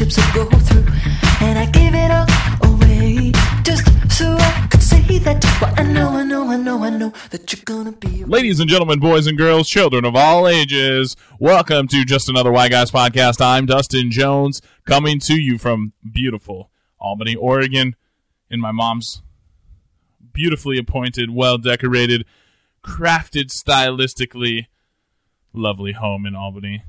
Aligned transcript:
relationships 0.00 0.34
go 0.34 0.44
through. 0.44 0.86
And 1.40 1.58
I 1.58 1.66
give 1.66 1.94
it 1.94 2.10
all 2.10 2.72
away 2.72 3.32
just 3.62 3.84
so 4.16 4.36
I 4.38 4.68
could 4.70 4.82
say 4.82 5.18
that. 5.18 5.44
I 5.76 5.82
know, 5.82 6.10
I 6.10 6.22
know, 6.22 6.48
I 6.48 6.56
know, 6.56 6.84
I 6.84 6.90
know 6.90 7.12
that 7.30 7.52
you're 7.52 7.62
gonna 7.64 7.92
be. 7.92 8.24
Ladies 8.24 8.60
and 8.60 8.68
gentlemen, 8.68 9.00
boys 9.00 9.26
and 9.26 9.36
girls, 9.36 9.68
children 9.68 10.04
of 10.04 10.14
all 10.14 10.46
ages, 10.46 11.16
welcome 11.40 11.88
to 11.88 12.04
Just 12.04 12.28
Another 12.28 12.52
White 12.52 12.70
Guys 12.70 12.90
podcast. 12.90 13.40
I'm 13.40 13.66
Dustin 13.66 14.10
Jones, 14.10 14.60
coming 14.84 15.18
to 15.20 15.34
you 15.34 15.58
from 15.58 15.92
beautiful 16.10 16.70
Albany, 17.00 17.34
Oregon, 17.34 17.96
in 18.50 18.60
my 18.60 18.72
mom's 18.72 19.22
beautifully 20.32 20.78
appointed, 20.78 21.30
well 21.30 21.58
decorated, 21.58 22.24
crafted 22.84 23.50
stylistically 23.50 24.66
lovely 25.52 25.92
home 25.92 26.24
in 26.24 26.36
Albany. 26.36 26.84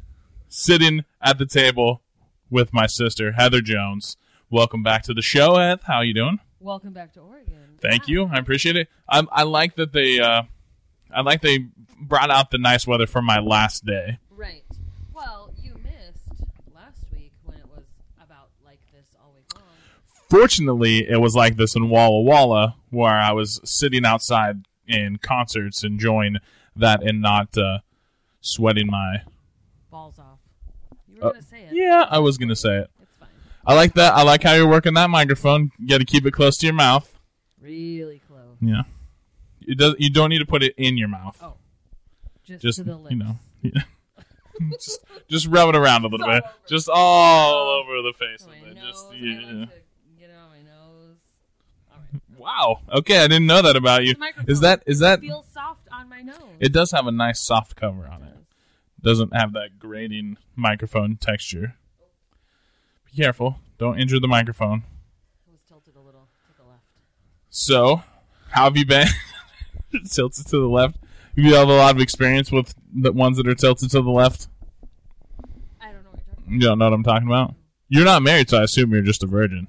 Sitting 0.51 1.05
at 1.21 1.37
the 1.37 1.45
table 1.45 2.01
with 2.49 2.73
my 2.73 2.87
sister, 2.87 3.33
Heather 3.33 3.61
Jones. 3.61 4.17
Welcome 4.49 4.83
back 4.83 5.03
to 5.03 5.13
the 5.13 5.21
show, 5.21 5.55
Heath. 5.57 5.83
How 5.83 6.01
you 6.01 6.13
doing? 6.13 6.39
Welcome 6.59 6.93
back 6.93 7.13
to 7.13 7.19
Oregon. 7.21 7.77
Thank 7.81 8.07
you. 8.07 8.25
I 8.25 8.37
appreciate 8.37 8.75
it. 8.75 8.87
I, 9.07 9.23
I 9.31 9.43
like 9.43 9.75
that 9.75 9.93
they 9.93 10.19
uh, 10.19 10.43
I 11.13 11.21
like 11.21 11.41
they 11.41 11.67
brought 12.01 12.29
out 12.31 12.51
the 12.51 12.57
nice 12.57 12.85
weather 12.87 13.07
for 13.07 13.21
my 13.21 13.39
last 13.39 13.85
day. 13.85 14.19
Right. 14.29 14.63
Well, 15.13 15.53
you 15.61 15.75
missed 15.83 16.43
last 16.75 17.05
week 17.13 17.31
when 17.45 17.57
it 17.57 17.67
was 17.69 17.85
about 18.21 18.49
like 18.65 18.79
this 18.91 19.05
all 19.21 19.33
week 19.35 19.45
long. 19.55 19.63
Fortunately, 20.29 21.07
it 21.09 21.21
was 21.21 21.35
like 21.35 21.55
this 21.55 21.75
in 21.75 21.89
Walla 21.89 22.21
Walla, 22.21 22.75
where 22.89 23.13
I 23.13 23.31
was 23.31 23.61
sitting 23.63 24.05
outside 24.05 24.65
in 24.87 25.17
concerts, 25.17 25.83
enjoying 25.83 26.37
that 26.75 27.03
and 27.03 27.21
not 27.21 27.57
uh, 27.57 27.79
sweating 28.41 28.87
my. 28.87 29.21
Balls 29.91 30.19
off. 30.19 30.39
You 31.07 31.21
were 31.21 31.27
Uh, 31.27 31.31
gonna 31.31 31.43
say 31.43 31.58
it. 31.71 31.77
Yeah, 31.77 32.05
I 32.09 32.19
was 32.19 32.37
gonna 32.37 32.55
say 32.55 32.79
it. 32.79 32.89
It's 33.01 33.15
fine. 33.15 33.29
I 33.65 33.73
like 33.75 33.93
that. 33.93 34.13
I 34.13 34.23
like 34.23 34.43
how 34.43 34.53
you're 34.53 34.67
working 34.67 34.93
that 34.95 35.09
microphone. 35.09 35.71
You 35.79 35.87
got 35.87 35.99
to 35.99 36.05
keep 36.05 36.25
it 36.25 36.31
close 36.31 36.57
to 36.57 36.65
your 36.65 36.75
mouth. 36.75 37.13
Really 37.61 38.21
close. 38.27 38.57
Yeah. 38.61 38.83
You 39.59 39.75
does. 39.75 39.95
You 39.99 40.09
don't 40.09 40.29
need 40.29 40.39
to 40.39 40.45
put 40.45 40.63
it 40.63 40.73
in 40.77 40.97
your 40.97 41.09
mouth. 41.09 41.37
Oh. 41.41 41.53
Just, 42.43 42.61
just 42.61 42.77
to 42.79 42.83
the 42.83 42.95
lips. 42.95 43.11
you 43.11 43.17
know. 43.17 43.35
Yeah. 43.61 43.81
just 44.71 45.05
just 45.27 45.47
rub 45.47 45.69
it 45.69 45.75
around 45.75 46.03
a 46.03 46.07
little 46.07 46.25
bit. 46.25 46.43
over. 46.43 46.53
Just 46.67 46.89
all 46.89 47.67
oh. 47.67 47.83
over 47.83 48.01
the 48.01 48.13
face 48.13 48.45
oh, 48.45 48.49
My 48.49 48.57
of 48.57 48.67
it. 48.67 48.75
nose. 48.75 48.85
Just 48.85 49.13
yeah. 49.13 49.65
get 50.19 50.29
it 50.29 50.35
on 50.35 50.49
my 50.49 50.61
nose. 50.61 51.17
All 51.91 51.97
right. 52.13 52.21
Wow. 52.37 52.79
Okay, 52.91 53.19
I 53.19 53.27
didn't 53.27 53.47
know 53.47 53.61
that 53.61 53.75
about 53.75 54.05
you. 54.05 54.15
Is 54.47 54.61
that 54.61 54.83
is 54.85 54.99
that? 54.99 55.19
It 55.19 55.27
feels 55.27 55.47
soft 55.53 55.87
on 55.91 56.09
my 56.09 56.21
nose. 56.21 56.35
It 56.59 56.73
does 56.73 56.91
have 56.91 57.07
a 57.07 57.11
nice 57.11 57.39
soft 57.39 57.75
cover 57.75 58.07
on 58.07 58.23
it. 58.23 58.28
Does. 59.03 59.19
Doesn't 59.19 59.35
have 59.35 59.53
that 59.53 59.79
grating 59.79 60.37
microphone 60.55 61.17
texture. 61.17 61.75
Be 63.05 63.21
careful. 63.21 63.57
Don't 63.77 63.99
injure 63.99 64.19
the 64.19 64.27
microphone. 64.27 64.83
It 65.47 65.51
was 65.51 65.61
tilted 65.67 65.95
a 65.95 66.01
little 66.01 66.27
to 66.47 66.61
the 66.61 66.67
left. 66.67 66.83
So, 67.49 68.03
how 68.49 68.65
have 68.65 68.77
you 68.77 68.85
been? 68.85 69.07
tilted 70.09 70.45
to 70.47 70.57
the 70.57 70.67
left. 70.67 70.97
You 71.35 71.55
have 71.55 71.69
a 71.69 71.73
lot 71.73 71.95
of 71.95 72.01
experience 72.01 72.51
with 72.51 72.75
the 72.93 73.11
ones 73.11 73.37
that 73.37 73.47
are 73.47 73.55
tilted 73.55 73.89
to 73.91 74.01
the 74.01 74.09
left. 74.09 74.47
I 75.79 75.91
don't 75.91 76.03
know 76.03 76.09
what 76.11 76.21
you're 76.25 76.35
talking 76.35 76.53
You 76.53 76.59
don't 76.59 76.79
know 76.79 76.85
what 76.85 76.93
I'm 76.93 77.03
talking 77.03 77.27
about. 77.27 77.55
You're 77.87 78.05
not 78.05 78.21
married, 78.21 78.49
so 78.49 78.59
I 78.59 78.63
assume 78.63 78.91
you're 78.91 79.01
just 79.01 79.23
a 79.23 79.27
virgin. 79.27 79.67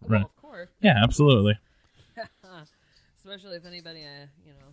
about. 0.00 0.10
Right. 0.10 0.22
Of 0.22 0.36
course. 0.36 0.68
Yeah, 0.80 1.02
absolutely. 1.02 1.58
Especially 3.16 3.56
if 3.56 3.64
anybody, 3.64 4.02
uh, 4.02 4.26
you 4.44 4.52
know, 4.52 4.66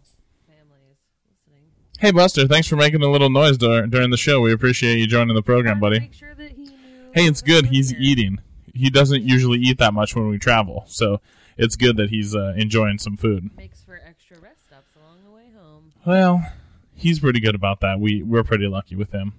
family 0.47 0.81
is 0.91 0.97
listening. 1.29 1.71
Hey, 1.99 2.11
Buster, 2.11 2.47
thanks 2.47 2.67
for 2.67 2.75
making 2.75 3.01
a 3.01 3.07
little 3.09 3.29
noise 3.29 3.57
dur- 3.57 3.87
during 3.87 4.11
the 4.11 4.17
show. 4.17 4.41
We 4.41 4.53
appreciate 4.53 4.99
you 4.99 5.07
joining 5.07 5.35
the 5.35 5.41
program, 5.41 5.79
buddy. 5.79 6.09
Sure 6.13 6.33
that 6.35 6.51
he 6.51 6.63
knew 6.65 6.71
Hey, 7.13 7.25
it's 7.25 7.41
good. 7.41 7.67
He's 7.67 7.91
eating. 7.95 8.39
He 8.75 8.91
doesn't 8.91 9.23
usually 9.23 9.57
eat 9.59 9.79
that 9.79 9.93
much 9.95 10.15
when 10.15 10.27
we 10.29 10.37
travel, 10.37 10.83
so 10.87 11.21
it's 11.57 11.75
good 11.75 11.97
that 11.97 12.11
he's 12.11 12.35
uh, 12.35 12.53
enjoying 12.55 12.99
some 12.99 13.17
food. 13.17 13.49
Makes 13.57 13.81
for 13.81 13.99
extra 14.07 14.37
rest 14.39 14.65
stops 14.67 14.95
along 14.95 15.23
the 15.25 15.31
way 15.31 15.45
home. 15.59 15.91
Well, 16.05 16.45
he's 16.93 17.19
pretty 17.19 17.39
good 17.39 17.55
about 17.55 17.79
that. 17.81 17.99
We 17.99 18.21
we're 18.21 18.43
pretty 18.43 18.67
lucky 18.67 18.95
with 18.95 19.11
him. 19.11 19.33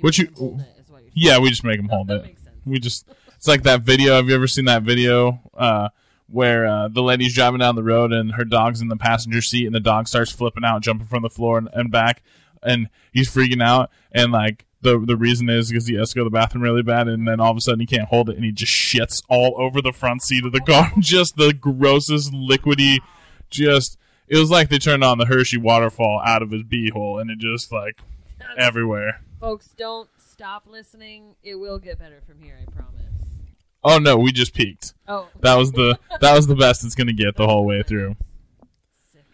What 0.00 0.16
you- 0.16 0.28
him 0.28 0.34
hold 0.34 0.60
it, 0.60 0.66
is 0.80 0.88
what 0.90 1.02
you're 1.02 1.10
Yeah, 1.14 1.38
we 1.40 1.50
just 1.50 1.64
make 1.64 1.78
him 1.78 1.88
hold 1.90 2.10
it. 2.10 2.34
We 2.64 2.78
just 2.78 3.06
it's 3.36 3.46
like 3.46 3.64
that 3.64 3.82
video. 3.82 4.14
Have 4.14 4.28
you 4.30 4.34
ever 4.34 4.46
seen 4.46 4.64
that 4.64 4.82
video 4.82 5.40
uh, 5.52 5.90
where 6.28 6.66
uh, 6.66 6.88
the 6.88 7.02
lady's 7.02 7.34
driving 7.34 7.60
down 7.60 7.76
the 7.76 7.82
road 7.82 8.12
and 8.12 8.32
her 8.32 8.44
dog's 8.44 8.80
in 8.80 8.88
the 8.88 8.96
passenger 8.96 9.42
seat 9.42 9.66
and 9.66 9.74
the 9.74 9.80
dog 9.80 10.08
starts 10.08 10.32
flipping 10.32 10.64
out, 10.64 10.82
jumping 10.82 11.06
from 11.06 11.22
the 11.22 11.30
floor 11.30 11.58
and, 11.58 11.68
and 11.72 11.90
back, 11.90 12.22
and 12.62 12.88
he's 13.12 13.32
freaking 13.32 13.62
out 13.62 13.90
and 14.12 14.32
like. 14.32 14.64
The, 14.82 14.98
the 15.02 15.16
reason 15.16 15.48
is 15.48 15.70
because 15.70 15.86
he 15.86 15.94
has 15.94 16.10
to 16.10 16.16
go 16.16 16.24
to 16.24 16.28
the 16.28 16.34
bathroom 16.34 16.62
really 16.62 16.82
bad, 16.82 17.08
and 17.08 17.26
then 17.26 17.40
all 17.40 17.50
of 17.50 17.56
a 17.56 17.60
sudden 17.62 17.80
he 17.80 17.86
can't 17.86 18.06
hold 18.06 18.28
it, 18.28 18.36
and 18.36 18.44
he 18.44 18.52
just 18.52 18.70
shits 18.70 19.22
all 19.30 19.54
over 19.56 19.80
the 19.80 19.94
front 19.94 20.22
seat 20.22 20.44
of 20.44 20.52
the 20.52 20.60
car. 20.66 20.92
just 20.98 21.36
the 21.38 21.54
grossest 21.54 22.30
liquidy, 22.34 22.98
just 23.48 23.96
it 24.28 24.36
was 24.36 24.50
like 24.50 24.68
they 24.68 24.78
turned 24.78 25.02
on 25.02 25.16
the 25.16 25.24
Hershey 25.24 25.56
waterfall 25.56 26.20
out 26.22 26.42
of 26.42 26.50
his 26.50 26.64
beehole, 26.64 27.18
and 27.18 27.30
it 27.30 27.38
just 27.38 27.72
like 27.72 27.98
everywhere. 28.58 29.22
Folks, 29.40 29.68
don't 29.76 30.08
stop 30.18 30.64
listening. 30.66 31.34
It 31.42 31.54
will 31.56 31.78
get 31.78 31.98
better 31.98 32.20
from 32.26 32.40
here, 32.42 32.58
I 32.60 32.70
promise. 32.70 32.93
Oh 33.84 33.98
no, 33.98 34.16
we 34.16 34.32
just 34.32 34.54
peaked. 34.54 34.94
Oh, 35.06 35.28
That 35.40 35.56
was 35.56 35.72
the 35.72 35.98
that 36.20 36.34
was 36.34 36.46
the 36.46 36.54
best 36.56 36.84
it's 36.84 36.94
gonna 36.94 37.12
get 37.12 37.36
the 37.36 37.46
whole 37.46 37.64
way 37.66 37.82
through. 37.82 38.16
sick. 39.12 39.24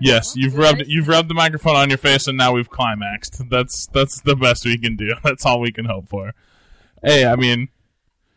Yes, 0.00 0.34
you've 0.36 0.56
rubbed 0.56 0.84
you've 0.86 1.08
rubbed 1.08 1.28
the 1.30 1.34
microphone 1.34 1.76
on 1.76 1.88
your 1.88 1.98
face, 1.98 2.26
and 2.26 2.36
now 2.36 2.52
we've 2.52 2.68
climaxed. 2.70 3.48
That's 3.50 3.86
that's 3.86 4.20
the 4.20 4.36
best 4.36 4.64
we 4.64 4.78
can 4.78 4.96
do. 4.96 5.14
That's 5.24 5.44
all 5.46 5.60
we 5.60 5.72
can 5.72 5.86
hope 5.86 6.08
for. 6.08 6.34
Hey, 7.02 7.24
I 7.26 7.36
mean, 7.36 7.68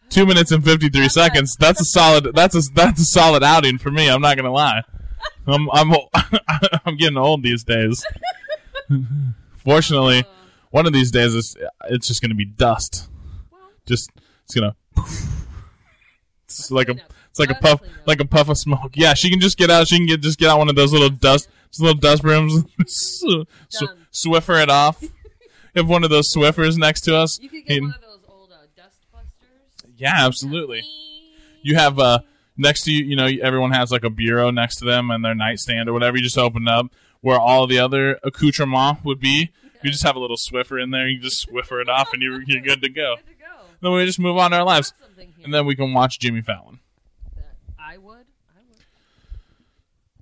two 0.10 0.26
minutes 0.26 0.52
and 0.52 0.64
fifty 0.64 0.88
three 0.90 1.10
seconds. 1.10 1.56
That's 1.60 1.82
a 1.82 1.86
solid. 1.86 2.34
That's 2.34 2.56
a 2.56 2.62
that's 2.74 3.02
a 3.02 3.06
solid 3.06 3.44
outing 3.44 3.78
for 3.78 3.92
me. 3.92 4.10
I'm 4.10 4.22
not 4.22 4.38
gonna 4.38 4.52
lie. 4.52 4.84
I'm 5.46 5.70
I'm 5.72 5.94
I'm 6.86 6.96
getting 6.96 7.18
old 7.18 7.44
these 7.44 7.64
days. 7.66 8.06
Fortunately, 9.58 10.26
one 10.72 10.86
of 10.86 10.94
these 10.94 11.12
days 11.12 11.36
it's 11.36 11.56
it's 11.90 12.08
just 12.08 12.22
gonna 12.22 12.36
be 12.36 12.46
dust. 12.46 13.10
Just 13.86 14.10
it's 14.46 14.56
gonna. 14.56 14.76
It's 16.46 16.70
like 16.70 16.88
a 16.90 16.92
it's 17.30 17.40
like 17.40 17.50
a 17.50 17.56
puff 17.56 17.82
like 18.06 18.20
a 18.20 18.26
puff 18.26 18.48
of 18.50 18.58
smoke. 18.58 18.92
Yeah, 18.96 19.16
she 19.16 19.30
can 19.32 19.40
just 19.40 19.58
get 19.58 19.72
out. 19.72 19.88
She 19.88 19.98
can 19.98 20.06
get 20.06 20.22
just 20.22 20.38
get 20.38 20.50
out 20.50 20.60
one 20.60 20.70
of 20.70 20.76
those 20.76 20.94
little 20.94 21.10
dust 21.10 21.50
little 21.80 21.96
dust 21.98 22.22
brooms, 22.22 22.64
sw- 22.86 23.46
sw- 23.70 23.84
Swiffer 24.28 24.62
it 24.62 24.70
off. 24.70 25.02
You 25.02 25.10
have 25.78 25.90
one 25.90 26.04
of 26.04 26.12
those 26.12 26.32
Swiffers 26.32 26.78
next 26.78 27.02
to 27.02 27.16
us. 27.16 27.40
You 27.42 27.50
could 27.50 27.66
get 27.66 27.78
And- 27.78 27.86
one 27.88 27.96
of 27.96 28.02
those 28.02 28.20
old 28.30 28.52
uh, 28.52 28.58
dust 28.78 29.00
busters. 29.12 29.94
yeah, 29.98 30.14
absolutely. 30.28 30.84
You 31.64 31.76
have 31.76 31.98
uh 31.98 32.20
next 32.56 32.84
to 32.84 32.92
you. 32.92 33.04
You 33.04 33.16
know, 33.16 33.28
everyone 33.42 33.72
has 33.72 33.90
like 33.92 34.04
a 34.04 34.12
bureau 34.12 34.52
next 34.52 34.76
to 34.78 34.86
them 34.86 35.10
and 35.10 35.26
their 35.26 35.34
nightstand 35.34 35.90
or 35.90 35.94
whatever. 35.94 36.18
You 36.18 36.24
just 36.24 36.38
open 36.38 36.68
up 36.68 36.92
where 37.22 37.40
all 37.40 37.66
the 37.66 37.80
other 37.80 38.20
accoutrement 38.24 39.00
would 39.04 39.20
be. 39.20 39.50
You 39.82 39.90
just 39.90 40.04
have 40.04 40.16
a 40.16 40.20
little 40.20 40.38
Swiffer 40.38 40.82
in 40.82 40.92
there. 40.92 41.08
You 41.08 41.20
just 41.20 41.48
Swiffer 41.50 41.82
it 41.82 41.90
off, 41.90 42.14
and 42.14 42.22
you're 42.22 42.44
you're 42.44 42.62
good 42.62 42.82
to 42.84 42.90
go. 42.90 43.16
Good 43.84 43.90
to 43.90 43.90
go. 43.90 43.90
Then 43.92 43.98
we 44.00 44.06
just 44.06 44.20
move 44.20 44.38
on 44.38 44.52
to 44.52 44.58
our 44.58 44.64
lives, 44.64 44.92
Got 44.92 45.08
something 45.10 45.34
here 45.36 45.46
and 45.46 45.54
then 45.54 45.66
we 45.66 45.76
can 45.76 45.94
watch 45.94 46.20
Jimmy 46.20 46.42
Fallon. 46.42 46.80
I 47.80 47.98
would. 47.98 48.16
I 48.18 48.62
would. 48.70 48.78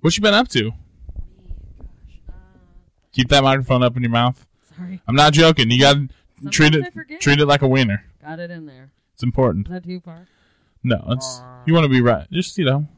What 0.00 0.16
you 0.16 0.22
been 0.22 0.34
up 0.34 0.48
to? 0.48 0.70
Gosh. 0.72 2.20
Uh, 2.28 2.32
Keep 3.12 3.28
that 3.28 3.42
microphone 3.42 3.82
up 3.82 3.96
in 3.96 4.02
your 4.02 4.10
mouth. 4.10 4.44
sorry. 4.76 5.00
I'm 5.06 5.14
not 5.14 5.32
joking. 5.32 5.70
You 5.70 5.80
got 5.80 5.94
to 6.42 6.48
treat 6.50 6.74
it 6.74 6.92
treat 7.20 7.40
it 7.40 7.46
like 7.46 7.62
a 7.62 7.68
wiener. 7.68 8.04
Got 8.24 8.40
it 8.40 8.50
in 8.50 8.66
there. 8.66 8.90
It's 9.14 9.22
important. 9.22 9.66
Is 9.68 9.72
that 9.72 9.84
too 9.84 10.00
far? 10.00 10.26
No, 10.82 11.04
it's 11.10 11.40
you 11.66 11.74
want 11.74 11.84
to 11.84 11.88
be 11.88 12.00
right. 12.00 12.26
Just 12.32 12.58
you 12.58 12.64
know, 12.64 12.88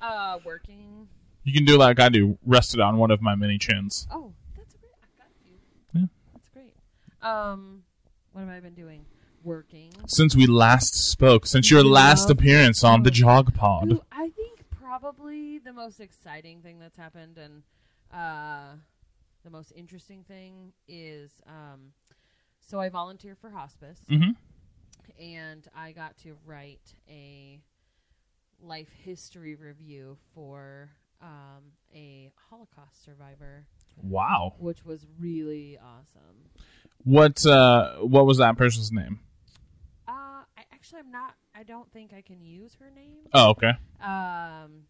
Uh, 0.00 0.38
working. 0.44 1.08
you 1.44 1.52
can 1.52 1.66
do 1.66 1.76
like 1.76 2.00
I 2.00 2.08
do. 2.08 2.38
Rest 2.46 2.72
it 2.74 2.80
on 2.80 2.96
one 2.96 3.10
of 3.10 3.20
my 3.20 3.34
mini 3.34 3.58
chins. 3.58 4.06
Oh, 4.10 4.32
that's 4.56 4.72
great. 4.74 4.92
I've 5.02 5.18
got 5.18 5.28
you. 5.44 6.00
Yeah. 6.00 6.06
That's 6.32 6.48
great. 6.54 6.74
Um, 7.22 7.82
what 8.32 8.40
have 8.40 8.48
I 8.50 8.60
been 8.60 8.72
doing? 8.74 9.04
Working. 9.42 9.92
Since 10.06 10.36
we 10.36 10.46
last 10.46 10.94
spoke, 10.94 11.46
since 11.46 11.70
your 11.70 11.82
last 11.82 12.22
love 12.28 12.32
appearance 12.32 12.84
on 12.84 13.02
the. 13.02 13.10
Jog 13.10 13.54
Pod. 13.54 14.00
I 14.12 14.30
think 14.30 14.64
probably 14.70 15.58
the 15.58 15.72
most 15.72 16.00
exciting 16.00 16.60
thing 16.62 16.78
that's 16.78 16.96
happened 16.96 17.38
and 17.38 17.62
uh, 18.12 18.74
the 19.44 19.50
most 19.50 19.72
interesting 19.74 20.24
thing 20.24 20.72
is 20.88 21.30
um, 21.46 21.92
so 22.60 22.80
I 22.80 22.88
volunteer 22.90 23.34
for 23.34 23.50
hospice 23.50 24.00
Mhm. 24.10 24.36
and 25.18 25.66
I 25.74 25.92
got 25.92 26.16
to 26.18 26.36
write 26.44 26.92
a 27.08 27.60
life 28.62 28.90
history 29.04 29.54
review 29.54 30.18
for 30.34 30.90
um, 31.22 31.72
a 31.94 32.30
Holocaust 32.50 33.04
survivor, 33.04 33.66
Wow. 34.02 34.54
which 34.58 34.84
was 34.84 35.06
really 35.18 35.78
awesome. 35.78 36.50
What 37.04 37.44
uh 37.46 37.96
what 38.00 38.26
was 38.26 38.38
that 38.38 38.56
person's 38.58 38.92
name? 38.92 39.20
I 40.80 40.82
actually 40.82 41.00
I'm 41.00 41.10
not. 41.10 41.34
I 41.54 41.62
don't 41.62 41.92
think 41.92 42.14
I 42.14 42.22
can 42.22 42.42
use 42.42 42.74
her 42.80 42.90
name. 42.90 43.18
Oh, 43.34 43.50
okay. 43.50 43.72
Um, 44.02 44.84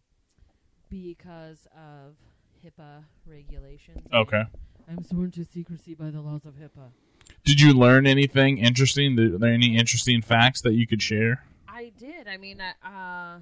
because 0.89 1.67
of 1.75 2.15
HIPAA 2.63 3.03
regulations. 3.25 4.07
Okay. 4.13 4.43
I'm 4.87 5.03
sworn 5.03 5.31
to 5.31 5.43
secrecy 5.43 5.93
by 5.93 6.09
the 6.09 6.21
laws 6.21 6.45
of 6.45 6.53
HIPAA. 6.53 6.91
Did 7.43 7.59
you 7.59 7.73
learn 7.73 8.07
anything 8.07 8.57
interesting? 8.57 9.19
Are 9.19 9.37
there 9.37 9.53
any 9.53 9.77
interesting 9.77 10.21
facts 10.21 10.61
that 10.61 10.73
you 10.73 10.87
could 10.87 11.01
share? 11.01 11.43
I 11.67 11.91
did. 11.97 12.25
I 12.25 12.37
mean, 12.37 12.61
uh, 12.61 13.39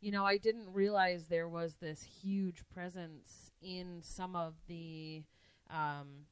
you 0.00 0.10
know, 0.10 0.24
I 0.24 0.38
didn't 0.38 0.72
realize 0.72 1.26
there 1.28 1.48
was 1.48 1.74
this 1.82 2.02
huge 2.02 2.62
presence 2.72 3.50
in 3.60 4.00
some 4.02 4.34
of 4.34 4.54
the 4.68 5.22
um, 5.68 6.24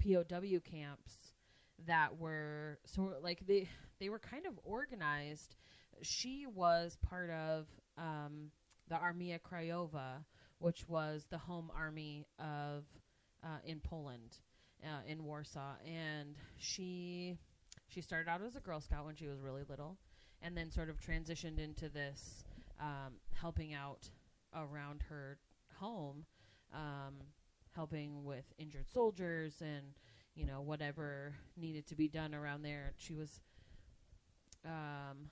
POW 0.00 0.60
camps 0.64 1.16
that 1.86 2.18
were 2.18 2.78
sort 2.84 3.16
of 3.16 3.24
like 3.24 3.44
they 3.46 3.68
they 4.02 4.08
were 4.08 4.18
kind 4.18 4.46
of 4.46 4.58
organized. 4.64 5.54
She 6.02 6.44
was 6.52 6.98
part 7.08 7.30
of 7.30 7.68
um, 7.96 8.50
the 8.88 8.96
Armia 8.96 9.38
Krajowa, 9.40 10.24
which 10.58 10.88
was 10.88 11.28
the 11.30 11.38
home 11.38 11.70
army 11.72 12.26
of 12.40 12.82
uh, 13.44 13.58
in 13.64 13.78
Poland, 13.78 14.38
uh, 14.82 15.08
in 15.08 15.22
Warsaw, 15.22 15.74
and 15.86 16.34
she 16.58 17.36
she 17.86 18.00
started 18.00 18.28
out 18.28 18.42
as 18.42 18.56
a 18.56 18.60
Girl 18.60 18.80
Scout 18.80 19.06
when 19.06 19.14
she 19.14 19.28
was 19.28 19.38
really 19.38 19.62
little, 19.68 19.98
and 20.42 20.56
then 20.56 20.72
sort 20.72 20.90
of 20.90 21.00
transitioned 21.00 21.60
into 21.60 21.88
this 21.88 22.44
um, 22.80 23.14
helping 23.40 23.72
out 23.72 24.10
around 24.52 25.02
her 25.10 25.38
home, 25.76 26.24
um, 26.74 27.14
helping 27.76 28.24
with 28.24 28.46
injured 28.58 28.90
soldiers 28.92 29.60
and 29.60 29.94
you 30.34 30.44
know 30.44 30.60
whatever 30.60 31.34
needed 31.56 31.86
to 31.86 31.94
be 31.94 32.08
done 32.08 32.34
around 32.34 32.62
there. 32.62 32.94
She 32.96 33.14
was, 33.14 33.40
um, 34.64 35.30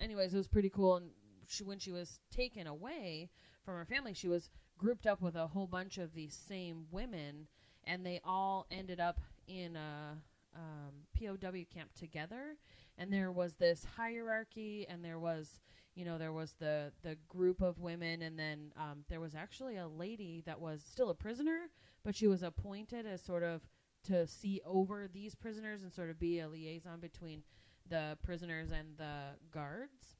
anyways, 0.00 0.34
it 0.34 0.36
was 0.36 0.48
pretty 0.48 0.70
cool. 0.70 0.96
And 0.96 1.10
she, 1.46 1.64
when 1.64 1.78
she 1.78 1.92
was 1.92 2.20
taken 2.30 2.66
away 2.66 3.30
from 3.64 3.74
her 3.74 3.84
family, 3.84 4.14
she 4.14 4.28
was 4.28 4.50
grouped 4.78 5.06
up 5.06 5.20
with 5.20 5.36
a 5.36 5.46
whole 5.46 5.66
bunch 5.66 5.98
of 5.98 6.14
these 6.14 6.34
same 6.34 6.86
women, 6.90 7.46
and 7.84 8.04
they 8.04 8.20
all 8.24 8.66
ended 8.70 9.00
up 9.00 9.20
in 9.46 9.76
a 9.76 10.18
um, 10.54 10.92
POW 11.18 11.64
camp 11.72 11.90
together. 11.98 12.56
And 12.98 13.12
there 13.12 13.30
was 13.30 13.54
this 13.54 13.86
hierarchy, 13.96 14.86
and 14.88 15.04
there 15.04 15.18
was, 15.18 15.60
you 15.94 16.04
know, 16.04 16.16
there 16.18 16.32
was 16.32 16.54
the 16.58 16.92
the 17.02 17.16
group 17.28 17.60
of 17.60 17.78
women, 17.78 18.22
and 18.22 18.38
then 18.38 18.72
um, 18.76 19.04
there 19.08 19.20
was 19.20 19.34
actually 19.34 19.76
a 19.76 19.86
lady 19.86 20.42
that 20.46 20.60
was 20.60 20.82
still 20.82 21.10
a 21.10 21.14
prisoner, 21.14 21.68
but 22.04 22.16
she 22.16 22.26
was 22.26 22.42
appointed 22.42 23.06
as 23.06 23.22
sort 23.22 23.42
of 23.42 23.60
to 24.06 24.26
see 24.26 24.60
over 24.66 25.08
these 25.12 25.34
prisoners 25.34 25.82
and 25.82 25.92
sort 25.92 26.10
of 26.10 26.18
be 26.18 26.40
a 26.40 26.48
liaison 26.48 27.00
between 27.00 27.42
the 27.88 28.18
prisoners 28.22 28.70
and 28.70 28.96
the 28.98 29.36
guards, 29.52 30.16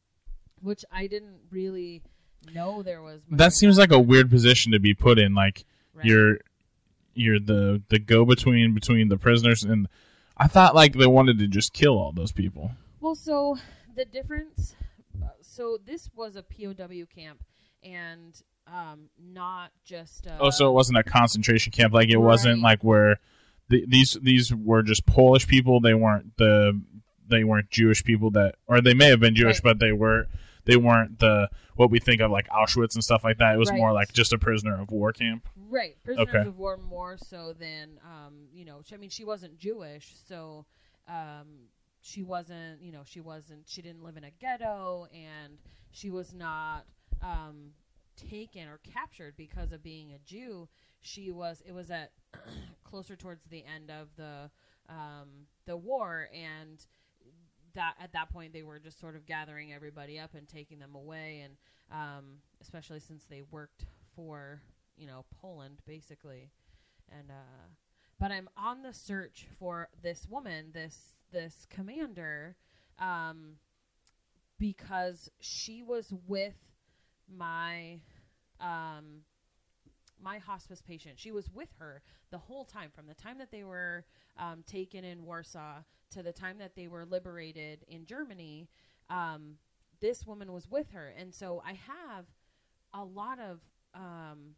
which 0.61 0.85
I 0.91 1.07
didn't 1.07 1.39
really 1.51 2.03
know 2.53 2.83
there 2.83 3.03
was. 3.03 3.21
much 3.29 3.39
That 3.39 3.53
seems 3.53 3.79
like 3.79 3.93
a 3.93 3.99
weird 3.99 4.31
position 4.31 4.73
to 4.73 4.79
be 4.79 4.95
put 4.95 5.19
in. 5.19 5.35
Like 5.35 5.65
right? 5.95 6.05
you're 6.05 6.39
you're 7.15 7.41
the 7.41 7.83
the 7.89 7.99
go 7.99 8.25
between 8.25 8.75
between 8.75 9.09
the 9.09 9.17
prisoners 9.17 9.63
and. 9.63 9.89
I 10.39 10.49
thought 10.49 10.75
like 10.75 10.93
they 10.93 11.07
wanted 11.07 11.39
to 11.39 11.47
just 11.47 11.73
kill 11.73 11.99
all 11.99 12.13
those 12.13 12.31
people. 12.31 12.73
Well, 13.01 13.15
so 13.15 13.57
the 13.95 14.05
difference. 14.05 14.77
uh, 15.23 15.29
So 15.41 15.79
this 15.83 16.11
was 16.15 16.37
a 16.37 16.43
POW 16.43 17.07
camp, 17.15 17.43
and 17.83 18.39
um, 18.67 19.09
not 19.19 19.71
just. 19.85 20.27
Uh, 20.27 20.37
oh, 20.41 20.51
so 20.51 20.69
it 20.69 20.73
wasn't 20.73 20.99
a 20.99 21.03
concentration 21.03 21.73
camp. 21.73 21.95
Like 21.95 22.11
it 22.11 22.19
wasn't 22.19 22.61
like 22.61 22.85
where 22.85 23.19
the, 23.69 23.85
these 23.89 24.17
these 24.23 24.55
were 24.55 24.83
just 24.83 25.07
Polish 25.07 25.47
people. 25.47 25.81
They 25.81 25.95
weren't 25.95 26.37
the 26.37 26.81
they 27.29 27.43
weren't 27.45 27.71
Jewish 27.71 28.05
people 28.05 28.31
that, 28.33 28.55
or 28.69 28.81
they 28.81 28.95
may 28.95 29.07
have 29.09 29.21
been 29.21 29.35
Jewish, 29.35 29.57
Right. 29.57 29.65
but 29.65 29.79
they 29.81 29.93
were 29.93 30.27
they 30.65 30.77
weren't 30.77 31.19
the 31.19 31.49
what 31.75 31.91
we 31.91 31.99
think 31.99 32.21
of 32.21 32.31
like 32.31 32.49
Auschwitz 32.49 32.95
and 32.95 33.03
stuff 33.05 33.25
like 33.25 33.39
that. 33.39 33.55
It 33.55 33.59
was 33.59 33.71
Right. 33.71 33.79
more 33.79 33.93
like 33.93 34.13
just 34.13 34.33
a 34.33 34.39
prisoner 34.39 34.81
of 34.81 34.91
war 34.91 35.13
camp. 35.13 35.49
Right, 35.69 35.97
prisoners 36.05 36.29
Okay. 36.29 36.47
of 36.49 36.57
war 36.57 36.77
more 36.77 37.17
so 37.19 37.53
than 37.53 37.99
um, 38.05 38.47
you 38.53 38.65
know. 38.65 38.81
I 38.93 38.97
mean, 38.97 39.11
she 39.11 39.25
wasn't 39.25 39.59
Jewish, 39.59 40.15
so 40.29 40.65
um, 41.09 41.69
she 42.03 42.23
wasn't. 42.23 42.81
You 42.83 42.93
know, 42.93 43.03
she 43.05 43.21
wasn't. 43.21 43.69
She 43.69 43.83
didn't 43.83 44.05
live 44.05 44.17
in 44.17 44.25
a 44.25 44.31
ghetto, 44.31 45.07
and 45.13 45.59
she 45.91 46.11
was 46.11 46.33
not 46.33 46.85
um, 47.23 47.73
taken 48.17 48.69
or 48.69 48.79
captured 48.79 49.35
because 49.37 49.73
of 49.73 49.83
being 49.83 50.13
a 50.13 50.19
Jew. 50.25 50.69
She 51.07 51.31
was. 51.31 51.63
It 51.65 51.73
was 51.73 51.91
at 51.91 52.13
closer 52.85 53.17
towards 53.17 53.45
the 53.45 53.65
end 53.65 53.91
of 53.91 54.09
the 54.17 54.51
um, 54.89 55.47
the 55.67 55.77
war, 55.77 56.29
and 56.35 56.85
that 57.75 57.95
at 58.03 58.13
that 58.13 58.31
point 58.33 58.53
they 58.53 58.63
were 58.63 58.79
just 58.79 58.99
sort 58.99 59.15
of 59.15 59.25
gathering 59.25 59.73
everybody 59.73 60.19
up 60.19 60.35
and 60.35 60.49
taking 60.49 60.79
them 60.81 60.95
away, 60.95 61.45
and 61.45 61.57
um, 61.93 62.25
especially 62.61 63.01
since 63.01 63.25
they 63.25 63.43
worked 63.51 63.87
for 64.17 64.61
you 64.97 65.07
know 65.07 65.25
Poland 65.41 65.81
basically, 65.87 66.51
and 67.11 67.31
uh, 67.31 67.69
but 68.19 68.33
I'm 68.33 68.49
on 68.57 68.83
the 68.83 68.93
search 68.93 69.47
for 69.59 69.89
this 70.03 70.27
woman, 70.29 70.71
this 70.73 70.99
this 71.33 71.67
commander, 71.71 72.57
um, 72.99 73.57
because 74.59 75.31
she 75.39 75.83
was 75.83 76.13
with 76.27 76.55
my 77.29 78.01
um 78.61 79.23
my 80.23 80.39
hospice 80.39 80.83
patient. 80.83 81.19
She 81.19 81.31
was 81.31 81.51
with 81.51 81.69
her 81.79 82.03
the 82.31 82.39
whole 82.39 82.65
time, 82.65 82.91
from 82.95 83.07
the 83.07 83.15
time 83.15 83.39
that 83.39 83.51
they 83.51 83.65
were 83.65 84.05
um, 84.39 84.65
taken 84.67 85.05
in 85.05 85.25
Warsaw 85.25 85.83
to 86.11 86.23
the 86.23 86.33
time 86.33 86.59
that 86.59 86.75
they 86.75 86.89
were 86.89 87.05
liberated 87.05 87.85
in 87.89 88.07
Germany. 88.07 88.69
Um, 89.11 89.57
this 90.01 90.27
woman 90.27 90.53
was 90.53 90.71
with 90.71 90.91
her, 90.91 91.13
and 91.19 91.35
so 91.35 91.63
I 91.65 91.73
have 91.73 92.27
a 92.93 93.05
lot 93.05 93.39
of 93.39 93.61
um, 93.95 94.55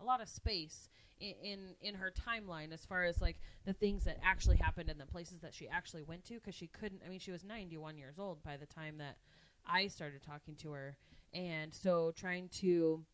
a 0.00 0.04
lot 0.04 0.20
of 0.20 0.28
space 0.28 0.88
in, 1.20 1.34
in 1.42 1.58
in 1.80 1.94
her 1.94 2.12
timeline 2.12 2.72
as 2.72 2.84
far 2.84 3.04
as 3.04 3.20
like 3.20 3.38
the 3.64 3.72
things 3.72 4.04
that 4.04 4.18
actually 4.22 4.56
happened 4.56 4.90
and 4.90 5.00
the 5.00 5.06
places 5.06 5.40
that 5.40 5.54
she 5.54 5.68
actually 5.68 6.02
went 6.02 6.24
to 6.26 6.34
because 6.34 6.54
she 6.54 6.66
couldn't. 6.66 7.02
I 7.04 7.08
mean, 7.08 7.20
she 7.20 7.32
was 7.32 7.44
91 7.44 7.96
years 7.96 8.18
old 8.18 8.42
by 8.42 8.56
the 8.56 8.66
time 8.66 8.98
that 8.98 9.16
I 9.66 9.88
started 9.88 10.22
talking 10.22 10.54
to 10.56 10.72
her, 10.72 10.96
and 11.36 11.74
so 11.74 12.12
trying 12.16 12.48
to 12.48 13.04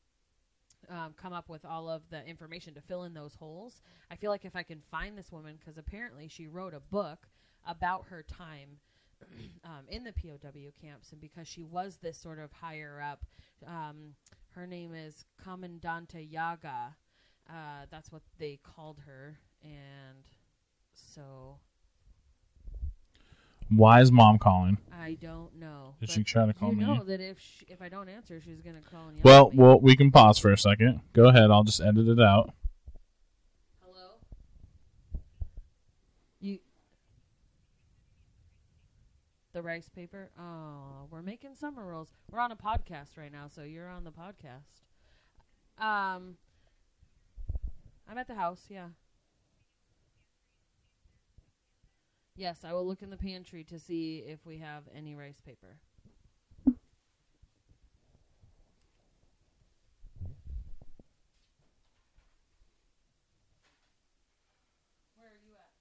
um, 0.89 1.15
come 1.21 1.33
up 1.33 1.49
with 1.49 1.65
all 1.65 1.89
of 1.89 2.03
the 2.11 2.25
information 2.27 2.75
to 2.75 2.81
fill 2.81 3.03
in 3.03 3.15
those 3.15 3.35
holes. 3.35 3.83
I 4.11 4.17
feel 4.17 4.31
like 4.31 4.45
if 4.45 4.55
I 4.55 4.63
can 4.63 4.81
find 4.91 5.19
this 5.19 5.33
woman, 5.33 5.57
because 5.59 5.77
apparently 5.77 6.29
she 6.29 6.47
wrote 6.47 6.75
a 6.75 6.81
book 6.81 7.27
about 7.67 8.07
her 8.11 8.23
time 8.23 8.79
um, 9.65 9.85
in 9.89 10.05
the 10.05 10.13
POW 10.13 10.71
camps, 10.81 11.13
and 11.13 11.21
because 11.21 11.49
she 11.49 11.63
was 11.63 11.99
this 12.01 12.19
sort 12.19 12.39
of 12.39 12.53
higher 12.53 13.03
up, 13.03 13.25
um, 13.67 14.15
her 14.51 14.67
name 14.67 14.95
is 14.95 15.25
Commandante 15.43 16.23
Yaga. 16.23 16.97
Uh, 17.49 17.87
that's 17.91 18.13
what 18.13 18.23
they 18.39 18.59
called 18.63 19.01
her, 19.05 19.39
and 19.65 20.25
so 20.95 21.59
Why 23.69 24.01
is 24.01 24.13
mom 24.13 24.39
calling? 24.39 24.79
I 25.13 25.25
don't 25.27 25.55
know. 25.57 25.95
But 26.01 26.11
she 26.11 26.23
trying 26.25 26.49
to 26.49 26.55
call 26.55 26.71
you 26.71 26.77
me? 26.77 26.85
know 26.85 27.03
that 27.05 27.21
if 27.21 27.39
sh 27.41 27.63
if 27.69 27.81
I 27.83 27.89
don't 27.89 28.09
answer, 28.09 28.41
she's 28.41 28.61
gonna 28.61 28.81
call 28.81 29.09
and 29.09 29.17
yell 29.17 29.23
Well, 29.25 29.47
at 29.49 29.53
me. 29.53 29.59
well, 29.59 29.81
we 29.81 29.97
can 29.97 30.11
pause 30.11 30.39
for 30.39 30.53
a 30.53 30.57
second. 30.59 31.01
Go 31.13 31.29
ahead. 31.29 31.51
I'll 31.51 31.65
just 31.65 31.81
edit 31.81 32.09
it 32.09 32.21
out. 32.21 32.53
Hello. 33.83 34.11
You. 36.41 36.59
The 39.53 39.63
rice 39.63 39.89
paper. 39.89 40.31
Oh, 40.39 41.07
we're 41.11 41.23
making 41.23 41.55
summer 41.55 41.87
rolls. 41.87 42.13
We're 42.31 42.41
on 42.41 42.53
a 42.53 42.57
podcast 42.57 43.17
right 43.19 43.31
now, 43.33 43.49
so 43.55 43.63
you're 43.63 43.89
on 43.89 44.05
the 44.05 44.11
podcast. 44.13 44.81
Um, 45.79 46.37
I'm 48.09 48.17
at 48.19 48.29
the 48.29 48.35
house. 48.35 48.67
Yeah. 48.71 48.89
Yes, 52.35 52.65
I 52.65 52.73
will 52.73 52.87
look 52.87 53.03
in 53.03 53.11
the 53.11 53.17
pantry 53.17 53.63
to 53.65 53.79
see 53.79 54.25
if 54.27 54.45
we 54.47 54.59
have 54.59 54.85
any 54.95 55.15
rice 55.15 55.41
paper. 55.41 55.77
Where 65.15 65.29
are 65.29 65.39
you 65.45 65.53
at? 65.55 65.73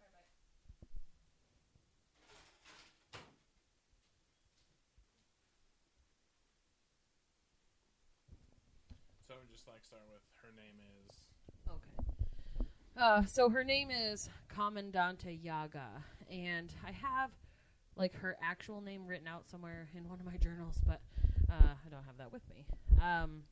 Alright, 0.00 0.12
bye. 0.12 0.28
So 9.28 9.34
just 9.54 9.68
like 9.68 9.84
start 9.84 10.02
with 10.10 10.22
her 10.42 10.50
name 10.56 10.74
is. 11.06 11.16
Okay. 11.70 12.58
Uh, 12.96 13.24
so 13.24 13.48
her 13.48 13.62
name 13.62 13.88
is 13.90 14.28
Commandante 14.48 15.38
Yaga, 15.40 16.02
and 16.28 16.72
I 16.84 16.90
have 16.90 17.30
like 17.96 18.14
her 18.16 18.36
actual 18.42 18.80
name 18.80 19.06
written 19.06 19.28
out 19.28 19.48
somewhere 19.48 19.88
in 19.96 20.08
one 20.08 20.18
of 20.18 20.26
my 20.26 20.36
journals, 20.36 20.80
but 20.86 21.00
Uh, 21.50 21.74
I 21.86 21.88
don't 21.90 22.04
have 22.04 22.16
that 22.18 22.32
with 22.32 22.42
me. 22.48 22.64
Um, 23.00 23.42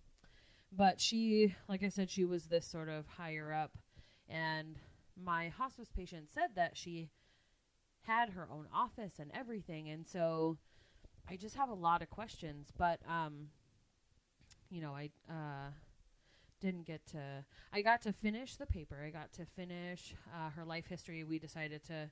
but 0.73 1.01
she, 1.01 1.55
like 1.69 1.85
I 1.85 1.89
said, 1.89 2.11
she 2.11 2.25
was 2.25 2.47
this 2.47 2.67
sort 2.67 2.89
of 2.89 3.07
higher 3.07 3.53
up, 3.53 3.79
and 4.29 4.79
my 5.15 5.51
hospice 5.51 5.91
patient 5.95 6.31
said 6.33 6.57
that 6.57 6.77
she 6.77 7.11
had 8.01 8.31
her 8.31 8.49
own 8.51 8.67
office 8.75 9.19
and 9.21 9.31
everything, 9.33 9.89
and 9.89 10.05
so 10.07 10.59
I 11.29 11.37
just 11.37 11.55
have 11.55 11.69
a 11.69 11.75
lot 11.75 12.03
of 12.03 12.11
questions. 12.11 12.73
But 12.77 13.01
um, 13.09 13.51
you 14.71 14.81
know, 14.81 14.95
I 14.97 15.11
uh, 15.29 15.71
didn't 16.63 16.87
get 16.87 17.05
to. 17.09 17.45
I 17.73 17.83
got 17.83 18.01
to 18.03 18.13
finish 18.13 18.57
the 18.57 18.67
paper. 18.67 18.97
I 19.05 19.11
got 19.11 19.33
to 19.35 19.45
finish 19.45 20.15
uh, 20.33 20.51
her 20.51 20.65
life 20.65 20.87
history. 20.87 21.25
We 21.25 21.39
decided 21.39 21.83
to 21.89 22.11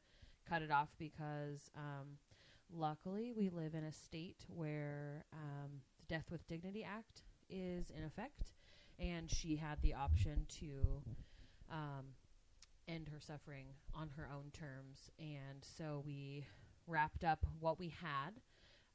cut 0.49 0.61
it 0.61 0.71
off 0.71 0.89
because, 0.99 1.71
um, 1.77 2.19
luckily, 2.75 3.33
we 3.35 3.49
live 3.49 3.75
in 3.75 3.85
a 3.85 3.93
state 3.93 4.45
where 4.49 5.25
um, 5.33 5.71
the 6.01 6.15
Death 6.15 6.27
with 6.31 6.47
Dignity 6.49 6.85
Act 6.85 7.23
is 7.49 7.91
in 7.97 8.05
effect, 8.05 8.53
and 8.99 9.31
she 9.31 9.57
had 9.57 9.81
the 9.83 9.95
option 9.95 10.47
to 10.61 11.03
um, 11.71 12.07
end 12.89 13.09
her 13.13 13.21
suffering 13.21 13.67
on 13.95 14.11
her 14.17 14.29
own 14.35 14.51
terms. 14.53 15.11
And 15.21 15.65
so 15.79 16.03
we 16.05 16.45
wrapped 16.89 17.23
up 17.23 17.47
what 17.61 17.79
we 17.79 17.95
had. 18.03 18.41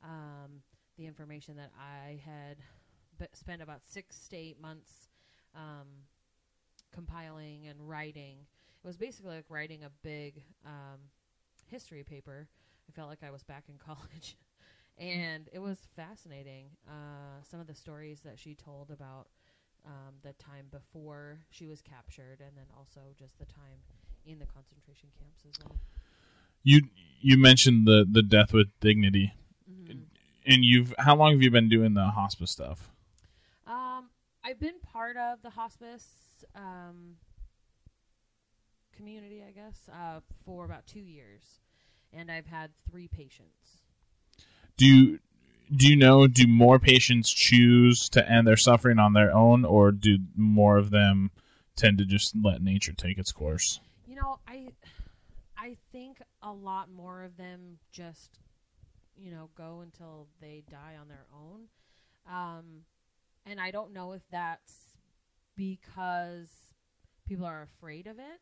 Um, 0.03 0.61
the 0.97 1.07
information 1.07 1.55
that 1.55 1.71
I 1.79 2.21
had 2.25 2.57
b- 3.17 3.25
spent 3.33 3.61
about 3.61 3.81
six 3.85 4.27
to 4.29 4.35
eight 4.35 4.61
months 4.61 5.09
um, 5.55 5.87
compiling 6.91 7.67
and 7.67 7.87
writing. 7.87 8.39
It 8.83 8.87
was 8.87 8.97
basically 8.97 9.35
like 9.35 9.45
writing 9.49 9.83
a 9.83 9.89
big 10.03 10.43
um, 10.65 10.99
history 11.67 12.03
paper. 12.03 12.47
I 12.87 12.91
felt 12.91 13.09
like 13.09 13.23
I 13.23 13.31
was 13.31 13.43
back 13.43 13.65
in 13.69 13.75
college. 13.85 14.37
and 14.97 15.49
it 15.51 15.59
was 15.59 15.79
fascinating. 15.95 16.67
Uh, 16.87 17.41
some 17.49 17.59
of 17.59 17.67
the 17.67 17.75
stories 17.75 18.21
that 18.21 18.37
she 18.39 18.55
told 18.55 18.91
about 18.91 19.27
um, 19.85 20.15
the 20.23 20.33
time 20.33 20.67
before 20.71 21.39
she 21.49 21.67
was 21.67 21.81
captured, 21.81 22.39
and 22.39 22.55
then 22.57 22.65
also 22.75 23.01
just 23.17 23.37
the 23.39 23.45
time 23.45 23.79
in 24.25 24.39
the 24.39 24.45
concentration 24.45 25.09
camps 25.19 25.43
as 25.47 25.53
well. 25.63 25.75
You 26.63 26.81
you 27.21 27.37
mentioned 27.37 27.85
the 27.87 28.05
the 28.09 28.23
death 28.23 28.53
with 28.53 28.67
dignity, 28.79 29.33
Mm-hmm. 29.69 30.03
and 30.45 30.63
you've 30.65 30.93
how 30.97 31.15
long 31.15 31.33
have 31.33 31.41
you 31.41 31.51
been 31.51 31.69
doing 31.69 31.93
the 31.93 32.05
hospice 32.05 32.51
stuff? 32.51 32.89
I've 34.45 34.59
been 34.59 34.79
part 34.93 35.17
of 35.17 35.41
the 35.41 35.49
hospice 35.49 36.05
um, 36.55 37.15
community, 38.95 39.43
I 39.45 39.51
guess, 39.51 39.89
uh, 39.91 40.19
for 40.45 40.65
about 40.65 40.85
two 40.85 40.99
years, 40.99 41.61
and 42.13 42.31
I've 42.31 42.45
had 42.45 42.69
three 42.87 43.07
patients. 43.07 43.81
Do 44.77 44.85
you 44.85 45.19
do 45.75 45.89
you 45.89 45.95
know 45.95 46.27
do 46.27 46.45
more 46.45 46.77
patients 46.77 47.33
choose 47.33 48.07
to 48.09 48.29
end 48.29 48.45
their 48.45 48.55
suffering 48.55 48.99
on 48.99 49.13
their 49.13 49.33
own, 49.33 49.65
or 49.65 49.91
do 49.91 50.19
more 50.35 50.77
of 50.77 50.91
them 50.91 51.31
tend 51.75 51.97
to 51.97 52.05
just 52.05 52.35
let 52.39 52.61
nature 52.61 52.93
take 52.93 53.17
its 53.17 53.31
course? 53.31 53.79
You 54.05 54.15
know, 54.15 54.37
I 54.47 54.67
I 55.57 55.77
think 55.91 56.21
a 56.43 56.53
lot 56.53 56.91
more 56.91 57.23
of 57.23 57.35
them 57.35 57.79
just 57.91 58.37
you 59.17 59.31
know 59.31 59.49
go 59.57 59.81
until 59.81 60.27
they 60.39 60.61
die 60.69 60.97
on 61.01 61.07
their 61.07 61.25
own. 61.33 61.61
Um, 62.31 62.83
and 63.45 63.59
I 63.59 63.71
don't 63.71 63.93
know 63.93 64.13
if 64.13 64.21
that's 64.31 64.73
because 65.55 66.49
people 67.27 67.45
are 67.45 67.61
afraid 67.63 68.07
of 68.07 68.19
it 68.19 68.41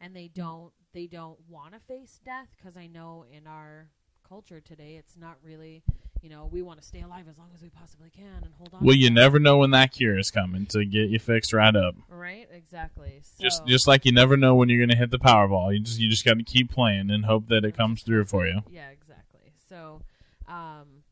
and 0.00 0.14
they 0.14 0.28
don't 0.28 0.72
they 0.92 1.06
don't 1.06 1.38
want 1.48 1.74
to 1.74 1.80
face 1.80 2.20
death 2.24 2.48
because 2.56 2.76
I 2.76 2.86
know 2.86 3.24
in 3.30 3.46
our 3.46 3.88
culture 4.28 4.60
today 4.60 4.96
it's 4.96 5.16
not 5.16 5.36
really 5.42 5.82
you 6.20 6.28
know 6.28 6.48
we 6.50 6.62
want 6.62 6.80
to 6.80 6.86
stay 6.86 7.00
alive 7.00 7.26
as 7.30 7.38
long 7.38 7.48
as 7.54 7.62
we 7.62 7.68
possibly 7.68 8.10
can 8.10 8.42
and 8.42 8.52
hold 8.58 8.74
on. 8.74 8.84
Well, 8.84 8.96
you 8.96 9.10
never 9.10 9.38
know 9.38 9.58
when 9.58 9.70
that 9.70 9.92
cure 9.92 10.18
is 10.18 10.30
coming 10.30 10.66
to 10.66 10.84
get 10.84 11.08
you 11.10 11.18
fixed 11.18 11.52
right 11.52 11.74
up. 11.74 11.94
right 12.08 12.48
exactly. 12.52 13.20
So, 13.22 13.42
Just 13.42 13.66
just 13.66 13.86
like 13.86 14.04
you 14.04 14.12
never 14.12 14.36
know 14.36 14.54
when 14.54 14.68
you're 14.68 14.78
going 14.78 14.90
to 14.90 14.96
hit 14.96 15.10
the 15.10 15.18
Powerball. 15.18 15.72
You 15.72 15.80
just 15.80 16.00
you 16.00 16.08
just 16.10 16.24
got 16.24 16.38
to 16.38 16.44
keep 16.44 16.70
playing 16.70 17.10
and 17.10 17.24
hope 17.24 17.48
that 17.48 17.64
it 17.64 17.76
comes 17.76 18.02
through 18.02 18.24
for 18.24 18.46
you. 18.46 18.62
Yeah, 18.70 18.88
exactly. 18.90 19.52
So, 19.68 20.02
um, 20.48 21.04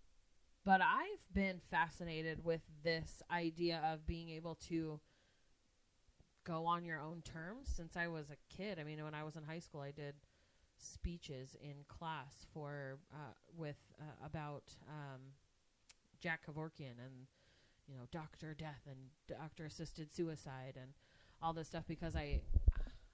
but 0.65 0.81
I've 0.81 1.16
been 1.37 1.61
fascinated 1.71 2.43
with 2.43 2.63
this 2.83 3.23
idea 3.31 3.83
of 3.93 4.07
being 4.07 4.31
able 4.31 4.55
to 4.55 4.99
go 6.45 6.65
on 6.65 6.83
your 6.83 6.99
own 6.99 7.21
terms 7.23 7.69
since 7.69 7.95
I 7.95 8.09
was 8.09 8.31
a 8.31 8.57
kid. 8.57 8.79
I 8.81 8.85
mean, 8.85 9.05
when 9.05 9.13
I 9.15 9.23
was 9.23 9.37
in 9.37 9.43
high 9.43 9.59
school, 9.59 9.83
I 9.83 9.91
did 9.91 10.15
speeches 10.79 11.55
in 11.61 11.75
class 11.89 12.47
for 12.55 12.97
uh, 13.13 13.35
with 13.55 13.77
uh, 14.01 14.27
about 14.27 14.63
um, 14.89 15.21
Jack 16.19 16.41
Kevorkian 16.47 16.97
and 17.05 17.27
you 17.87 17.95
know 17.95 18.05
Doctor 18.11 18.55
Death 18.55 18.87
and 18.87 18.97
Doctor 19.29 19.67
Assisted 19.67 20.11
Suicide 20.11 20.79
and 20.81 20.93
all 21.43 21.53
this 21.53 21.69
stuff 21.69 21.85
because 21.87 22.17
I 22.17 22.41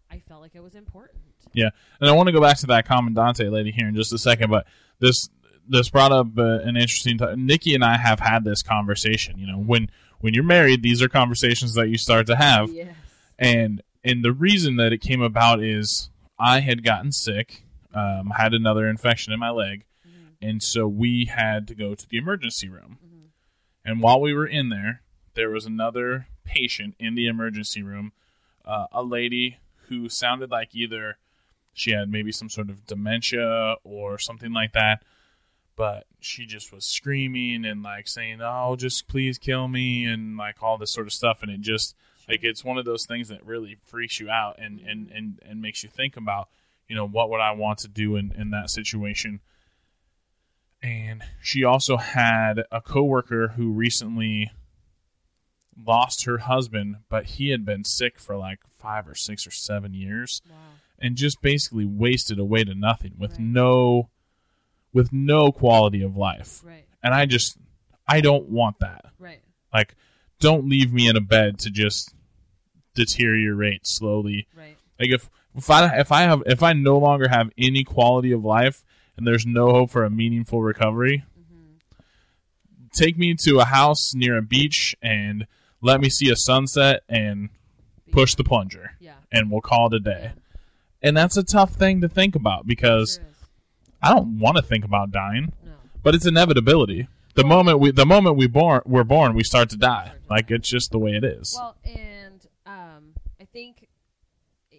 I 0.08 0.20
felt 0.20 0.42
like 0.42 0.54
it 0.54 0.62
was 0.62 0.76
important. 0.76 1.24
Yeah, 1.54 1.70
and 2.00 2.08
I 2.08 2.12
want 2.12 2.28
to 2.28 2.32
go 2.32 2.40
back 2.40 2.58
to 2.58 2.66
that 2.68 2.86
Commandante 2.86 3.50
lady 3.50 3.72
here 3.72 3.88
in 3.88 3.96
just 3.96 4.12
a 4.12 4.18
second, 4.18 4.48
but 4.48 4.68
this 5.00 5.28
this 5.68 5.88
brought 5.90 6.12
up 6.12 6.26
uh, 6.38 6.58
an 6.60 6.76
interesting. 6.76 7.18
T- 7.18 7.34
Nikki 7.36 7.74
and 7.74 7.84
I 7.84 7.96
have 7.98 8.20
had 8.20 8.44
this 8.44 8.62
conversation. 8.62 9.38
You 9.38 9.46
know, 9.46 9.58
when 9.58 9.90
when 10.20 10.34
you're 10.34 10.44
married, 10.44 10.82
these 10.82 11.02
are 11.02 11.08
conversations 11.08 11.74
that 11.74 11.88
you 11.88 11.98
start 11.98 12.26
to 12.28 12.36
have, 12.36 12.70
Yes. 12.70 12.94
and 13.38 13.82
and 14.04 14.24
the 14.24 14.32
reason 14.32 14.76
that 14.76 14.92
it 14.92 15.00
came 15.00 15.22
about 15.22 15.62
is 15.62 16.10
I 16.38 16.60
had 16.60 16.82
gotten 16.84 17.12
sick, 17.12 17.64
um, 17.94 18.32
had 18.36 18.52
another 18.54 18.88
infection 18.88 19.32
in 19.32 19.38
my 19.40 19.50
leg, 19.50 19.84
Mhm. 20.06 20.10
and 20.40 20.62
so 20.62 20.86
we 20.88 21.26
had 21.26 21.68
to 21.68 21.74
go 21.74 21.94
to 21.94 22.08
the 22.08 22.16
emergency 22.18 22.68
room. 22.68 22.98
Mhm. 23.04 23.28
And 23.84 24.00
while 24.00 24.20
we 24.20 24.32
were 24.32 24.46
in 24.46 24.68
there, 24.70 25.02
there 25.34 25.50
was 25.50 25.66
another 25.66 26.26
patient 26.44 26.94
in 26.98 27.14
the 27.14 27.26
emergency 27.26 27.82
room, 27.82 28.12
uh, 28.64 28.86
a 28.92 29.02
lady 29.02 29.58
who 29.88 30.08
sounded 30.08 30.50
like 30.50 30.74
either 30.74 31.16
she 31.74 31.92
had 31.92 32.08
maybe 32.10 32.30
some 32.32 32.48
sort 32.48 32.68
of 32.70 32.86
dementia 32.86 33.76
or 33.84 34.18
something 34.18 34.52
like 34.52 34.72
that, 34.72 35.02
but 35.76 36.04
she 36.20 36.46
just 36.46 36.72
was 36.72 36.84
screaming 36.84 37.64
and 37.64 37.82
like 37.82 38.06
saying, 38.08 38.40
"Oh, 38.42 38.76
just 38.76 39.08
please 39.08 39.38
kill 39.38 39.68
me," 39.68 40.04
and 40.04 40.36
like 40.36 40.62
all 40.62 40.78
this 40.78 40.92
sort 40.92 41.06
of 41.06 41.12
stuff. 41.12 41.42
And 41.42 41.50
it 41.50 41.60
just 41.60 41.94
like 42.28 42.40
it's 42.44 42.64
one 42.64 42.78
of 42.78 42.84
those 42.84 43.06
things 43.06 43.28
that 43.28 43.44
really 43.44 43.76
freaks 43.84 44.20
you 44.20 44.30
out 44.30 44.58
and 44.58 44.80
and 44.80 45.10
and, 45.10 45.38
and 45.44 45.60
makes 45.62 45.82
you 45.82 45.88
think 45.88 46.16
about, 46.16 46.48
you 46.88 46.94
know, 46.96 47.06
what 47.06 47.30
would 47.30 47.40
I 47.40 47.52
want 47.52 47.78
to 47.80 47.88
do 47.88 48.16
in 48.16 48.32
in 48.32 48.50
that 48.50 48.70
situation. 48.70 49.40
And 50.82 51.22
she 51.40 51.62
also 51.64 51.96
had 51.96 52.64
a 52.72 52.80
coworker 52.80 53.48
who 53.56 53.70
recently 53.72 54.50
lost 55.86 56.24
her 56.24 56.38
husband, 56.38 56.96
but 57.08 57.24
he 57.24 57.50
had 57.50 57.64
been 57.64 57.84
sick 57.84 58.18
for 58.18 58.36
like 58.36 58.58
five 58.78 59.08
or 59.08 59.14
six 59.14 59.46
or 59.46 59.50
seven 59.50 59.94
years 59.94 60.42
Wow. 60.50 60.56
and 60.98 61.16
just 61.16 61.40
basically 61.40 61.86
wasted 61.86 62.38
away 62.38 62.64
to 62.64 62.74
nothing 62.74 63.14
with 63.16 63.32
Right. 63.32 63.40
no 63.40 64.10
with 64.92 65.12
no 65.12 65.50
quality 65.52 66.02
of 66.02 66.16
life. 66.16 66.60
Right. 66.64 66.86
And 67.02 67.14
I 67.14 67.26
just 67.26 67.56
I 68.06 68.20
don't 68.20 68.48
want 68.48 68.78
that. 68.80 69.06
Right. 69.18 69.40
Like 69.72 69.94
don't 70.40 70.68
leave 70.68 70.92
me 70.92 71.08
in 71.08 71.16
a 71.16 71.20
bed 71.20 71.58
to 71.60 71.70
just 71.70 72.14
deteriorate 72.94 73.86
slowly. 73.86 74.46
Right. 74.56 74.76
Like 74.98 75.10
if 75.10 75.30
if 75.54 75.70
I 75.70 75.98
if 75.98 76.12
I 76.12 76.22
have 76.22 76.42
if 76.46 76.62
I 76.62 76.72
no 76.72 76.98
longer 76.98 77.28
have 77.28 77.50
any 77.58 77.84
quality 77.84 78.32
of 78.32 78.44
life 78.44 78.82
and 79.16 79.26
there's 79.26 79.46
no 79.46 79.70
hope 79.70 79.90
for 79.90 80.04
a 80.04 80.10
meaningful 80.10 80.62
recovery, 80.62 81.24
Mm-hmm. 81.38 82.86
take 82.94 83.18
me 83.18 83.34
to 83.44 83.58
a 83.58 83.64
house 83.64 84.14
near 84.14 84.36
a 84.38 84.42
beach 84.42 84.94
and 85.02 85.46
let 85.80 86.00
me 86.00 86.08
see 86.08 86.30
a 86.30 86.36
sunset 86.36 87.02
and 87.08 87.48
push 88.12 88.34
the 88.34 88.44
plunger 88.44 88.92
Yeah. 89.00 89.14
and 89.32 89.50
we'll 89.50 89.60
call 89.60 89.88
it 89.88 89.94
a 89.94 90.00
day. 90.00 90.20
Yeah. 90.34 90.42
And 91.04 91.16
that's 91.16 91.36
a 91.36 91.42
tough 91.42 91.72
thing 91.74 92.00
to 92.02 92.08
think 92.08 92.34
about 92.36 92.66
because. 92.66 93.18
I 94.02 94.10
don't 94.10 94.38
want 94.38 94.56
to 94.56 94.62
think 94.62 94.84
about 94.84 95.10
dying, 95.10 95.52
No. 95.64 95.72
but 96.02 96.14
it's 96.14 96.26
inevitability. 96.26 97.08
The 97.34 97.42
Well- 97.44 97.56
moment 97.58 97.78
we 97.80 97.90
the 97.92 98.04
moment 98.06 98.36
we 98.36 98.46
born 98.46 98.82
we're 98.84 99.04
born, 99.04 99.34
we 99.34 99.42
start 99.44 99.70
to 99.70 99.76
die. 99.76 100.12
Like 100.28 100.50
it's 100.50 100.68
just 100.68 100.90
the 100.90 100.98
way 100.98 101.12
it 101.12 101.24
is. 101.24 101.54
Well, 101.58 101.76
and 101.84 102.46
um, 102.66 103.14
I 103.40 103.44
think 103.46 103.88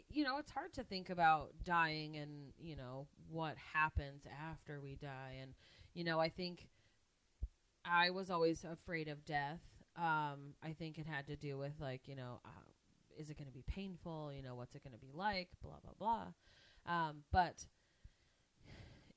you 0.09 0.23
know 0.23 0.37
it's 0.37 0.51
hard 0.51 0.73
to 0.73 0.83
think 0.83 1.09
about 1.09 1.51
dying 1.63 2.15
and 2.17 2.53
you 2.59 2.75
know 2.75 3.07
what 3.29 3.55
happens 3.73 4.27
after 4.27 4.79
we 4.81 4.95
die, 4.95 5.37
and 5.41 5.53
you 5.95 6.03
know 6.03 6.19
I 6.19 6.29
think 6.29 6.67
I 7.85 8.11
was 8.11 8.29
always 8.29 8.63
afraid 8.63 9.07
of 9.07 9.25
death. 9.25 9.59
Um, 9.95 10.53
I 10.63 10.73
think 10.77 10.97
it 10.97 11.05
had 11.05 11.27
to 11.27 11.35
do 11.35 11.57
with 11.57 11.73
like 11.79 12.07
you 12.07 12.15
know, 12.15 12.39
uh, 12.45 13.19
is 13.19 13.29
it 13.29 13.37
going 13.37 13.47
to 13.47 13.53
be 13.53 13.63
painful? 13.67 14.31
You 14.35 14.41
know, 14.43 14.55
what's 14.55 14.75
it 14.75 14.83
going 14.83 14.93
to 14.93 14.99
be 14.99 15.11
like? 15.13 15.49
Blah 15.63 15.79
blah 15.83 15.93
blah. 15.97 16.93
Um, 16.93 17.23
but 17.31 17.65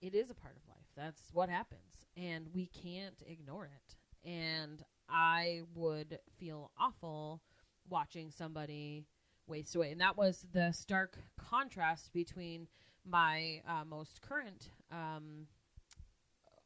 it 0.00 0.14
is 0.14 0.30
a 0.30 0.34
part 0.34 0.56
of 0.56 0.62
life. 0.68 0.86
That's 0.96 1.22
what 1.32 1.48
happens, 1.48 2.06
and 2.16 2.48
we 2.54 2.66
can't 2.66 3.22
ignore 3.26 3.66
it. 3.66 4.28
And 4.28 4.82
I 5.08 5.62
would 5.74 6.18
feel 6.38 6.70
awful 6.78 7.42
watching 7.88 8.30
somebody 8.30 9.06
waste 9.46 9.76
away, 9.76 9.92
and 9.92 10.00
that 10.00 10.16
was 10.16 10.46
the 10.52 10.72
stark 10.72 11.18
contrast 11.38 12.12
between 12.12 12.68
my 13.04 13.62
uh, 13.68 13.84
most 13.84 14.20
current 14.20 14.70
um, 14.90 15.46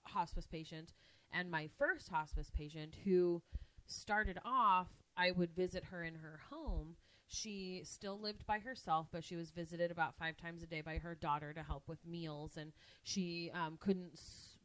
hospice 0.05 0.47
patient 0.47 0.93
And 1.33 1.51
my 1.51 1.69
first 1.79 2.09
hospice 2.09 2.51
patient, 2.51 2.95
who 3.05 3.43
started 3.87 4.39
off, 4.45 4.89
I 5.17 5.31
would 5.31 5.55
visit 5.55 5.85
her 5.85 6.03
in 6.03 6.17
her 6.17 6.41
home. 6.51 6.97
She 7.33 7.83
still 7.85 8.19
lived 8.21 8.45
by 8.45 8.59
herself, 8.59 9.07
but 9.13 9.23
she 9.25 9.37
was 9.37 9.51
visited 9.53 9.93
about 9.93 10.17
five 10.19 10.37
times 10.37 10.65
a 10.65 10.67
day 10.67 10.81
by 10.81 10.99
her 10.99 11.15
daughter 11.15 11.53
to 11.53 11.63
help 11.63 11.89
with 11.89 12.05
meals, 12.05 12.57
and 12.57 12.73
she 13.05 13.53
um, 13.55 13.79
couldn't. 13.81 14.15
S- 14.15 14.59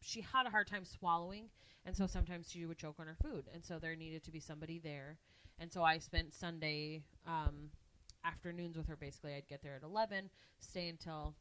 she 0.00 0.20
had 0.20 0.46
a 0.46 0.50
hard 0.50 0.68
time 0.68 0.84
swallowing, 0.84 1.48
and 1.84 1.96
so 1.96 2.06
sometimes 2.06 2.50
she 2.50 2.66
would 2.66 2.78
choke 2.78 2.96
on 3.00 3.08
her 3.08 3.16
food, 3.20 3.46
and 3.52 3.64
so 3.64 3.78
there 3.80 3.96
needed 3.96 4.22
to 4.24 4.30
be 4.30 4.38
somebody 4.40 4.78
there. 4.78 5.18
And 5.58 5.72
so 5.72 5.82
I 5.82 5.98
spent 5.98 6.34
Sunday 6.34 7.02
um, 7.26 7.70
afternoons 8.24 8.76
with 8.76 8.86
her. 8.88 8.96
Basically, 8.96 9.34
I'd 9.34 9.48
get 9.48 9.62
there 9.62 9.74
at 9.76 9.82
eleven, 9.82 10.30
stay 10.60 10.88
until 10.88 11.34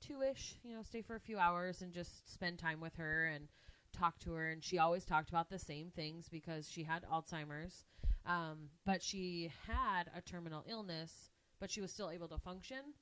two 0.00 0.22
ish, 0.22 0.56
you 0.62 0.74
know, 0.74 0.82
stay 0.82 1.02
for 1.02 1.16
a 1.16 1.20
few 1.20 1.38
hours 1.38 1.82
and 1.82 1.92
just 1.92 2.32
spend 2.32 2.58
time 2.58 2.80
with 2.80 2.96
her 2.96 3.26
and 3.26 3.48
talk 3.92 4.18
to 4.20 4.32
her. 4.34 4.50
And 4.50 4.62
she 4.62 4.78
always 4.78 5.04
talked 5.06 5.30
about 5.30 5.48
the 5.50 5.58
same 5.58 5.90
things 5.90 6.28
because 6.28 6.68
she 6.70 6.82
had 6.84 7.04
Alzheimer's, 7.10 7.84
um, 8.26 8.68
but 8.84 9.02
she 9.02 9.50
had 9.66 10.04
a 10.14 10.20
terminal 10.20 10.64
illness, 10.68 11.30
but 11.60 11.70
she 11.70 11.80
was 11.80 11.92
still 11.92 12.10
able 12.10 12.28
to 12.28 12.38
function. 12.38 12.94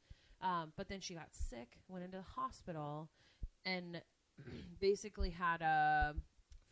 Um, 0.42 0.72
but 0.76 0.88
then 0.88 1.00
she 1.00 1.14
got 1.14 1.28
sick, 1.32 1.78
went 1.88 2.04
into 2.04 2.18
the 2.18 2.40
hospital, 2.40 3.08
and 3.64 4.02
basically 4.80 5.30
had 5.30 5.62
a 5.62 6.14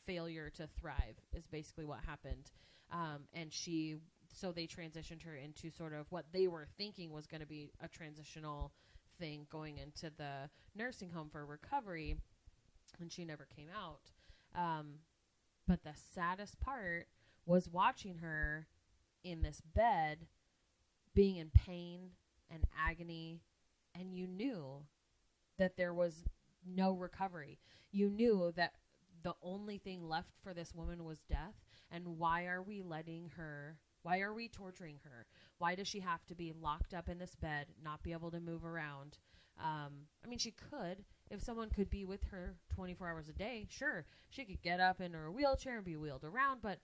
failure 0.07 0.51
to 0.57 0.69
thrive, 0.79 1.17
is 1.33 1.47
basically 1.47 1.85
what 1.85 2.01
happened. 2.07 2.51
Um, 2.93 3.25
and 3.33 3.53
she, 3.53 3.97
so 4.33 4.53
they 4.53 4.67
transitioned 4.67 5.23
her 5.23 5.35
into 5.35 5.71
sort 5.71 5.95
of 5.95 6.07
what 6.11 6.27
they 6.33 6.47
were 6.47 6.67
thinking 6.77 7.11
was 7.11 7.27
going 7.27 7.41
to 7.41 7.47
be 7.47 7.73
a 7.83 7.89
transitional 7.89 8.73
thing 9.19 9.47
going 9.51 9.79
into 9.79 10.15
the 10.17 10.51
nursing 10.75 11.11
home 11.11 11.29
for 11.31 11.45
recovery, 11.47 12.17
and 13.01 13.11
she 13.11 13.25
never 13.25 13.47
came 13.57 13.69
out. 13.75 14.11
Um, 14.55 14.99
but 15.67 15.83
the 15.83 15.95
saddest 16.15 16.61
part 16.61 17.09
was 17.47 17.69
watching 17.69 18.19
her 18.19 18.67
in 19.23 19.43
this 19.43 19.61
bed 19.61 20.27
being 21.15 21.37
in 21.37 21.51
pain 21.51 22.11
and 22.51 22.65
agony, 22.79 23.41
and 23.99 24.15
you 24.15 24.27
knew 24.27 24.85
that 25.59 25.77
there 25.77 25.95
was 25.95 26.25
no 26.67 26.93
recovery. 26.93 27.59
You 27.93 28.11
knew 28.11 28.53
that 28.57 28.75
the 29.23 29.35
only 29.43 29.79
thing 29.79 30.09
left 30.09 30.33
for 30.43 30.53
this 30.53 30.75
woman 30.75 31.05
was 31.05 31.21
death, 31.29 31.55
and 31.91 32.19
why 32.19 32.47
are 32.47 32.63
we 32.63 32.83
letting 32.83 33.31
her? 33.37 33.79
Why 34.03 34.21
are 34.21 34.35
we 34.35 34.49
torturing 34.49 34.99
her? 35.05 35.27
Why 35.59 35.75
does 35.75 35.89
she 35.89 36.01
have 36.01 36.27
to 36.27 36.35
be 36.35 36.53
locked 36.53 36.93
up 36.93 37.09
in 37.09 37.19
this 37.19 37.35
bed, 37.35 37.69
not 37.83 38.03
be 38.03 38.13
able 38.13 38.31
to 38.33 38.41
move 38.41 38.65
around? 38.65 39.19
Um, 39.59 40.09
I 40.25 40.29
mean, 40.29 40.39
she 40.39 40.51
could. 40.51 41.05
If 41.31 41.43
someone 41.43 41.71
could 41.71 41.89
be 41.89 42.05
with 42.05 42.23
her 42.25 42.57
24 42.75 43.09
hours 43.09 43.29
a 43.29 43.33
day, 43.33 43.67
sure, 43.71 44.05
she 44.29 44.45
could 44.45 44.61
get 44.61 44.81
up 44.81 45.01
in 45.01 45.13
her 45.15 45.31
wheelchair 45.31 45.77
and 45.77 45.85
be 45.85 45.97
wheeled 45.97 46.25
around, 46.25 46.61
but 46.61 46.81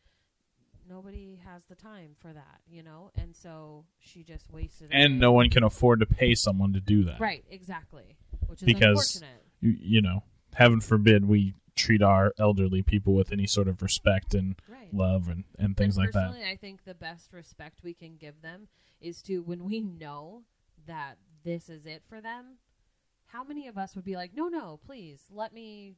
nobody 0.88 1.40
has 1.44 1.62
the 1.64 1.74
time 1.74 2.16
for 2.18 2.32
that, 2.32 2.60
you 2.68 2.82
know? 2.82 3.10
And 3.16 3.34
so 3.34 3.84
she 3.98 4.22
just 4.22 4.50
wasted 4.50 4.88
And 4.92 5.18
no 5.18 5.32
one 5.32 5.50
can 5.50 5.62
afford 5.62 6.00
to 6.00 6.06
pay 6.06 6.34
someone 6.34 6.72
to 6.72 6.80
do 6.80 7.04
that. 7.04 7.20
Right, 7.20 7.44
exactly. 7.50 8.16
Which 8.46 8.62
is 8.62 8.66
Because- 8.66 9.14
unfortunate. 9.16 9.44
You, 9.60 9.76
you 9.80 10.02
know, 10.02 10.22
heaven 10.54 10.80
forbid 10.80 11.26
we 11.26 11.54
treat 11.76 12.02
our 12.02 12.32
elderly 12.38 12.82
people 12.82 13.14
with 13.14 13.30
any 13.32 13.46
sort 13.46 13.68
of 13.68 13.80
respect 13.82 14.34
and 14.34 14.56
Right. 14.68 14.92
love 14.92 15.28
and, 15.28 15.44
and 15.58 15.76
things 15.76 15.96
and 15.96 16.06
like 16.06 16.12
that. 16.14 16.28
personally, 16.30 16.50
I 16.50 16.56
think 16.56 16.84
the 16.84 16.94
best 16.94 17.32
respect 17.32 17.82
we 17.82 17.94
can 17.94 18.16
give 18.16 18.42
them 18.42 18.68
is 19.00 19.22
to 19.22 19.38
when 19.42 19.64
we 19.64 19.80
know 19.80 20.44
that 20.86 21.18
this 21.44 21.68
is 21.68 21.86
it 21.86 22.02
for 22.08 22.20
them. 22.20 22.58
How 23.26 23.44
many 23.44 23.68
of 23.68 23.78
us 23.78 23.94
would 23.94 24.04
be 24.04 24.16
like, 24.16 24.34
"No, 24.34 24.48
no, 24.48 24.78
please 24.84 25.26
let 25.30 25.52
me, 25.54 25.94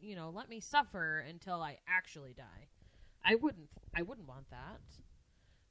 you 0.00 0.16
know, 0.16 0.30
let 0.30 0.48
me 0.48 0.60
suffer 0.60 1.18
until 1.18 1.60
I 1.62 1.78
actually 1.86 2.32
die." 2.32 2.68
I 3.24 3.34
wouldn't. 3.36 3.68
I 3.94 4.02
wouldn't 4.02 4.28
want 4.28 4.50
that. 4.50 4.80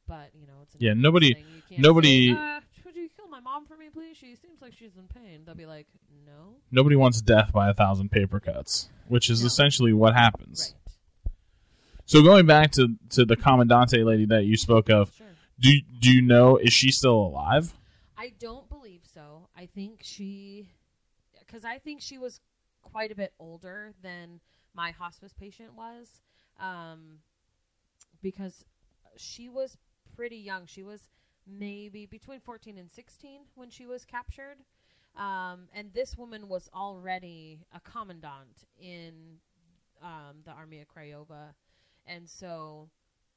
But 0.08 0.32
you 0.40 0.48
know, 0.48 0.62
it's 0.64 0.76
Yeah, 0.80 0.94
nobody- 0.94 1.34
thing. 1.34 1.46
You 1.56 1.62
can't 1.70 1.82
nobody- 1.82 2.34
Say, 2.34 2.40
uh, 2.40 2.62
would 2.86 2.96
you 2.96 3.10
kill 3.16 3.28
my 3.28 3.40
mom 3.40 3.66
for 3.66 3.78
me, 3.78 3.90
please? 3.90 4.18
She 4.18 4.36
seems 4.36 4.62
like 4.62 4.74
she's 4.74 4.96
in 4.98 5.08
pain. 5.08 5.44
They'll 5.46 5.56
be 5.56 5.66
like, 5.66 5.88
"No." 6.26 6.56
Nobody 6.72 6.96
wants 6.96 7.22
death 7.22 7.52
by 7.54 7.70
a 7.70 7.74
thousand 7.74 8.10
paper 8.12 8.40
cuts, 8.40 8.90
which 9.08 9.30
is 9.30 9.42
No. 9.42 9.48
essentially 9.48 9.94
what 9.94 10.14
happens. 10.14 10.74
Right. 10.74 11.34
So 12.06 12.22
going 12.22 12.46
back 12.46 12.72
to, 12.72 12.96
to 13.12 13.24
the 13.26 13.38
Commandante 13.38 14.04
lady 14.04 14.26
that 14.26 14.44
you 14.46 14.58
spoke 14.58 14.90
of, 14.90 15.14
Sure. 15.16 15.28
do 15.60 15.82
do 16.00 16.12
you 16.14 16.22
know 16.22 16.58
is 16.58 16.74
she 16.74 16.92
still 16.92 17.16
alive? 17.16 17.74
I 18.18 18.30
don't 18.40 18.68
believe 18.70 19.02
so. 19.06 19.48
I 19.56 19.68
think 19.68 20.02
she, 20.04 20.68
because 21.40 21.64
I 21.64 21.80
think 21.80 22.02
she 22.02 22.18
was 22.18 22.42
quite 22.82 23.12
a 23.12 23.16
bit 23.16 23.34
older 23.40 23.94
than 24.02 24.42
my 24.74 24.92
hospice 24.92 25.34
patient 25.34 25.76
was, 25.76 26.22
um, 26.60 27.20
because 28.24 28.66
she 29.18 29.48
was 29.50 29.78
pretty 30.16 30.38
young. 30.38 30.66
She 30.66 30.82
was 30.82 31.10
maybe 31.46 32.08
between 32.08 32.40
14 32.40 32.78
and 32.80 32.90
16 32.90 33.42
when 33.54 33.70
she 33.70 33.86
was 33.86 34.04
captured. 34.06 34.58
Um, 35.16 35.68
and 35.76 35.94
this 35.94 36.18
woman 36.18 36.48
was 36.50 36.70
already 36.74 37.60
a 37.76 37.80
commandant 37.80 38.66
in 38.82 39.14
um, 40.02 40.38
the 40.44 40.52
Army 40.52 40.80
of 40.82 40.88
Krajowa. 40.88 41.54
And 42.08 42.28
so 42.28 42.90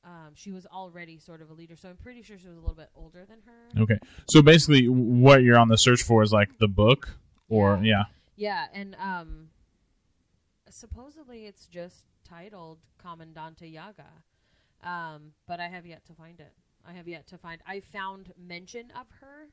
um, 0.03 0.31
she 0.35 0.53
was 0.53 0.64
already 0.66 1.18
sort 1.18 1.42
of 1.42 1.51
a 1.51 1.53
leader. 1.53 1.77
So 1.77 1.90
I'm 1.90 1.96
pretty 1.96 2.22
sure 2.22 2.38
she 2.38 2.49
was 2.49 2.57
a 2.57 2.61
little 2.61 2.75
bit 2.75 2.88
older 2.94 3.27
than 3.29 3.38
her. 3.44 3.83
Okay. 3.83 3.99
So 4.31 4.40
basically, 4.40 4.88
what 4.88 5.42
you're 5.42 5.59
on 5.59 5.68
the 5.68 5.77
search 5.77 6.03
for 6.03 6.22
is 6.22 6.33
like 6.33 6.59
the 6.59 6.68
book, 6.68 7.18
or 7.51 7.79
Yeah. 7.83 7.83
yeah. 7.83 8.05
Yeah, 8.38 8.66
and 8.75 8.94
um, 9.01 9.49
supposedly 10.68 11.46
it's 11.46 11.66
just 11.66 12.05
titled 12.25 12.79
Commandante 12.99 13.62
Yaga, 13.68 14.09
um, 14.83 15.33
but 15.47 15.61
I 15.61 15.69
have 15.69 15.87
yet 15.87 16.05
to 16.07 16.15
find 16.15 16.41
it. 16.41 16.53
I 16.89 16.93
have 16.93 17.09
yet 17.09 17.27
to 17.29 17.39
find. 17.39 17.61
I 17.67 17.81
found 17.81 18.33
mention 18.39 18.93
of 18.99 19.07
her 19.21 19.49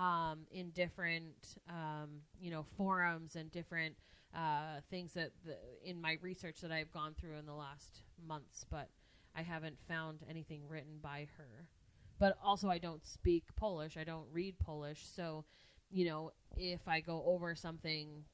um, 0.00 0.40
in 0.50 0.70
different, 0.70 1.56
um, 1.68 2.22
you 2.40 2.50
know, 2.50 2.64
forums 2.76 3.36
and 3.36 3.50
different 3.50 3.94
uh, 4.34 4.80
things 4.90 5.12
that 5.14 5.30
the, 5.44 5.56
in 5.88 6.00
my 6.00 6.18
research 6.20 6.60
that 6.60 6.72
I've 6.72 6.90
gone 6.90 7.14
through 7.14 7.36
in 7.38 7.46
the 7.46 7.54
last 7.54 8.02
months, 8.26 8.64
but 8.68 8.88
I 9.36 9.42
haven't 9.42 9.76
found 9.88 10.20
anything 10.28 10.62
written 10.68 10.98
by 11.00 11.28
her. 11.36 11.68
But 12.18 12.36
also, 12.42 12.68
I 12.68 12.78
don't 12.78 13.04
speak 13.04 13.44
Polish. 13.56 13.96
I 13.96 14.04
don't 14.04 14.26
read 14.32 14.58
Polish, 14.58 15.04
so 15.06 15.44
you 15.90 16.06
know, 16.06 16.32
if 16.56 16.88
I 16.88 17.00
go 17.00 17.22
over 17.26 17.54
something 17.54 18.24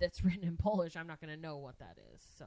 that's 0.00 0.24
written 0.24 0.44
in 0.44 0.56
Polish, 0.56 0.96
I'm 0.96 1.06
not 1.06 1.20
going 1.20 1.34
to 1.34 1.40
know 1.40 1.58
what 1.58 1.78
that 1.78 1.98
is. 2.14 2.22
So 2.38 2.46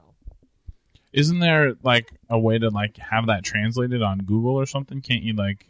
Isn't 1.14 1.38
there 1.38 1.74
like 1.84 2.10
a 2.28 2.38
way 2.38 2.58
to 2.58 2.68
like 2.70 2.96
have 2.98 3.26
that 3.28 3.44
translated 3.44 4.02
on 4.02 4.18
Google 4.18 4.56
or 4.56 4.66
something? 4.66 5.00
Can't 5.00 5.22
you 5.22 5.32
like 5.34 5.66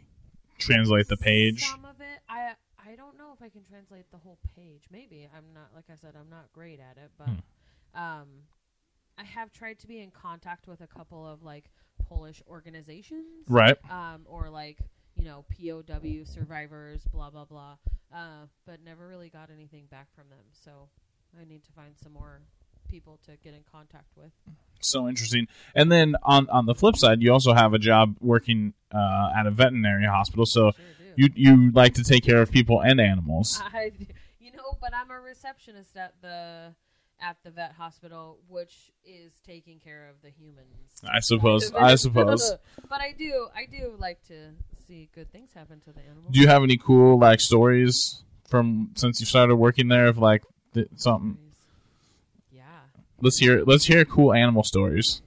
translate 0.57 1.07
the 1.07 1.17
page? 1.17 1.61
Some 1.63 1.85
of 1.85 2.01
it, 2.01 2.19
I 2.27 2.53
I 2.83 2.95
don't 2.95 3.15
know 3.17 3.31
if 3.35 3.41
I 3.43 3.49
can 3.49 3.63
translate 3.63 4.09
the 4.11 4.17
whole 4.17 4.39
page. 4.55 4.85
Maybe 4.91 5.29
I'm 5.35 5.53
not. 5.53 5.69
Like 5.75 5.85
I 5.91 5.95
said, 5.95 6.15
I'm 6.19 6.29
not 6.29 6.51
great 6.51 6.79
at 6.79 6.97
it, 6.97 7.11
but 7.17 7.27
Hmm. 7.29 8.01
um, 8.01 8.27
I 9.19 9.23
have 9.23 9.51
tried 9.51 9.77
to 9.79 9.87
be 9.87 9.99
in 9.99 10.09
contact 10.09 10.67
with 10.67 10.81
a 10.81 10.87
couple 10.87 11.25
of 11.25 11.43
like 11.43 11.69
Polish 12.09 12.41
organizations, 12.47 13.47
Right. 13.47 13.77
Um, 13.89 14.23
or 14.27 14.49
like 14.49 14.79
you 15.15 15.25
know 15.25 15.45
POW 15.49 16.23
survivors, 16.25 17.05
blah 17.11 17.29
blah 17.29 17.45
blah. 17.45 17.77
Uh, 18.11 18.47
but 18.65 18.81
never 18.83 19.07
really 19.07 19.29
got 19.29 19.51
anything 19.51 19.85
back 19.91 20.07
from 20.15 20.29
them. 20.29 20.45
So 20.53 20.89
I 21.39 21.45
need 21.45 21.63
to 21.65 21.71
find 21.73 21.95
some 22.01 22.13
more 22.13 22.41
people 22.87 23.19
to 23.25 23.31
get 23.43 23.53
in 23.53 23.63
contact 23.71 24.07
with. 24.15 24.31
So 24.81 25.07
interesting. 25.07 25.47
And 25.73 25.91
then 25.91 26.15
on 26.23 26.49
on 26.49 26.65
the 26.65 26.75
flip 26.75 26.95
side, 26.95 27.21
you 27.21 27.31
also 27.31 27.53
have 27.53 27.73
a 27.73 27.79
job 27.79 28.15
working 28.21 28.73
uh, 28.93 29.31
at 29.35 29.47
a 29.47 29.51
veterinary 29.51 30.05
hospital. 30.05 30.45
So 30.45 30.71
Sure 30.71 30.85
you 31.15 31.29
you 31.35 31.71
like 31.71 31.93
to 31.95 32.03
take 32.03 32.23
care 32.23 32.41
of 32.41 32.51
people 32.51 32.81
and 32.81 32.99
animals. 32.99 33.61
I, 33.73 33.91
you 34.39 34.51
know, 34.51 34.77
but 34.79 34.93
I'm 34.93 35.11
a 35.11 35.19
receptionist 35.19 35.95
at 35.97 36.13
the 36.21 36.73
at 37.21 37.37
the 37.43 37.51
vet 37.51 37.71
hospital, 37.73 38.39
which 38.47 38.91
is 39.05 39.33
taking 39.45 39.79
care 39.79 40.09
of 40.09 40.21
the 40.21 40.29
humans. 40.29 41.01
I 41.07 41.19
suppose. 41.21 41.71
I 41.73 41.95
suppose. 41.95 42.53
but 42.89 43.01
I 43.01 43.13
do, 43.17 43.47
I 43.55 43.65
do 43.65 43.95
like 43.97 44.21
to 44.27 44.51
see 44.85 45.09
good 45.15 45.31
things 45.31 45.53
happen 45.53 45.79
to 45.81 45.93
the 45.93 46.01
animals. 46.01 46.33
Do 46.33 46.39
you 46.41 46.47
have 46.47 46.63
any 46.63 46.77
cool 46.77 47.17
like 47.17 47.39
stories 47.39 48.23
from 48.49 48.91
since 48.95 49.19
you 49.19 49.25
started 49.25 49.55
working 49.55 49.87
there 49.87 50.07
of 50.07 50.17
like 50.17 50.43
th- 50.73 50.87
something? 50.95 51.37
Let's 53.25 53.39
hear 53.39 53.63
let's 53.65 53.85
hear 53.85 54.05
cool 54.05 54.33
animal 54.33 54.61
stories. 54.61 55.23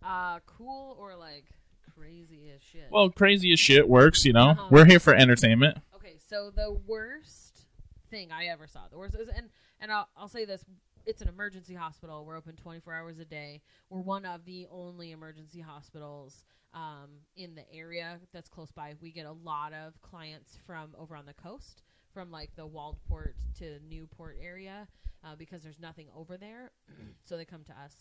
Uh, 0.00 0.38
cool 0.46 0.96
or 1.00 1.16
like 1.16 1.46
crazy 1.92 2.52
as 2.54 2.62
shit. 2.62 2.86
Well, 2.92 3.10
crazy 3.10 3.52
as 3.52 3.58
shit 3.58 3.88
works, 3.88 4.24
you 4.24 4.32
know. 4.32 4.50
Uh-huh. 4.50 4.68
We're 4.70 4.84
here 4.84 5.00
for 5.00 5.16
entertainment. 5.16 5.78
Okay, 5.96 6.14
so 6.28 6.52
the 6.54 6.70
worst 6.86 7.66
thing 8.08 8.30
I 8.30 8.44
ever 8.44 8.68
saw, 8.68 8.82
the 8.88 8.98
worst 8.98 9.16
is, 9.16 9.26
and 9.26 9.48
and 9.80 9.90
I'll, 9.90 10.08
I'll 10.16 10.28
say 10.28 10.44
this: 10.44 10.64
it's 11.06 11.22
an 11.22 11.28
emergency 11.28 11.74
hospital. 11.74 12.24
We're 12.24 12.36
open 12.36 12.54
24 12.54 12.94
hours 12.94 13.18
a 13.18 13.24
day. 13.24 13.62
We're 13.90 13.98
one 13.98 14.24
of 14.24 14.44
the 14.44 14.68
only 14.70 15.10
emergency 15.10 15.60
hospitals 15.60 16.44
um, 16.72 17.10
in 17.36 17.56
the 17.56 17.64
area 17.74 18.20
that's 18.32 18.48
close 18.48 18.70
by. 18.70 18.94
We 19.02 19.10
get 19.10 19.26
a 19.26 19.32
lot 19.32 19.72
of 19.72 20.00
clients 20.02 20.56
from 20.68 20.94
over 20.96 21.16
on 21.16 21.26
the 21.26 21.34
coast, 21.34 21.82
from 22.14 22.30
like 22.30 22.50
the 22.56 22.66
Waldport 22.66 23.32
to 23.58 23.78
Newport 23.90 24.36
area, 24.40 24.88
uh, 25.24 25.34
because 25.36 25.62
there's 25.62 25.80
nothing 25.80 26.06
over 26.16 26.36
there, 26.38 26.70
so 27.24 27.36
they 27.36 27.44
come 27.44 27.64
to 27.64 27.72
us. 27.72 27.94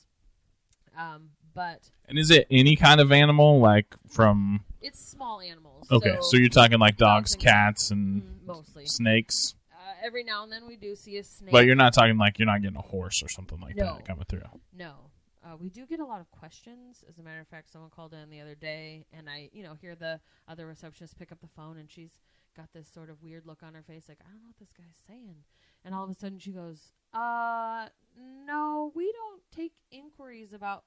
Um, 0.98 1.30
but 1.56 1.90
And 2.08 2.20
is 2.20 2.30
it 2.30 2.46
any 2.52 2.76
kind 2.76 3.02
of 3.02 3.12
animal, 3.12 3.60
like 3.60 3.96
from? 4.08 4.64
it's 4.80 5.04
small 5.04 5.42
animals. 5.42 5.88
Okay, 5.92 6.16
so, 6.22 6.22
so, 6.32 6.38
you're 6.38 6.50
talking 6.50 6.78
like 6.80 6.98
dogs, 6.98 7.36
cats, 7.36 7.90
and 7.90 8.22
mm, 8.22 8.46
mostly. 8.46 8.86
snakes, 8.86 9.56
Uh, 9.72 9.94
every 10.04 10.24
now 10.24 10.44
and 10.44 10.52
then 10.52 10.68
we 10.68 10.76
do 10.76 10.96
see 10.96 11.18
a 11.18 11.24
snake. 11.24 11.52
but 11.52 11.66
you're 11.66 11.76
not 11.76 11.94
talking 11.94 12.18
like 12.18 12.38
you're 12.38 12.46
not 12.46 12.62
getting 12.62 12.78
a 12.78 12.82
horse 12.82 13.24
or 13.24 13.28
something 13.30 13.60
like 13.60 13.76
No. 13.76 13.96
that 13.96 14.08
coming 14.08 14.26
through. 14.30 14.44
No. 14.72 15.10
Uh, 15.44 15.58
we 15.58 15.70
do 15.70 15.86
get 15.88 16.00
a 16.00 16.06
lot 16.06 16.22
of 16.22 16.30
questions. 16.32 17.04
As 17.10 17.18
a 17.20 17.24
matter 17.24 17.42
of 17.42 17.48
fact, 17.48 17.70
someone 17.72 17.90
called 17.90 18.14
in 18.14 18.30
the 18.30 18.40
other 18.40 18.56
day, 18.56 19.06
and 19.12 19.28
I, 19.30 19.50
you 19.52 19.64
know, 19.64 19.74
hear 19.74 19.94
the 19.96 20.20
other 20.48 20.68
receptionist 20.68 21.18
pick 21.18 21.32
up 21.32 21.42
the 21.42 21.50
phone, 21.56 21.78
and 21.78 21.90
she's 21.92 22.22
got 22.56 22.74
this 22.74 22.88
sort 22.94 23.10
of 23.10 23.22
weird 23.22 23.46
look 23.46 23.64
on 23.64 23.74
her 23.74 23.84
face, 23.84 24.06
like 24.08 24.20
I 24.22 24.32
don't 24.32 24.42
know 24.42 24.50
what 24.50 24.58
this 24.58 24.74
guy's 24.78 24.98
saying. 25.08 25.44
And 25.84 25.94
all 25.94 26.04
of 26.04 26.10
a 26.10 26.14
sudden, 26.14 26.40
she 26.40 26.52
goes, 26.52 26.94
"Uh, 27.14 27.88
no, 28.18 28.92
we 28.96 29.12
don't 29.12 29.42
take 29.52 29.74
inquiries 29.92 30.54
about 30.54 30.84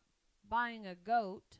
buying 0.48 0.86
a 0.86 0.94
goat. 0.94 1.58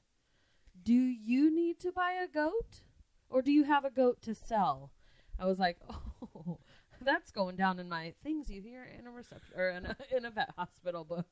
Do 0.82 0.92
you 0.92 1.54
need 1.54 1.80
to 1.80 1.92
buy 1.92 2.12
a 2.12 2.28
goat, 2.28 2.82
or 3.28 3.42
do 3.42 3.50
you 3.50 3.64
have 3.64 3.84
a 3.84 3.90
goat 3.90 4.22
to 4.22 4.34
sell?" 4.34 4.92
I 5.38 5.46
was 5.46 5.58
like, 5.58 5.78
"Oh, 5.90 6.58
that's 7.00 7.30
going 7.30 7.56
down 7.56 7.78
in 7.78 7.88
my 7.88 8.14
things 8.22 8.48
you 8.48 8.62
hear 8.62 8.84
in 8.84 9.06
a 9.06 9.10
reception 9.10 9.54
or 9.56 9.68
in 9.70 9.86
a 9.86 9.96
in 10.16 10.24
a 10.24 10.30
vet 10.30 10.50
hospital 10.56 11.04
book." 11.04 11.28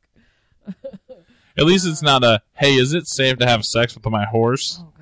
At 1.56 1.64
least 1.66 1.86
it's 1.86 2.02
not 2.02 2.24
a 2.24 2.42
hey, 2.54 2.74
is 2.74 2.92
it 2.94 3.06
safe 3.06 3.38
to 3.38 3.46
have 3.46 3.64
sex 3.64 3.94
with 3.94 4.04
my 4.06 4.24
horse? 4.24 4.80
Oh 4.80 4.92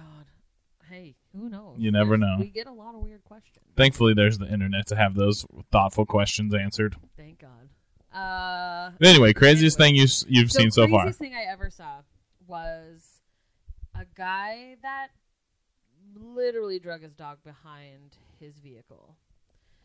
who 1.37 1.49
knows? 1.49 1.77
You 1.79 1.91
never 1.91 2.17
know. 2.17 2.37
We 2.39 2.49
get 2.51 2.67
a 2.67 2.73
lot 2.73 2.95
of 2.95 3.01
weird 3.03 3.25
questions. 3.25 3.65
Thankfully, 3.77 4.15
there's 4.15 4.39
the 4.39 4.47
internet 4.53 4.87
to 4.89 4.97
have 4.97 5.15
those 5.15 5.45
thoughtful 5.71 6.05
questions 6.07 6.55
answered. 6.55 6.97
Thank 7.17 7.41
God. 7.41 7.69
Uh, 8.15 8.93
But 8.99 9.09
anyway, 9.09 9.33
craziest 9.33 9.81
Anyway. 9.81 9.99
thing 9.99 10.29
you 10.29 10.41
you've 10.41 10.53
seen 10.53 10.71
so 10.71 10.83
far. 10.89 11.07
The 11.07 11.13
craziest 11.13 11.19
thing 11.19 11.35
I 11.35 11.51
ever 11.51 11.71
saw 11.71 12.03
was 12.47 13.21
a 13.95 14.05
guy 14.15 14.77
that 14.83 15.09
literally 16.15 16.79
drug 16.79 17.03
his 17.03 17.15
dog 17.15 17.39
behind 17.45 18.17
his 18.39 18.59
vehicle. 18.59 19.17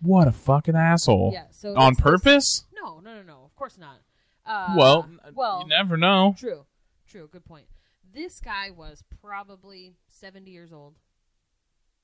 What 0.02 0.28
a 0.28 0.32
fucking 0.32 0.76
asshole! 0.76 1.32
Yeah. 1.34 1.46
So 1.52 1.76
On 1.76 1.96
purpose? 1.96 2.66
no, 2.74 3.00
no, 3.00 3.16
no, 3.16 3.22
no. 3.24 3.44
Of 3.46 3.56
course 3.56 3.78
not. 3.78 4.00
Uh, 4.46 4.76
well, 4.78 5.10
well, 5.34 5.62
you 5.64 5.68
never 5.70 5.98
know. 5.98 6.36
True. 6.38 6.66
True. 7.08 7.28
Good 7.32 7.46
point. 7.46 7.66
This 8.14 8.40
guy 8.40 8.70
was 8.72 9.04
probably 9.22 9.96
70 10.10 10.52
years 10.52 10.72
old. 10.72 10.96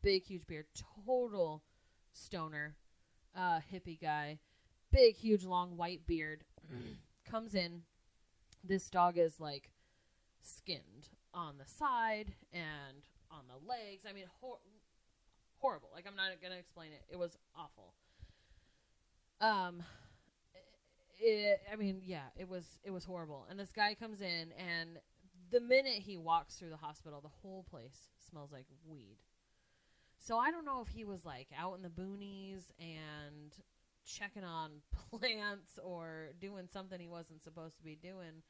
Big, 0.03 0.25
huge 0.25 0.45
beard. 0.45 0.65
Total 1.05 1.63
stoner. 2.11 2.75
Uh, 3.35 3.59
hippie 3.73 3.99
guy. 3.99 4.37
Big, 4.91 5.15
huge, 5.15 5.43
long 5.43 5.75
white 5.77 6.05
beard. 6.05 6.43
Comes 7.29 7.55
in. 7.55 7.81
This 8.63 8.89
dog 8.89 9.17
is 9.17 9.39
like 9.39 9.71
skinned 10.43 11.09
on 11.33 11.57
the 11.57 11.65
side 11.65 12.33
and 12.53 13.03
on 13.31 13.45
the 13.47 13.67
legs. 13.67 14.03
I 14.07 14.13
mean, 14.13 14.25
hor- 14.39 14.59
horrible. 15.59 15.89
Like, 15.93 16.05
I'm 16.07 16.15
not 16.15 16.29
to 16.41 16.57
explain 16.59 16.91
it. 16.91 17.01
It 17.09 17.17
was 17.17 17.37
awful. 17.55 17.93
Um, 19.41 19.83
it, 21.19 21.61
I 21.71 21.75
mean, 21.75 22.01
yeah, 22.05 22.27
it 22.37 22.47
was 22.47 22.65
it 22.83 22.91
was 22.91 23.05
horrible. 23.05 23.45
And 23.49 23.59
this 23.59 23.71
guy 23.71 23.95
comes 23.95 24.21
in, 24.21 24.53
and 24.57 24.99
the 25.51 25.59
minute 25.59 25.93
he 25.93 26.17
walks 26.17 26.55
through 26.55 26.69
the 26.69 26.77
hospital, 26.77 27.21
the 27.21 27.29
whole 27.41 27.65
place 27.69 28.09
smells 28.29 28.51
like 28.51 28.65
weed. 28.85 29.17
So 30.25 30.38
I 30.38 30.51
don't 30.51 30.63
know 30.63 30.81
if 30.81 30.88
he 30.88 31.03
was 31.03 31.25
like 31.25 31.47
out 31.57 31.75
in 31.75 31.81
the 31.81 31.89
boonies 31.89 32.71
and 32.79 33.51
checking 34.05 34.45
on 34.45 34.71
plants 35.12 35.77
or 35.83 36.29
doing 36.39 36.69
something 36.71 36.97
he 36.97 37.09
wasn't 37.09 37.43
supposed 37.43 37.77
to 37.79 37.83
be 37.83 37.97
doing, 38.01 38.41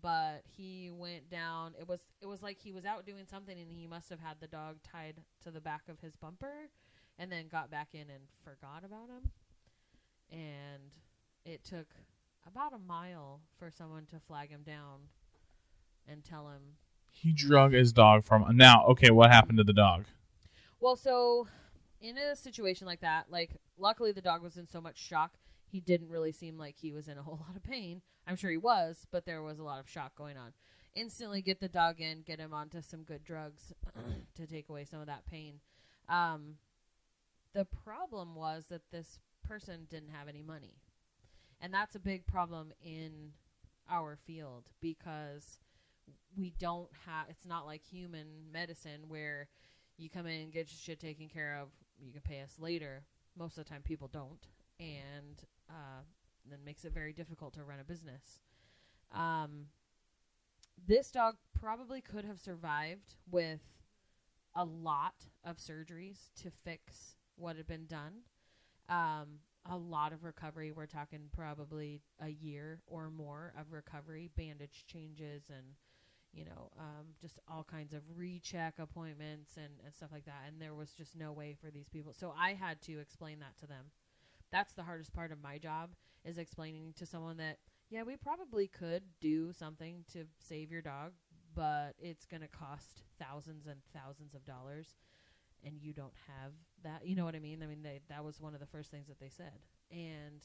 but 0.00 0.42
he 0.56 0.92
went 0.92 1.28
down. 1.28 1.74
It 1.78 1.88
was 1.88 1.98
it 2.22 2.26
was 2.26 2.40
like 2.40 2.60
he 2.60 2.70
was 2.70 2.84
out 2.84 3.04
doing 3.04 3.24
something, 3.28 3.58
and 3.58 3.72
he 3.72 3.88
must 3.88 4.08
have 4.10 4.20
had 4.20 4.36
the 4.40 4.46
dog 4.46 4.76
tied 4.84 5.16
to 5.42 5.50
the 5.50 5.60
back 5.60 5.82
of 5.88 5.98
his 5.98 6.14
bumper, 6.14 6.70
and 7.18 7.32
then 7.32 7.48
got 7.48 7.68
back 7.68 7.88
in 7.94 8.02
and 8.02 8.28
forgot 8.44 8.84
about 8.84 9.08
him. 9.08 9.32
And 10.30 10.92
it 11.44 11.64
took 11.64 11.88
about 12.46 12.72
a 12.72 12.78
mile 12.78 13.40
for 13.58 13.72
someone 13.72 14.06
to 14.06 14.20
flag 14.20 14.50
him 14.50 14.62
down 14.62 15.08
and 16.06 16.22
tell 16.22 16.46
him. 16.46 16.76
He 17.10 17.32
drug 17.32 17.72
his 17.72 17.92
dog 17.92 18.24
from. 18.24 18.56
Now, 18.56 18.84
okay, 18.90 19.10
what 19.10 19.32
happened 19.32 19.58
to 19.58 19.64
the 19.64 19.72
dog? 19.72 20.04
Well, 20.80 20.96
so 20.96 21.48
in 22.00 22.16
a 22.16 22.36
situation 22.36 22.86
like 22.86 23.00
that, 23.00 23.26
like 23.30 23.56
luckily 23.78 24.12
the 24.12 24.22
dog 24.22 24.42
was 24.42 24.56
in 24.56 24.66
so 24.66 24.80
much 24.80 24.98
shock, 24.98 25.32
he 25.66 25.80
didn't 25.80 26.08
really 26.08 26.32
seem 26.32 26.56
like 26.56 26.76
he 26.76 26.92
was 26.92 27.08
in 27.08 27.18
a 27.18 27.22
whole 27.24 27.40
lot 27.46 27.56
of 27.56 27.62
pain. 27.62 28.02
I'm 28.26 28.36
sure 28.36 28.50
he 28.50 28.56
was, 28.56 29.06
but 29.10 29.24
there 29.24 29.42
was 29.42 29.58
a 29.58 29.64
lot 29.64 29.80
of 29.80 29.88
shock 29.88 30.14
going 30.14 30.36
on. 30.36 30.52
Instantly 30.94 31.42
get 31.42 31.60
the 31.60 31.68
dog 31.68 32.00
in, 32.00 32.22
get 32.22 32.40
him 32.40 32.52
onto 32.52 32.82
some 32.82 33.02
good 33.02 33.24
drugs 33.24 33.72
to 34.36 34.46
take 34.46 34.68
away 34.68 34.84
some 34.84 35.00
of 35.00 35.06
that 35.06 35.26
pain. 35.26 35.60
Um, 36.08 36.54
the 37.54 37.64
problem 37.64 38.34
was 38.34 38.64
that 38.70 38.82
this 38.90 39.18
person 39.46 39.86
didn't 39.90 40.10
have 40.10 40.28
any 40.28 40.42
money. 40.42 40.76
And 41.60 41.72
that's 41.72 41.94
a 41.94 42.00
big 42.00 42.26
problem 42.26 42.72
in 42.84 43.32
our 43.90 44.16
field 44.26 44.64
because 44.80 45.58
we 46.36 46.52
don't 46.58 46.90
have 47.06 47.26
it's 47.28 47.46
not 47.46 47.66
like 47.66 47.82
human 47.84 48.26
medicine 48.52 49.02
where 49.08 49.48
you 49.98 50.08
come 50.08 50.26
in 50.26 50.40
and 50.40 50.52
get 50.52 50.70
your 50.70 50.78
shit 50.80 51.00
taken 51.00 51.28
care 51.28 51.58
of, 51.60 51.68
you 51.98 52.12
can 52.12 52.22
pay 52.22 52.40
us 52.40 52.54
later. 52.58 53.02
Most 53.36 53.58
of 53.58 53.64
the 53.64 53.70
time 53.70 53.82
people 53.82 54.08
don't 54.08 54.46
and 54.80 55.42
uh 55.68 56.02
then 56.48 56.60
makes 56.64 56.84
it 56.84 56.92
very 56.94 57.12
difficult 57.12 57.52
to 57.54 57.64
run 57.64 57.80
a 57.80 57.84
business. 57.84 58.40
Um 59.12 59.66
this 60.86 61.10
dog 61.10 61.36
probably 61.58 62.00
could 62.00 62.24
have 62.24 62.38
survived 62.38 63.16
with 63.30 63.60
a 64.54 64.64
lot 64.64 65.14
of 65.44 65.56
surgeries 65.56 66.30
to 66.42 66.50
fix 66.50 67.16
what 67.36 67.56
had 67.56 67.66
been 67.66 67.86
done. 67.86 68.22
Um, 68.88 69.40
a 69.70 69.76
lot 69.76 70.12
of 70.12 70.24
recovery. 70.24 70.72
We're 70.72 70.86
talking 70.86 71.28
probably 71.32 72.02
a 72.20 72.28
year 72.28 72.80
or 72.86 73.10
more 73.10 73.52
of 73.58 73.72
recovery, 73.72 74.30
bandage 74.36 74.84
changes, 74.86 75.44
and 75.50 75.74
you 76.32 76.44
know, 76.44 76.70
um, 76.78 77.06
just 77.20 77.38
all 77.48 77.64
kinds 77.64 77.94
of 77.94 78.02
recheck 78.16 78.78
appointments 78.78 79.56
and, 79.56 79.72
and 79.84 79.94
stuff 79.94 80.10
like 80.12 80.26
that. 80.26 80.44
And 80.46 80.60
there 80.60 80.74
was 80.74 80.92
just 80.92 81.16
no 81.16 81.32
way 81.32 81.56
for 81.60 81.70
these 81.70 81.88
people. 81.88 82.12
So 82.12 82.34
I 82.38 82.54
had 82.54 82.80
to 82.82 82.98
explain 83.00 83.40
that 83.40 83.58
to 83.60 83.66
them. 83.66 83.86
That's 84.52 84.74
the 84.74 84.82
hardest 84.82 85.12
part 85.12 85.32
of 85.32 85.42
my 85.42 85.58
job 85.58 85.90
is 86.24 86.38
explaining 86.38 86.94
to 86.96 87.06
someone 87.06 87.36
that 87.38 87.58
yeah, 87.90 88.02
we 88.02 88.16
probably 88.16 88.68
could 88.68 89.02
do 89.20 89.52
something 89.52 90.04
to 90.12 90.26
save 90.38 90.70
your 90.70 90.82
dog, 90.82 91.12
but 91.54 91.94
it's 91.98 92.26
going 92.26 92.42
to 92.42 92.48
cost 92.48 93.02
thousands 93.18 93.66
and 93.66 93.80
thousands 93.94 94.34
of 94.34 94.44
dollars 94.44 94.96
and 95.64 95.74
you 95.80 95.92
don't 95.92 96.12
have 96.26 96.52
that. 96.84 97.06
You 97.06 97.16
know 97.16 97.24
what 97.24 97.34
I 97.34 97.40
mean? 97.40 97.62
I 97.62 97.66
mean, 97.66 97.82
they, 97.82 98.00
that 98.08 98.24
was 98.24 98.40
one 98.40 98.54
of 98.54 98.60
the 98.60 98.66
first 98.66 98.90
things 98.90 99.08
that 99.08 99.18
they 99.18 99.28
said. 99.28 99.58
And 99.90 100.42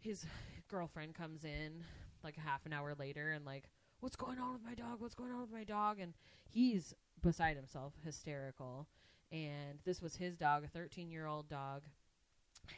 his 0.00 0.24
girlfriend 0.68 1.14
comes 1.14 1.44
in 1.44 1.84
like 2.22 2.36
a 2.36 2.40
half 2.40 2.64
an 2.66 2.72
hour 2.72 2.94
later 2.98 3.32
and 3.32 3.44
like, 3.44 3.64
"What's 4.04 4.16
going 4.16 4.38
on 4.38 4.52
with 4.52 4.62
my 4.62 4.74
dog? 4.74 5.00
What's 5.00 5.14
going 5.14 5.32
on 5.32 5.40
with 5.40 5.50
my 5.50 5.64
dog?" 5.64 5.98
And 5.98 6.12
he's 6.48 6.94
beside 7.22 7.56
himself, 7.56 7.94
hysterical. 8.04 8.86
And 9.32 9.78
this 9.84 10.02
was 10.02 10.16
his 10.16 10.36
dog, 10.36 10.62
a 10.64 10.78
13-year-old 10.78 11.48
dog. 11.48 11.84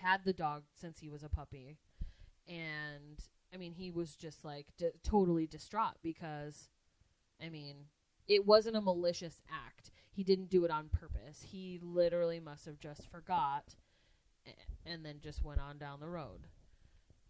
Had 0.01 0.25
the 0.25 0.33
dog 0.33 0.63
since 0.73 1.01
he 1.01 1.09
was 1.09 1.23
a 1.23 1.29
puppy. 1.29 1.79
And 2.49 3.19
I 3.53 3.57
mean, 3.57 3.73
he 3.73 3.91
was 3.91 4.15
just 4.15 4.45
like 4.45 4.69
d- 4.79 4.91
totally 5.03 5.47
distraught 5.47 5.97
because 6.03 6.69
I 7.45 7.49
mean, 7.49 7.87
it 8.29 8.47
wasn't 8.47 8.77
a 8.77 8.81
malicious 8.81 9.43
act. 9.51 9.91
He 10.11 10.23
didn't 10.23 10.49
do 10.49 10.65
it 10.65 10.71
on 10.71 10.89
purpose. 10.89 11.43
He 11.51 11.79
literally 11.83 12.41
must 12.41 12.65
have 12.67 12.79
just 12.79 13.11
forgot 13.11 13.75
and 14.87 15.05
then 15.05 15.17
just 15.21 15.45
went 15.45 15.61
on 15.61 15.79
down 15.79 16.01
the 16.01 16.09
road. 16.09 16.47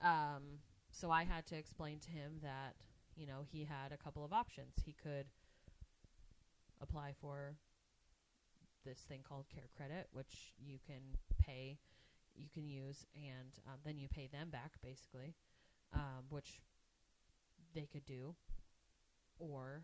Um, 0.03 0.61
so 0.91 1.11
I 1.11 1.25
had 1.25 1.47
to 1.47 1.57
explain 1.57 1.99
to 2.01 2.11
him 2.11 2.41
that, 2.43 2.75
you 3.17 3.27
know, 3.27 3.45
he 3.51 3.65
had 3.65 3.93
a 3.93 3.97
couple 3.97 4.25
of 4.25 4.33
options. 4.33 4.75
He 4.85 4.93
could 4.93 5.27
apply 6.81 7.13
for 7.21 7.57
this 8.85 8.99
thing 9.09 9.21
called 9.27 9.47
Care 9.53 9.69
Credit, 9.77 10.07
which 10.13 10.53
you 10.59 10.79
can 10.87 11.01
pay, 11.41 11.79
you 12.35 12.49
can 12.53 12.69
use, 12.69 13.07
and 13.15 13.59
um, 13.67 13.79
then 13.85 13.99
you 13.99 14.09
pay 14.09 14.29
them 14.29 14.51
back, 14.51 14.73
basically, 14.83 15.35
um, 15.95 16.27
which 16.29 16.61
they 17.75 17.89
could 17.91 18.05
do. 18.05 18.35
Or 19.39 19.83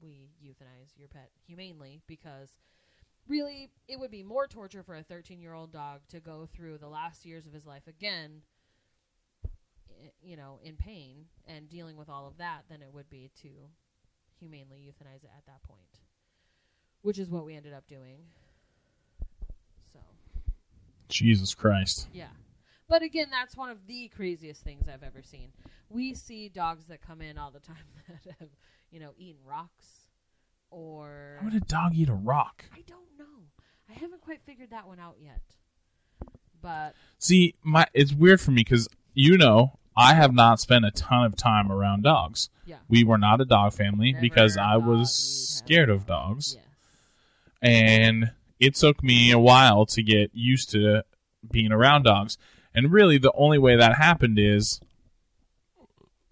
we 0.00 0.30
euthanize 0.44 0.98
your 0.98 1.08
pet 1.08 1.30
humanely 1.46 2.00
because 2.06 2.54
really 3.28 3.70
it 3.88 3.98
would 3.98 4.10
be 4.10 4.22
more 4.22 4.46
torture 4.46 4.82
for 4.82 4.96
a 4.96 5.02
13 5.02 5.40
year 5.40 5.54
old 5.54 5.72
dog 5.72 6.00
to 6.08 6.20
go 6.20 6.46
through 6.52 6.78
the 6.78 6.88
last 6.88 7.24
years 7.24 7.46
of 7.46 7.52
his 7.52 7.66
life 7.66 7.86
again 7.86 8.42
you 10.22 10.36
know 10.36 10.58
in 10.62 10.76
pain 10.76 11.26
and 11.46 11.68
dealing 11.68 11.96
with 11.96 12.08
all 12.08 12.26
of 12.26 12.36
that 12.38 12.62
than 12.68 12.82
it 12.82 12.92
would 12.92 13.08
be 13.10 13.30
to 13.42 13.48
humanely 14.38 14.78
euthanize 14.78 15.22
it 15.24 15.30
at 15.36 15.44
that 15.46 15.62
point 15.62 16.00
which 17.02 17.18
is 17.18 17.28
what 17.30 17.44
we 17.44 17.54
ended 17.54 17.72
up 17.72 17.86
doing 17.86 18.18
so 19.92 19.98
Jesus 21.08 21.54
Christ. 21.54 22.08
yeah 22.12 22.28
But 22.88 23.02
again, 23.02 23.28
that's 23.30 23.56
one 23.56 23.70
of 23.70 23.86
the 23.86 24.08
craziest 24.08 24.62
things 24.62 24.86
I've 24.88 25.02
ever 25.02 25.22
seen. 25.22 25.52
We 25.88 26.14
see 26.14 26.48
dogs 26.50 26.88
that 26.88 27.00
come 27.00 27.20
in 27.22 27.38
all 27.38 27.50
the 27.50 27.60
time 27.60 27.86
that 28.08 28.34
have, 28.38 28.48
you 28.90 29.00
know, 29.00 29.12
eaten 29.16 29.40
rocks 29.46 29.86
or 30.70 31.36
How 31.40 31.46
would 31.46 31.54
a 31.54 31.60
dog 31.60 31.94
eat 31.94 32.08
a 32.08 32.14
rock? 32.14 32.64
I 32.74 32.82
don't 32.86 33.08
know. 33.18 33.48
I 33.88 33.94
haven't 33.94 34.20
quite 34.22 34.40
figured 34.42 34.70
that 34.70 34.86
one 34.86 34.98
out 35.00 35.16
yet. 35.20 35.42
But 36.60 36.94
See, 37.18 37.54
my 37.62 37.86
it's 37.94 38.12
weird 38.12 38.40
for 38.40 38.50
me 38.52 38.60
because 38.62 38.88
you 39.14 39.36
know 39.36 39.78
I 39.96 40.14
have 40.14 40.32
not 40.32 40.58
spent 40.60 40.84
a 40.84 40.90
ton 40.90 41.24
of 41.24 41.36
time 41.36 41.70
around 41.70 42.02
dogs. 42.02 42.48
yeah. 42.64 42.76
We 42.88 43.04
were 43.04 43.18
not 43.18 43.40
a 43.40 43.44
dog 43.44 43.74
family 43.74 44.12
Never 44.12 44.22
because 44.22 44.56
I 44.56 44.76
was 44.76 45.12
scared 45.14 45.90
of 45.90 46.06
dogs, 46.06 46.54
Yes. 46.56 46.64
and 47.60 48.32
it 48.58 48.74
took 48.74 49.02
me 49.02 49.30
a 49.32 49.38
while 49.38 49.84
to 49.86 50.02
get 50.02 50.30
used 50.32 50.70
to 50.70 51.04
being 51.50 51.72
around 51.72 52.04
dogs. 52.04 52.38
And 52.74 52.90
really, 52.92 53.18
the 53.18 53.32
only 53.32 53.58
way 53.58 53.76
that 53.76 53.96
happened 53.96 54.38
is 54.38 54.80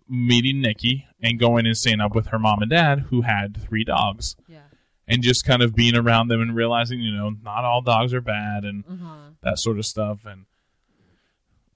meeting 0.08 0.60
Nikki 0.60 1.06
and 1.22 1.38
going 1.38 1.66
and 1.66 1.76
staying 1.76 2.00
up 2.00 2.14
with 2.14 2.28
her 2.28 2.38
mom 2.38 2.62
and 2.62 2.70
dad, 2.70 3.00
who 3.10 3.22
had 3.22 3.56
three 3.56 3.84
dogs, 3.84 4.36
Yeah. 4.48 4.62
and 5.06 5.22
just 5.22 5.44
kind 5.44 5.62
of 5.62 5.74
being 5.74 5.94
around 5.96 6.28
them 6.28 6.40
and 6.40 6.54
realizing, 6.54 7.00
you 7.00 7.12
know, 7.12 7.30
not 7.30 7.64
all 7.64 7.82
dogs 7.82 8.12
are 8.14 8.20
bad 8.20 8.64
and 8.64 8.84
Uh-huh. 8.88 9.16
that 9.42 9.58
sort 9.58 9.78
of 9.78 9.86
stuff. 9.86 10.24
And 10.24 10.46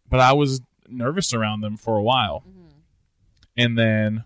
but 0.09 0.21
I 0.21 0.33
was 0.33 0.61
nervous 0.95 1.33
around 1.35 1.61
them 1.61 1.77
for 1.77 1.97
a 1.99 2.03
while, 2.03 2.45
Mhm. 2.47 2.73
and 3.57 3.79
then 3.79 4.25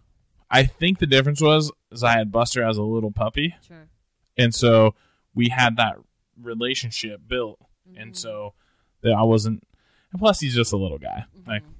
I 0.51 0.65
think 0.65 0.99
the 0.99 1.07
difference 1.07 1.41
was 1.41 1.71
is 1.91 2.03
I 2.05 2.13
had 2.13 2.31
Buster 2.33 2.63
as 2.63 2.77
a 2.77 2.83
little 2.83 3.11
puppy, 3.11 3.55
Sure. 3.67 3.89
and 4.37 4.55
so 4.55 4.95
we 5.35 5.49
had 5.49 5.77
that 5.77 5.97
relationship 6.41 7.21
built, 7.27 7.61
and 7.97 8.13
Mhm. 8.13 8.17
so 8.17 8.55
that 9.03 9.13
I 9.13 9.23
wasn't. 9.23 9.67
And 10.13 10.21
plus, 10.21 10.41
he's 10.41 10.55
just 10.55 10.73
a 10.73 10.77
little 10.77 10.99
guy. 10.99 11.27
Like, 11.47 11.63
Mhm. 11.65 11.75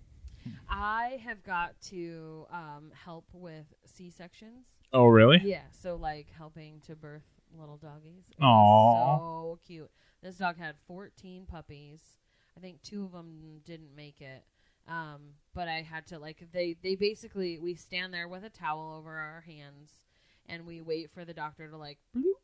I 0.69 1.19
have 1.25 1.43
got 1.43 1.81
to 1.83 2.47
um, 2.51 2.91
help 2.93 3.27
with 3.33 3.67
C 3.87 4.11
sections. 4.11 4.67
oh 4.93 5.07
really? 5.07 5.39
Yeah, 5.43 5.69
so 5.71 5.97
like 5.97 6.31
helping 6.31 6.81
to 6.83 6.97
birth 6.97 7.25
little 7.55 7.77
doggies. 7.79 8.25
Oh, 8.41 9.55
so 9.57 9.61
cute. 9.67 9.91
This 10.23 10.37
dog 10.39 10.57
had 10.57 10.77
14 10.87 11.47
puppies. 11.47 12.01
I 12.57 12.61
think 12.61 12.83
two 12.83 13.05
of 13.05 13.13
them 13.13 13.61
didn't 13.65 13.95
make 13.95 14.21
it. 14.21 14.45
Um, 14.89 15.35
but 15.55 15.69
I 15.69 15.83
had 15.83 16.07
to 16.07 16.19
like 16.19 16.47
they 16.53 16.77
they 16.83 16.95
basically 16.95 17.59
we 17.59 17.75
stand 17.75 18.13
there 18.15 18.29
with 18.29 18.45
a 18.45 18.51
towel 18.51 18.95
over 18.97 19.11
our 19.11 19.43
hands 19.47 20.01
and 20.47 20.67
we 20.67 20.81
wait 20.81 21.11
for 21.11 21.25
the 21.25 21.35
doctor 21.35 21.69
to 21.69 21.77
like 21.77 21.99
bloop 22.17 22.39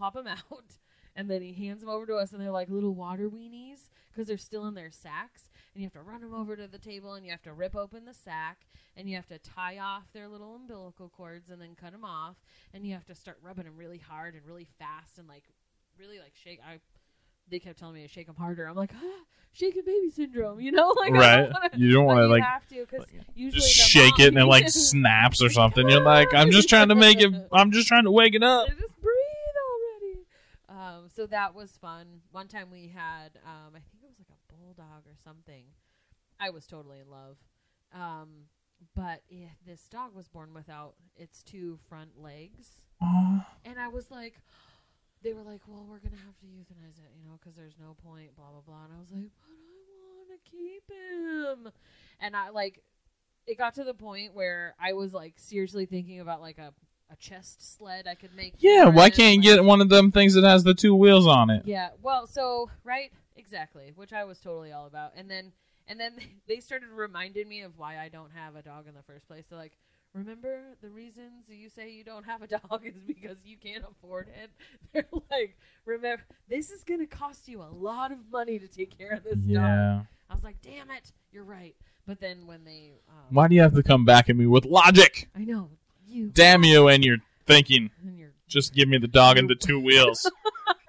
pop 0.00 0.14
them 0.14 0.26
out. 0.26 0.38
And 1.16 1.28
then 1.28 1.42
he 1.42 1.52
hands 1.52 1.80
them 1.80 1.90
over 1.90 2.06
to 2.06 2.14
us 2.14 2.32
and 2.32 2.40
they're 2.40 2.52
like 2.52 2.70
little 2.70 2.94
water 2.94 3.28
weenies 3.28 3.90
because 4.08 4.28
they're 4.28 4.38
still 4.38 4.66
in 4.68 4.74
their 4.74 4.92
sacks. 4.92 5.50
And 5.74 5.82
you 5.82 5.86
have 5.86 5.92
to 5.94 6.02
run 6.02 6.20
them 6.20 6.32
over 6.32 6.54
to 6.54 6.68
the 6.68 6.78
table 6.78 7.14
and 7.14 7.26
you 7.26 7.32
have 7.32 7.42
to 7.42 7.52
rip 7.52 7.74
open 7.74 8.04
the 8.04 8.14
sack 8.14 8.68
and 8.96 9.10
you 9.10 9.16
have 9.16 9.26
to 9.26 9.38
tie 9.40 9.78
off 9.78 10.04
their 10.12 10.28
little 10.28 10.54
umbilical 10.54 11.08
cords 11.08 11.50
and 11.50 11.60
then 11.60 11.74
cut 11.74 11.90
them 11.90 12.04
off. 12.04 12.36
And 12.72 12.86
you 12.86 12.94
have 12.94 13.06
to 13.06 13.14
start 13.16 13.38
rubbing 13.42 13.64
them 13.64 13.76
really 13.76 13.98
hard 13.98 14.34
and 14.34 14.46
really 14.46 14.68
fast 14.78 15.18
and 15.18 15.26
like 15.26 15.42
really 15.98 16.20
like 16.20 16.32
shake. 16.34 16.60
I 16.64 16.78
they 17.50 17.58
kept 17.58 17.78
telling 17.78 17.94
me 17.94 18.02
to 18.02 18.08
shake 18.08 18.26
them 18.26 18.36
harder. 18.36 18.66
I'm 18.66 18.76
like, 18.76 18.92
ah, 18.94 19.24
shaken 19.52 19.82
baby 19.84 20.10
syndrome, 20.10 20.60
you 20.60 20.72
know, 20.72 20.88
like 20.96 21.12
I 21.12 21.18
right? 21.18 21.36
don't 21.42 21.52
wanna, 21.52 21.70
you 21.76 21.92
don't 21.92 22.04
want 22.04 22.18
to 22.20 22.26
like 22.28 22.42
have 22.42 22.66
to 22.68 22.86
because 22.88 23.06
usually 23.34 23.60
just 23.60 23.72
shake 23.74 24.18
mom- 24.18 24.20
it 24.20 24.28
and 24.28 24.38
it 24.38 24.44
like 24.46 24.68
snaps 24.68 25.42
or 25.42 25.50
something. 25.60 25.88
You're 25.88 26.00
like, 26.02 26.32
I'm 26.34 26.50
just 26.50 26.68
trying 26.68 26.88
to 26.88 26.94
make 26.94 27.20
it. 27.20 27.32
I'm 27.52 27.70
just 27.72 27.88
trying 27.88 28.04
to 28.04 28.10
wake 28.10 28.34
it 28.34 28.42
up. 28.42 28.68
just 28.68 29.00
breathe 29.00 29.56
already. 29.70 30.26
Um, 30.68 31.08
so 31.14 31.26
that 31.26 31.54
was 31.54 31.72
fun. 31.76 32.20
One 32.30 32.48
time 32.48 32.68
we 32.70 32.88
had, 32.88 33.30
um, 33.44 33.74
I 33.74 33.80
think 33.80 34.02
it 34.02 34.08
was 34.08 34.18
like 34.18 34.28
a 34.30 34.52
bulldog 34.54 35.06
or 35.06 35.16
something. 35.24 35.64
I 36.38 36.50
was 36.50 36.66
totally 36.66 37.00
in 37.00 37.10
love. 37.10 37.36
Um, 37.92 38.28
but 38.94 39.22
yeah, 39.28 39.48
this 39.66 39.82
dog 39.90 40.14
was 40.14 40.28
born 40.28 40.54
without 40.54 40.94
its 41.16 41.42
two 41.42 41.78
front 41.88 42.18
legs, 42.18 42.80
and 43.02 43.78
I 43.78 43.88
was 43.88 44.10
like, 44.10 44.36
they 45.22 45.32
were 45.32 45.42
like, 45.42 45.60
well, 45.66 45.86
we're 45.88 45.98
gonna 45.98 46.16
have 46.16 46.38
to 46.40 46.46
euthanize 46.46 46.98
it, 46.98 47.10
you 47.16 47.24
know, 47.24 47.38
because 47.38 47.56
there's 47.56 47.76
no 47.78 47.96
point, 48.04 48.34
blah 48.36 48.50
blah 48.50 48.62
blah. 48.66 48.84
And 48.84 48.92
I 48.96 49.00
was 49.00 49.10
like, 49.10 49.30
but 49.40 49.50
I 49.50 50.16
want 50.16 50.28
to 50.44 50.50
keep 50.50 50.82
him, 50.90 51.72
and 52.20 52.36
I 52.36 52.50
like, 52.50 52.82
it 53.46 53.58
got 53.58 53.74
to 53.74 53.84
the 53.84 53.94
point 53.94 54.34
where 54.34 54.74
I 54.80 54.92
was 54.94 55.12
like 55.12 55.34
seriously 55.36 55.86
thinking 55.86 56.20
about 56.20 56.40
like 56.40 56.58
a 56.58 56.72
a 57.12 57.16
chest 57.16 57.76
sled 57.76 58.06
I 58.06 58.14
could 58.14 58.34
make. 58.34 58.54
Yeah, 58.58 58.86
why 58.86 59.10
can't 59.10 59.36
you 59.36 59.42
get 59.42 59.64
one 59.64 59.80
of 59.80 59.88
them 59.88 60.12
things 60.12 60.34
that 60.34 60.44
has 60.44 60.62
the 60.64 60.74
two 60.74 60.94
wheels 60.94 61.26
on 61.26 61.50
it? 61.50 61.62
yeah, 61.66 61.90
well, 62.02 62.26
so 62.26 62.70
right, 62.84 63.12
exactly, 63.36 63.92
which 63.94 64.12
I 64.12 64.24
was 64.24 64.38
totally 64.38 64.72
all 64.72 64.86
about, 64.86 65.12
and 65.16 65.28
then 65.30 65.52
and 65.88 65.98
then 65.98 66.12
they 66.48 66.60
started 66.60 66.88
reminding 66.88 67.48
me 67.48 67.62
of 67.62 67.76
why 67.76 67.98
I 67.98 68.08
don't 68.08 68.30
have 68.32 68.56
a 68.56 68.62
dog 68.62 68.86
in 68.88 68.94
the 68.94 69.02
first 69.02 69.26
place. 69.26 69.46
They're 69.48 69.58
like, 69.58 69.76
remember 70.14 70.60
the 70.82 70.88
reasons 70.88 71.46
you 71.48 71.68
say 71.68 71.90
you 71.90 72.04
don't 72.04 72.24
have 72.24 72.42
a 72.42 72.46
dog 72.46 72.82
is 72.84 73.02
because 73.06 73.36
you 73.44 73.56
can't 73.56 73.84
afford 73.90 74.28
it. 74.28 74.50
They're 74.92 75.06
like, 75.30 75.56
remember, 75.84 76.22
this 76.48 76.70
is 76.70 76.84
gonna 76.84 77.06
cost 77.06 77.48
you 77.48 77.62
a 77.62 77.70
lot 77.72 78.12
of 78.12 78.18
money 78.30 78.58
to 78.58 78.68
take 78.68 78.96
care 78.96 79.12
of 79.12 79.24
this 79.24 79.36
dog. 79.36 80.06
I 80.28 80.34
was 80.34 80.44
like, 80.44 80.60
damn 80.62 80.90
it, 80.90 81.12
you're 81.32 81.44
right. 81.44 81.74
But 82.06 82.20
then 82.20 82.46
when 82.46 82.64
they, 82.64 82.92
um, 83.08 83.16
Why 83.30 83.48
do 83.48 83.54
you 83.54 83.62
have 83.62 83.74
to 83.74 83.82
come 83.82 84.04
back 84.04 84.28
at 84.30 84.36
me 84.36 84.46
with 84.46 84.64
logic? 84.64 85.28
I 85.36 85.44
know 85.44 85.70
you, 86.08 86.30
Damn 86.32 86.64
you 86.64 86.88
and 86.88 87.04
you're 87.04 87.18
thinking. 87.46 87.90
and 88.02 88.30
Just 88.48 88.74
give 88.74 88.88
me 88.88 88.98
the 88.98 89.08
dog 89.08 89.38
and 89.38 89.48
the 89.48 89.54
two 89.54 89.78
wheels. 89.78 90.30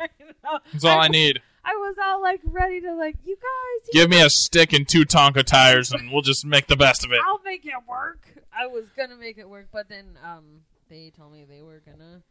That's 0.71 0.83
all 0.85 0.99
I 0.99 1.07
need. 1.07 1.41
I 1.63 1.75
was 1.75 1.95
all 2.01 2.21
like 2.21 2.41
ready 2.45 2.81
to 2.81 2.93
like, 2.95 3.15
you 3.23 3.35
guys, 3.35 3.89
you 3.93 4.01
Give 4.01 4.09
me 4.09 4.21
a 4.21 4.29
stick 4.29 4.73
and 4.73 4.87
two 4.87 5.05
Tonka 5.05 5.43
tires 5.43 5.91
and 5.91 6.11
we'll 6.11 6.21
just 6.23 6.45
make 6.45 6.67
the 6.67 6.75
best 6.75 7.05
of 7.05 7.11
it. 7.11 7.19
I'll 7.25 7.41
make 7.43 7.65
it 7.65 7.73
work. 7.87 8.27
I 8.51 8.67
was 8.67 8.89
gonna 8.97 9.15
make 9.15 9.37
it 9.37 9.47
work, 9.49 9.67
but 9.71 9.87
then 9.87 10.17
um 10.23 10.61
they 10.89 11.11
told 11.15 11.31
me 11.33 11.45
they 11.45 11.61
were 11.61 11.81
gonna 11.85 12.21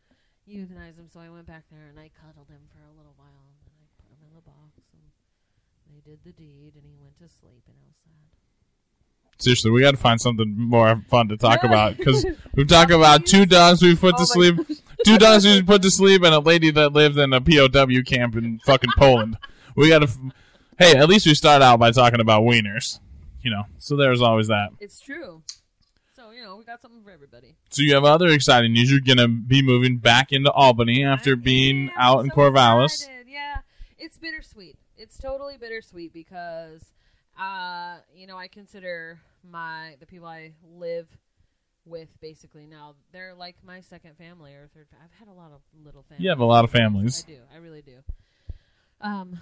euthanize 0.49 0.99
him, 0.99 1.09
so 1.09 1.21
I 1.21 1.31
went 1.31 1.47
back 1.47 1.65
there 1.71 1.87
and 1.89 1.99
I 1.99 2.11
cuddled 2.11 2.49
him 2.49 2.67
for 2.75 2.83
a 2.83 2.93
little 2.97 3.15
while, 3.17 3.47
and 3.49 3.57
then 3.65 3.73
I 3.79 3.87
put 4.03 4.11
him 4.11 4.21
in 4.29 4.35
the 4.35 4.43
box, 4.43 4.83
and 4.93 5.05
they 5.89 6.03
did 6.03 6.21
the 6.25 6.33
deed, 6.33 6.75
and 6.75 6.85
he 6.85 6.97
went 7.01 7.17
to 7.19 7.29
sleep, 7.29 7.63
and 7.71 7.77
I 7.79 7.87
was 7.87 7.97
sad. 8.03 8.29
Seriously, 9.41 9.71
we 9.71 9.81
got 9.81 9.93
to 9.93 9.97
find 9.97 10.21
something 10.21 10.55
more 10.57 11.03
fun 11.09 11.29
to 11.29 11.37
talk 11.37 11.65
about 11.65 11.97
because 11.97 12.25
we've 12.55 12.69
talked 12.69 12.91
about 12.91 13.27
two 13.27 13.47
dogs 13.47 13.83
we've 13.83 14.01
put 14.01 14.15
Oh 14.17 14.19
to 14.19 14.27
sleep, 14.27 14.57
gosh. 14.57 14.77
two 15.05 15.19
dogs 15.19 15.45
we've 15.45 15.67
put 15.67 15.83
to 15.83 15.91
sleep, 15.91 16.23
and 16.23 16.35
a 16.35 16.41
lady 16.41 16.71
that 16.71 16.93
lived 16.93 17.17
in 17.19 17.33
a 17.33 17.41
POW 17.41 18.03
camp 18.07 18.37
in 18.37 18.59
fucking 18.61 18.91
Poland. 18.97 19.39
We 19.77 19.89
got 19.89 20.01
to. 20.01 20.05
F- 20.09 20.19
hey, 20.79 20.97
at 20.97 21.09
least 21.09 21.27
we 21.27 21.35
start 21.35 21.63
out 21.63 21.79
by 21.79 21.91
talking 21.91 22.21
about 22.21 22.43
wieners, 22.43 23.01
you 23.43 23.51
know. 23.51 23.65
So 23.79 23.97
there's 23.97 24.21
always 24.21 24.49
that. 24.49 24.71
It's 24.81 25.01
true. 25.01 25.43
So 26.17 26.33
you 26.33 26.43
know 26.43 26.57
we 26.57 26.65
got 26.65 26.83
something 26.83 27.03
for 27.03 27.11
everybody. 27.11 27.55
So 27.71 27.83
you 27.83 27.95
have 27.95 28.05
other 28.05 28.29
exciting 28.29 28.73
news. 28.75 28.91
You're 28.91 29.01
gonna 29.01 29.29
be 29.29 29.63
moving 29.63 29.97
back 29.99 30.33
into 30.33 30.51
Albany 30.53 31.03
after 31.05 31.33
I 31.33 31.37
being 31.37 31.89
am 31.89 31.95
out 31.97 32.25
in 32.25 32.31
so 32.31 32.37
Corvallis. 32.37 32.85
excited. 32.87 33.27
Yeah, 33.29 33.59
it's 33.99 34.19
bittersweet. 34.19 34.77
It's 34.99 35.17
totally 35.17 35.57
bittersweet 35.57 36.13
because, 36.13 36.85
uh, 37.41 37.97
you 38.15 38.27
know, 38.27 38.37
I 38.37 38.49
consider 38.49 39.19
my 39.49 39.97
the 40.01 40.07
people 40.07 40.27
I 40.27 40.53
live 40.65 41.09
with 41.87 42.09
basically 42.21 42.67
now 42.67 42.95
they're 43.13 43.35
like 43.35 43.57
my 43.65 43.81
second 43.81 44.17
family 44.17 44.53
or 44.55 44.69
third. 44.75 44.87
I've 45.03 45.19
had 45.19 45.29
a 45.29 45.33
lot 45.33 45.53
of 45.53 45.61
little 45.85 46.03
families. 46.03 46.25
You 46.25 46.31
have 46.31 46.41
a 46.41 46.45
lot 46.45 46.65
of 46.65 46.71
families. 46.71 47.25
I 47.27 47.31
do. 47.31 47.39
I 47.55 47.59
really 47.59 47.83
do. 47.83 47.99
Um, 49.01 49.41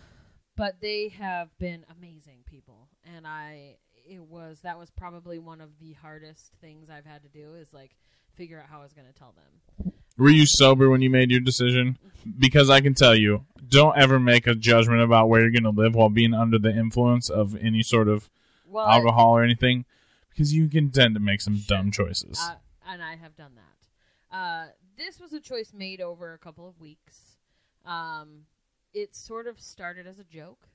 but 0.56 0.80
they 0.80 1.08
have 1.08 1.56
been 1.58 1.84
amazing 1.96 2.40
people, 2.46 2.88
and 3.14 3.26
I 3.26 3.76
it 4.08 4.22
was 4.22 4.60
that 4.62 4.78
was 4.78 4.90
probably 4.90 5.38
one 5.38 5.60
of 5.60 5.70
the 5.80 5.92
hardest 5.94 6.52
things 6.60 6.88
I've 6.90 7.04
had 7.04 7.22
to 7.22 7.28
do 7.28 7.54
is 7.54 7.72
like 7.72 7.96
figure 8.34 8.58
out 8.60 8.66
how 8.66 8.80
I 8.80 8.82
was 8.82 8.92
going 8.92 9.06
to 9.06 9.12
tell 9.12 9.34
them. 9.34 9.92
Were 10.16 10.30
you 10.30 10.46
sober 10.46 10.90
when 10.90 11.00
you 11.00 11.10
made 11.10 11.30
your 11.30 11.40
decision? 11.40 11.98
Because 12.38 12.70
I 12.70 12.80
can 12.80 12.94
tell 12.94 13.14
you, 13.14 13.44
don't 13.68 13.96
ever 13.96 14.18
make 14.18 14.46
a 14.46 14.54
judgment 14.54 15.00
about 15.00 15.28
where 15.28 15.40
you're 15.40 15.50
going 15.50 15.62
to 15.62 15.70
live 15.70 15.94
while 15.94 16.08
being 16.08 16.34
under 16.34 16.58
the 16.58 16.70
influence 16.70 17.30
of 17.30 17.54
any 17.56 17.82
sort 17.82 18.08
of 18.08 18.28
Well, 18.68 18.86
alcohol 18.86 19.36
or 19.36 19.42
anything, 19.42 19.84
because 20.30 20.52
you 20.52 20.68
can 20.68 20.90
tend 20.90 21.14
to 21.14 21.20
make 21.20 21.40
some 21.40 21.56
Sure. 21.56 21.76
dumb 21.76 21.90
choices. 21.90 22.38
Uh, 22.40 22.56
and 22.86 23.02
I 23.02 23.16
have 23.16 23.36
done 23.36 23.54
that. 23.56 24.34
Uh, 24.36 24.66
this 24.96 25.18
was 25.18 25.32
a 25.32 25.40
choice 25.40 25.72
made 25.72 26.00
over 26.00 26.32
a 26.34 26.38
couple 26.38 26.68
of 26.68 26.78
weeks. 26.80 27.36
Um, 27.84 28.46
it 28.92 29.14
sort 29.14 29.46
of 29.46 29.58
started 29.60 30.06
as 30.06 30.18
a 30.18 30.24
joke, 30.24 30.68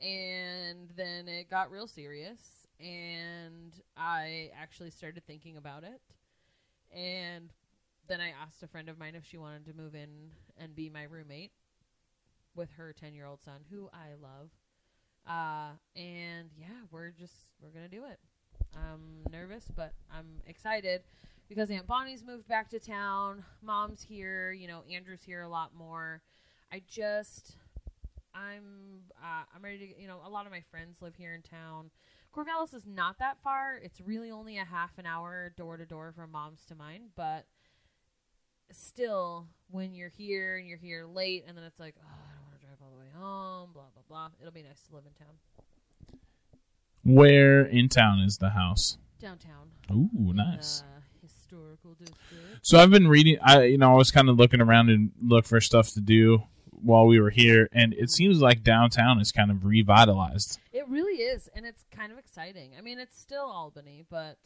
and 0.00 0.90
then 0.96 1.28
it 1.28 1.48
got 1.48 1.70
real 1.70 1.86
serious, 1.86 2.66
and 2.80 3.72
I 3.96 4.50
actually 4.54 4.90
started 4.90 5.24
thinking 5.26 5.56
about 5.56 5.84
it. 5.84 6.00
And 6.94 7.52
then 8.08 8.20
I 8.20 8.30
asked 8.30 8.62
a 8.62 8.66
friend 8.68 8.88
of 8.88 8.98
mine 8.98 9.14
if 9.14 9.24
she 9.24 9.38
wanted 9.38 9.64
to 9.66 9.72
move 9.74 9.94
in 9.94 10.32
and 10.58 10.74
be 10.74 10.90
my 10.90 11.04
roommate 11.04 11.52
with 12.54 12.72
her 12.72 12.92
10 12.92 13.14
year 13.14 13.26
old 13.26 13.40
son, 13.42 13.60
who 13.70 13.88
I 13.92 14.14
love. 14.20 14.50
Uh, 15.28 15.70
and 15.96 16.50
yeah, 16.58 16.66
we're 16.90 17.10
just, 17.10 17.34
we're 17.60 17.70
to 17.70 17.88
do 17.88 18.04
it. 18.04 18.18
I'm 18.74 19.30
nervous, 19.30 19.64
but 19.74 19.92
I'm 20.10 20.40
excited 20.46 21.02
because 21.48 21.70
Aunt 21.70 21.86
Bonnie's 21.86 22.24
moved 22.24 22.48
back 22.48 22.70
to 22.70 22.78
town. 22.78 23.44
Mom's 23.62 24.02
here. 24.02 24.52
You 24.52 24.68
know, 24.68 24.82
Andrew's 24.90 25.22
here 25.22 25.42
a 25.42 25.48
lot 25.48 25.74
more. 25.74 26.22
I 26.72 26.82
just, 26.88 27.56
I'm 28.34 29.02
uh, 29.22 29.44
I'm 29.54 29.62
ready 29.62 29.78
to. 29.78 30.00
You 30.00 30.08
know, 30.08 30.20
a 30.24 30.30
lot 30.30 30.46
of 30.46 30.52
my 30.52 30.62
friends 30.70 31.02
live 31.02 31.14
here 31.16 31.34
in 31.34 31.42
town. 31.42 31.90
Corvallis 32.34 32.74
is 32.74 32.86
not 32.86 33.18
that 33.18 33.36
far. 33.44 33.78
It's 33.82 34.00
really 34.00 34.30
only 34.30 34.56
a 34.56 34.64
half 34.64 34.96
an 34.96 35.04
hour 35.04 35.52
door 35.56 35.76
to 35.76 35.84
door 35.84 36.12
from 36.16 36.32
mom's 36.32 36.64
to 36.66 36.74
mine, 36.74 37.10
but 37.14 37.44
still, 38.70 39.48
when 39.70 39.92
you're 39.92 40.08
here 40.08 40.56
and 40.56 40.66
you're 40.66 40.78
here 40.78 41.04
late, 41.04 41.44
and 41.46 41.56
then 41.56 41.64
it's 41.64 41.78
like, 41.78 41.94
oh, 42.02 42.31
home. 43.22 43.70
Blah 43.72 43.84
blah 43.94 44.02
blah. 44.08 44.28
It'll 44.40 44.52
be 44.52 44.62
nice 44.62 44.80
to 44.88 44.94
live 44.96 45.04
in 45.06 45.12
town, 45.12 45.34
Where 47.04 47.62
in 47.64 47.88
town 47.88 48.20
is 48.20 48.38
the 48.38 48.50
house? 48.50 48.98
downtown. 49.20 49.70
Ooh, 49.90 50.30
in 50.30 50.36
nice. 50.36 50.82
historical 51.22 51.94
district. 51.94 52.18
So 52.62 52.78
I've 52.78 52.90
been 52.90 53.08
reading. 53.08 53.38
I 53.42 53.64
you 53.64 53.78
know 53.78 53.92
I 53.92 53.96
was 53.96 54.10
kind 54.10 54.28
of 54.28 54.36
looking 54.36 54.60
around 54.60 54.90
and 54.90 55.12
look 55.22 55.44
for 55.46 55.60
stuff 55.60 55.90
to 55.92 56.00
do 56.00 56.42
while 56.70 57.06
we 57.06 57.20
were 57.20 57.30
here, 57.30 57.68
and 57.72 57.94
it 57.94 58.10
seems 58.10 58.40
like 58.40 58.62
downtown 58.64 59.20
is 59.20 59.30
kind 59.30 59.50
of 59.52 59.64
revitalized. 59.64 60.58
It 60.72 60.88
really 60.88 61.22
is, 61.22 61.48
and 61.54 61.64
it's 61.64 61.84
kind 61.96 62.10
of 62.10 62.18
exciting. 62.18 62.72
I 62.76 62.80
mean, 62.80 62.98
it's 62.98 63.20
still 63.20 63.44
Albany, 63.44 64.04
but 64.10 64.38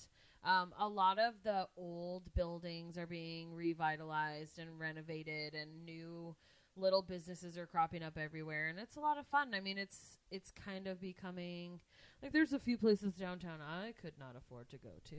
um, 0.45 0.75
a 0.79 0.87
lot 0.87 1.19
of 1.19 1.33
the 1.45 1.67
old 1.79 2.23
buildings 2.35 2.99
are 2.99 3.07
being 3.07 3.55
revitalized 3.55 4.59
and 4.59 4.79
renovated, 4.79 5.55
and 5.55 5.87
new 5.87 6.37
little 6.77 7.03
businesses 7.03 7.57
are 7.59 7.67
cropping 7.67 8.03
up 8.03 8.19
everywhere, 8.19 8.67
and 8.69 8.79
it's 8.79 8.97
a 8.97 9.01
lot 9.01 9.19
of 9.19 9.27
fun. 9.27 9.55
I 9.55 9.61
mean, 9.61 9.79
it's 9.79 10.19
it's 10.31 10.51
kind 10.53 10.87
of 10.87 11.01
becoming 11.01 11.81
like 12.23 12.33
there's 12.33 12.53
a 12.53 12.59
few 12.59 12.77
places 12.79 13.15
downtown 13.15 13.61
I 13.61 13.93
could 14.01 14.15
not 14.19 14.35
afford 14.37 14.69
to 14.71 14.79
go 14.79 14.91
to, 15.11 15.17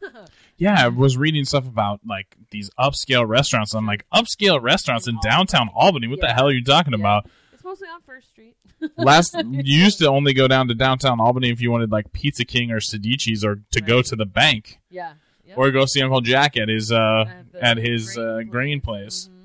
but 0.12 0.30
Yeah, 0.56 0.84
I 0.84 0.88
was 0.88 1.16
reading 1.16 1.44
stuff 1.44 1.66
about 1.66 2.00
like 2.06 2.36
these 2.50 2.70
upscale 2.78 3.26
restaurants. 3.28 3.74
I'm 3.74 3.86
like 3.86 4.06
upscale 4.12 4.60
restaurants 4.60 5.06
in 5.08 5.18
downtown 5.22 5.68
Albany. 5.74 6.06
What 6.08 6.20
the 6.20 6.28
hell 6.28 6.48
are 6.48 6.52
you 6.52 6.64
talking 6.64 6.92
Yeah. 6.92 7.00
about? 7.00 7.26
it's 7.52 7.64
mostly 7.64 7.88
on 7.88 8.00
First 8.00 8.30
Street. 8.30 8.56
Last 8.96 9.34
you 9.50 9.78
used 9.84 9.98
to 9.98 10.06
only 10.08 10.32
go 10.32 10.48
down 10.48 10.68
to 10.68 10.74
downtown 10.74 11.20
Albany 11.20 11.50
if 11.50 11.60
you 11.60 11.70
wanted 11.70 11.92
like 11.92 12.10
Pizza 12.12 12.44
King 12.44 12.70
or 12.70 12.80
Sedici's 12.80 13.44
or 13.44 13.60
to 13.72 13.80
go 13.82 14.00
to 14.00 14.16
the 14.16 14.24
bank 14.24 14.78
yeah, 14.88 15.12
yep. 15.44 15.58
or 15.58 15.70
go 15.70 15.84
see 15.84 16.00
Uncle 16.00 16.22
Jack 16.22 16.56
at 16.56 16.68
his 16.70 16.90
uh 16.90 17.24
the 17.52 17.62
at 17.62 17.76
his 17.76 18.16
uh, 18.16 18.40
grain 18.48 18.80
place. 18.80 19.28
Mhm. 19.30 19.36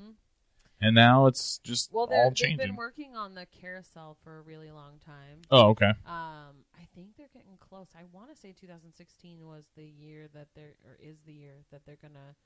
And 0.80 0.94
now 0.94 1.26
it's 1.26 1.58
just 1.58 1.90
Well, 1.92 2.06
they're- 2.06 2.24
they've 2.26 2.34
changing. 2.34 2.58
been 2.58 2.76
working 2.76 3.16
on 3.16 3.34
the 3.34 3.46
carousel 3.46 4.14
for 4.22 4.38
a 4.38 4.42
really 4.42 4.70
long 4.70 4.98
time. 4.98 5.40
oh, 5.50 5.70
okay. 5.70 5.90
Um, 6.04 6.64
I 6.74 6.84
think 6.94 7.16
they're 7.16 7.28
getting 7.28 7.56
close. 7.58 7.88
I 7.94 8.04
want 8.04 8.30
to 8.30 8.36
say 8.36 8.52
2016 8.52 9.46
was 9.46 9.64
the 9.74 9.86
year 9.86 10.28
that 10.34 10.48
they're, 10.54 10.74
or 10.84 10.96
is 11.00 11.16
the 11.24 11.32
year 11.32 11.64
that 11.70 11.86
they're 11.86 11.96
gonna 11.96 12.36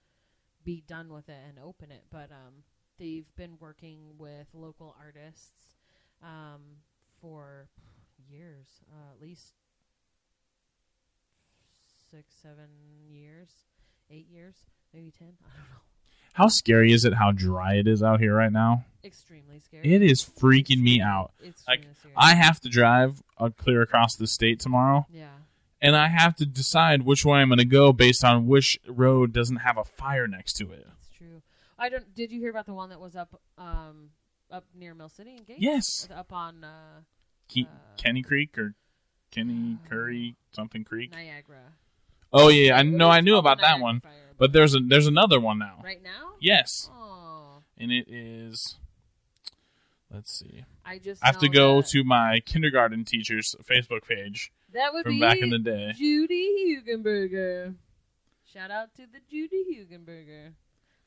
be 0.64 0.80
done 0.80 1.12
with 1.12 1.28
it 1.28 1.42
and 1.48 1.58
open 1.58 1.90
it. 1.90 2.04
But 2.10 2.30
um, 2.30 2.62
they've 2.98 3.34
been 3.34 3.58
working 3.58 4.16
with 4.16 4.46
local 4.54 4.94
artists 4.98 5.74
um, 6.22 6.82
for 7.20 7.68
years, 8.28 8.84
uh, 8.92 9.12
at 9.14 9.20
least 9.20 9.54
six, 12.10 12.34
seven 12.34 12.68
years, 13.08 13.50
eight 14.08 14.28
years, 14.28 14.54
maybe 14.92 15.10
ten. 15.10 15.36
I 15.44 15.56
don't 15.56 15.70
know. 15.70 15.80
How 16.32 16.48
scary 16.48 16.92
is 16.92 17.04
it 17.04 17.14
how 17.14 17.32
dry 17.32 17.74
it 17.74 17.86
is 17.86 18.02
out 18.02 18.20
here 18.20 18.34
right 18.34 18.52
now? 18.52 18.84
Extremely 19.04 19.58
scary. 19.60 19.94
It 19.94 20.02
is 20.02 20.22
freaking 20.22 20.80
me 20.80 21.00
Extremely- 21.00 21.00
out. 21.02 21.32
Like 21.66 21.86
scary. 21.98 22.14
I 22.16 22.34
have 22.34 22.60
to 22.60 22.68
drive 22.68 23.22
uh, 23.38 23.50
clear 23.56 23.82
across 23.82 24.14
the 24.16 24.26
state 24.26 24.60
tomorrow, 24.60 25.06
yeah. 25.12 25.28
and 25.80 25.96
I 25.96 26.08
have 26.08 26.36
to 26.36 26.46
decide 26.46 27.02
which 27.02 27.24
way 27.24 27.38
I'm 27.38 27.48
going 27.48 27.58
to 27.58 27.64
go 27.64 27.92
based 27.92 28.24
on 28.24 28.46
which 28.46 28.78
road 28.86 29.32
doesn't 29.32 29.56
have 29.56 29.76
a 29.78 29.84
fire 29.84 30.26
next 30.28 30.54
to 30.54 30.70
it. 30.70 30.86
That's 30.86 31.08
true. 31.16 31.42
I 31.78 31.88
don't. 31.88 32.14
Did 32.14 32.30
you 32.30 32.40
hear 32.40 32.50
about 32.50 32.66
the 32.66 32.74
one 32.74 32.90
that 32.90 33.00
was 33.00 33.16
up, 33.16 33.40
um, 33.56 34.10
up 34.50 34.64
near 34.74 34.94
Mill 34.94 35.08
City 35.08 35.34
and 35.36 35.46
Gates? 35.46 35.60
Yes. 35.60 36.08
Up 36.14 36.32
on 36.32 36.62
uh, 36.64 37.00
Ke- 37.50 37.66
Uh, 37.66 37.96
Kenny 37.96 38.22
Creek 38.22 38.58
or 38.58 38.74
Kenny 39.30 39.78
Curry 39.88 40.36
something 40.52 40.84
Creek. 40.84 41.12
Know 41.12 41.18
Oh 42.32 42.48
yeah, 42.48 42.76
I 42.76 42.82
know. 42.82 43.08
I 43.08 43.20
knew 43.20 43.36
about 43.36 43.60
that 43.60 43.80
one, 43.80 44.02
but 44.40 44.52
there's 44.52 44.74
a 44.74 44.80
there's 44.80 45.06
another 45.06 45.38
one 45.38 45.58
now. 45.60 45.78
right 45.84 46.02
now. 46.02 46.32
Yes, 46.40 46.90
Oh, 46.92 47.62
and 47.78 47.92
it 47.92 48.06
is. 48.08 48.76
Let's 50.12 50.32
see. 50.36 50.64
I 50.84 50.98
just 50.98 51.22
I 51.22 51.28
have 51.28 51.38
to 51.38 51.48
go 51.48 51.76
that- 51.82 51.90
to 51.90 52.02
my 52.02 52.40
kindergarten 52.40 53.04
teacher's 53.04 53.54
Facebook 53.62 54.02
page 54.08 54.50
that 54.72 54.92
would 54.92 55.04
from 55.04 55.12
be 55.14 55.20
back 55.20 55.38
in 55.38 55.50
the 55.50 55.58
day. 55.60 55.92
Judy 55.96 56.76
Hugenberger. 56.84 57.74
Shout 58.52 58.72
out 58.72 58.92
to 58.96 59.02
the 59.06 59.20
Judy 59.30 59.64
Hugenberger. 59.72 60.52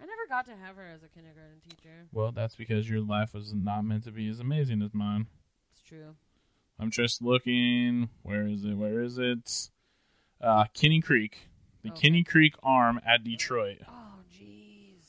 I 0.02 0.06
never 0.06 0.26
got 0.30 0.46
to 0.46 0.52
have 0.56 0.76
her 0.78 0.88
as 0.94 1.04
a 1.04 1.08
kindergarten 1.10 1.60
teacher. 1.68 2.08
Well, 2.14 2.32
that's 2.32 2.56
because 2.56 2.90
your 2.90 3.02
life 3.02 3.34
was 3.34 3.54
not 3.54 3.82
meant 3.84 4.04
to 4.06 4.12
be 4.12 4.30
as 4.30 4.40
amazing 4.40 4.82
as 4.82 4.94
mine. 4.94 5.28
It's 5.74 5.82
true. 5.82 6.16
I'm 6.80 6.90
just 6.92 7.22
looking. 7.22 8.10
Where 8.22 8.48
is 8.48 8.64
it? 8.64 8.74
Where 8.76 9.02
is 9.02 9.18
it? 9.18 9.70
Uh, 10.42 10.66
Kinney 10.74 11.02
Creek, 11.02 11.50
the 11.84 11.90
Okay. 11.92 12.02
Kinney 12.02 12.24
Creek 12.24 12.56
Arm 12.64 13.00
at 13.06 13.24
Detroit. 13.24 13.80
Oh, 13.88 14.20
jeez. 14.34 15.06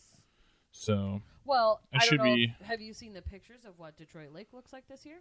So, 0.72 1.22
Well, 1.46 1.80
It 1.92 2.02
should 2.02 2.18
know. 2.18 2.24
be- 2.34 2.54
have 2.64 2.80
you 2.80 2.92
seen 2.94 3.12
the 3.12 3.22
pictures 3.22 3.64
of 3.64 3.78
what 3.78 3.96
Detroit 3.96 4.32
Lake 4.32 4.52
looks 4.52 4.72
like 4.72 4.87
this 4.88 5.04
year? 5.06 5.20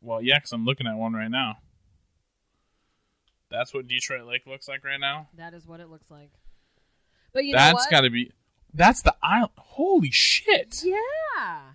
well, 0.00 0.22
yeah, 0.22 0.36
because 0.38 0.52
I'm 0.52 0.64
looking 0.64 0.86
at 0.86 0.96
one 0.96 1.12
right 1.14 1.30
now. 1.30 1.58
That's 3.50 3.72
what 3.72 3.86
Detroit 3.88 4.26
Lake 4.26 4.46
looks 4.46 4.68
like 4.68 4.84
right 4.84 5.00
now. 5.00 5.28
That 5.34 5.54
is 5.54 5.66
what 5.66 5.80
it 5.80 5.88
looks 5.88 6.10
like. 6.10 6.30
But 7.32 7.44
you 7.44 7.52
know 7.52 7.58
That's 7.58 7.86
got 7.86 8.02
to 8.02 8.10
be. 8.10 8.30
That's 8.74 9.00
the 9.02 9.14
island. 9.22 9.52
Holy 9.56 10.10
shit! 10.10 10.82
Yeah. 10.84 11.72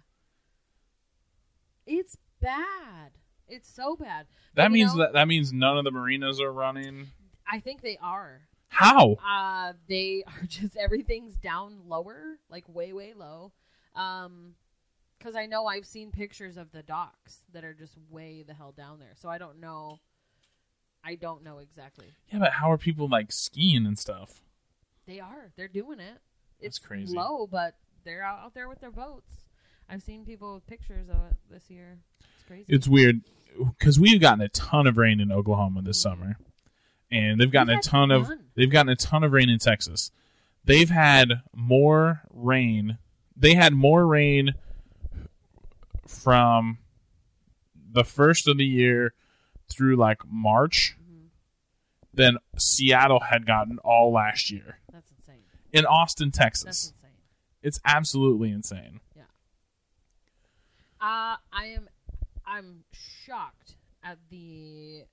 It's 1.85 2.15
bad. 2.39 3.11
It's 3.47 3.67
so 3.73 3.95
bad. 3.95 4.27
That 4.55 4.65
But, 4.65 4.71
means 4.71 4.93
know, 4.93 5.01
that 5.03 5.13
that 5.13 5.27
means 5.27 5.51
none 5.51 5.77
of 5.77 5.83
the 5.83 5.91
marinas 5.91 6.39
are 6.39 6.51
running. 6.51 7.07
I 7.51 7.59
think 7.59 7.81
they 7.81 7.97
are. 8.01 8.41
How? 8.73 9.13
Uh, 9.25 9.73
they 9.87 10.23
are 10.25 10.43
just 10.47 10.75
everything's 10.75 11.35
down 11.35 11.81
lower, 11.87 12.37
like 12.49 12.65
way 12.67 12.91
way 12.93 13.13
low. 13.15 13.51
Um, 13.95 14.55
because 15.19 15.35
I 15.37 15.45
know 15.45 15.67
I've 15.67 15.85
seen 15.85 16.11
pictures 16.11 16.57
of 16.57 16.71
the 16.73 16.83
docks 16.83 17.37
that 17.53 17.63
are 17.63 17.73
just 17.73 17.93
way 18.09 18.43
the 18.45 18.53
hell 18.53 18.73
down 18.75 18.99
there. 18.99 19.13
So 19.15 19.29
I 19.29 19.37
don't 19.37 19.61
know. 19.61 19.99
I 21.01 21.15
don't 21.15 21.43
know 21.43 21.59
exactly. 21.59 22.07
Yeah, 22.29 22.39
but 22.39 22.51
how 22.53 22.69
are 22.71 22.77
people 22.77 23.07
like 23.07 23.31
skiing 23.31 23.85
and 23.85 23.97
stuff? 23.97 24.41
They 25.05 25.19
are. 25.21 25.51
They're 25.55 25.69
doing 25.69 25.99
it. 26.01 26.19
That's 26.59 26.77
It's 26.77 26.79
crazy. 26.79 27.15
low, 27.15 27.47
but 27.47 27.75
they're 28.03 28.23
out, 28.23 28.39
out 28.39 28.53
there 28.53 28.67
with 28.67 28.81
their 28.81 28.91
boats. 28.91 29.45
I've 29.89 30.01
seen 30.01 30.25
people 30.25 30.55
with 30.55 30.67
pictures 30.67 31.07
of 31.09 31.15
it 31.29 31.37
this 31.49 31.69
year. 31.69 31.99
It's 32.19 32.43
crazy. 32.47 32.65
It's 32.67 32.87
weird 32.87 33.21
because 33.79 33.97
we've 33.99 34.19
gotten 34.19 34.41
a 34.41 34.49
ton 34.49 34.87
of 34.87 34.97
rain 34.97 35.19
in 35.21 35.31
Oklahoma 35.31 35.81
this 35.83 36.01
summer, 36.01 36.37
and 37.13 37.39
they've 37.39 37.51
gotten 37.51 37.69
We've 37.75 37.79
a 37.79 37.81
ton 37.81 38.11
of 38.11 38.31
they've 38.55 38.69
gotten 38.69 38.89
a 38.89 38.95
ton 38.95 39.23
of 39.23 39.31
rain 39.31 39.49
in 39.49 39.59
Texas. 39.59 40.11
They've 40.65 40.89
had 40.89 41.41
more 41.55 42.21
rain. 42.31 42.97
They 43.35 43.53
had 43.55 43.73
more 43.73 44.05
rain 44.07 44.53
from 46.07 46.77
the 47.91 48.03
first 48.03 48.47
of 48.47 48.57
the 48.57 48.65
year 48.65 49.13
through 49.69 49.95
like 49.95 50.21
March 50.27 50.95
Mhm. 51.01 51.29
than 52.13 52.37
Seattle 52.57 53.19
had 53.21 53.45
gotten 53.45 53.79
all 53.79 54.11
last 54.11 54.49
year 54.51 54.79
That's 54.91 55.11
insane. 55.11 55.43
in 55.71 55.85
Austin, 55.85 56.31
Texas. 56.31 56.63
That's 56.63 56.87
insane. 56.91 57.09
It's 57.61 57.79
absolutely 57.85 58.51
insane. 58.51 58.99
Yeah. 59.15 59.23
Uh, 61.01 61.37
I 61.51 61.65
am, 61.67 61.89
I'm 62.45 62.83
shocked 62.91 63.75
at 64.03 64.17
the 64.29 65.03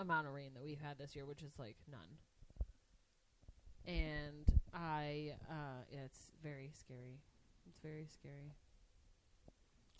amount 0.00 0.26
of 0.26 0.32
rain 0.32 0.50
that 0.54 0.62
we've 0.64 0.80
had 0.80 0.98
this 0.98 1.14
year, 1.14 1.26
which 1.26 1.42
is 1.42 1.52
like 1.58 1.76
none. 1.90 2.18
And 3.86 4.46
I, 4.74 5.34
uh, 5.48 5.84
yeah, 5.92 6.00
it's 6.04 6.30
very 6.42 6.70
scary. 6.78 7.20
It's 7.68 7.78
very 7.82 8.06
scary. 8.12 8.54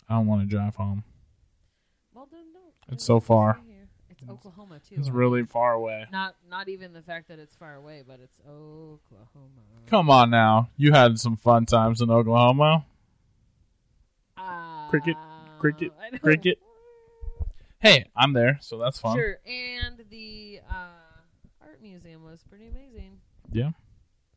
I 0.09 0.15
don't 0.15 0.27
want 0.27 0.41
to 0.41 0.47
drive 0.47 0.75
home. 0.75 1.03
Well, 2.13 2.27
then 2.31 2.45
don't. 2.53 2.93
It's 2.93 3.05
so 3.05 3.19
far. 3.19 3.59
stay. 3.63 3.71
It's 4.09 4.29
Oklahoma 4.29 4.79
too. 4.87 4.95
It's 4.97 5.09
I 5.09 5.11
really 5.11 5.43
far 5.43 5.73
away. 5.73 6.05
not 6.11 6.35
not 6.49 6.69
even 6.69 6.93
the 6.93 7.01
fact 7.01 7.27
that 7.29 7.39
it's 7.39 7.55
far 7.55 7.75
away, 7.75 8.03
but 8.05 8.19
it's 8.21 8.37
Oklahoma. 8.47 9.61
Come 9.87 10.09
on 10.09 10.29
now. 10.29 10.69
You 10.77 10.91
had 10.91 11.19
some 11.19 11.37
fun 11.37 11.65
times 11.65 12.01
in 12.01 12.11
Oklahoma. 12.11 12.85
Uh, 14.37 14.87
Cricket, 14.89 15.15
cricket, 15.59 15.91
cricket. 16.21 16.59
Hey, 17.81 18.05
I'm 18.15 18.33
there, 18.33 18.59
so 18.61 18.77
that's 18.77 18.99
fun. 18.99 19.17
Sure, 19.17 19.39
and 19.43 20.03
the 20.11 20.59
uh, 20.69 21.63
art 21.63 21.81
museum 21.81 22.23
was 22.23 22.43
pretty 22.47 22.67
amazing. 22.67 23.17
Yeah. 23.51 23.71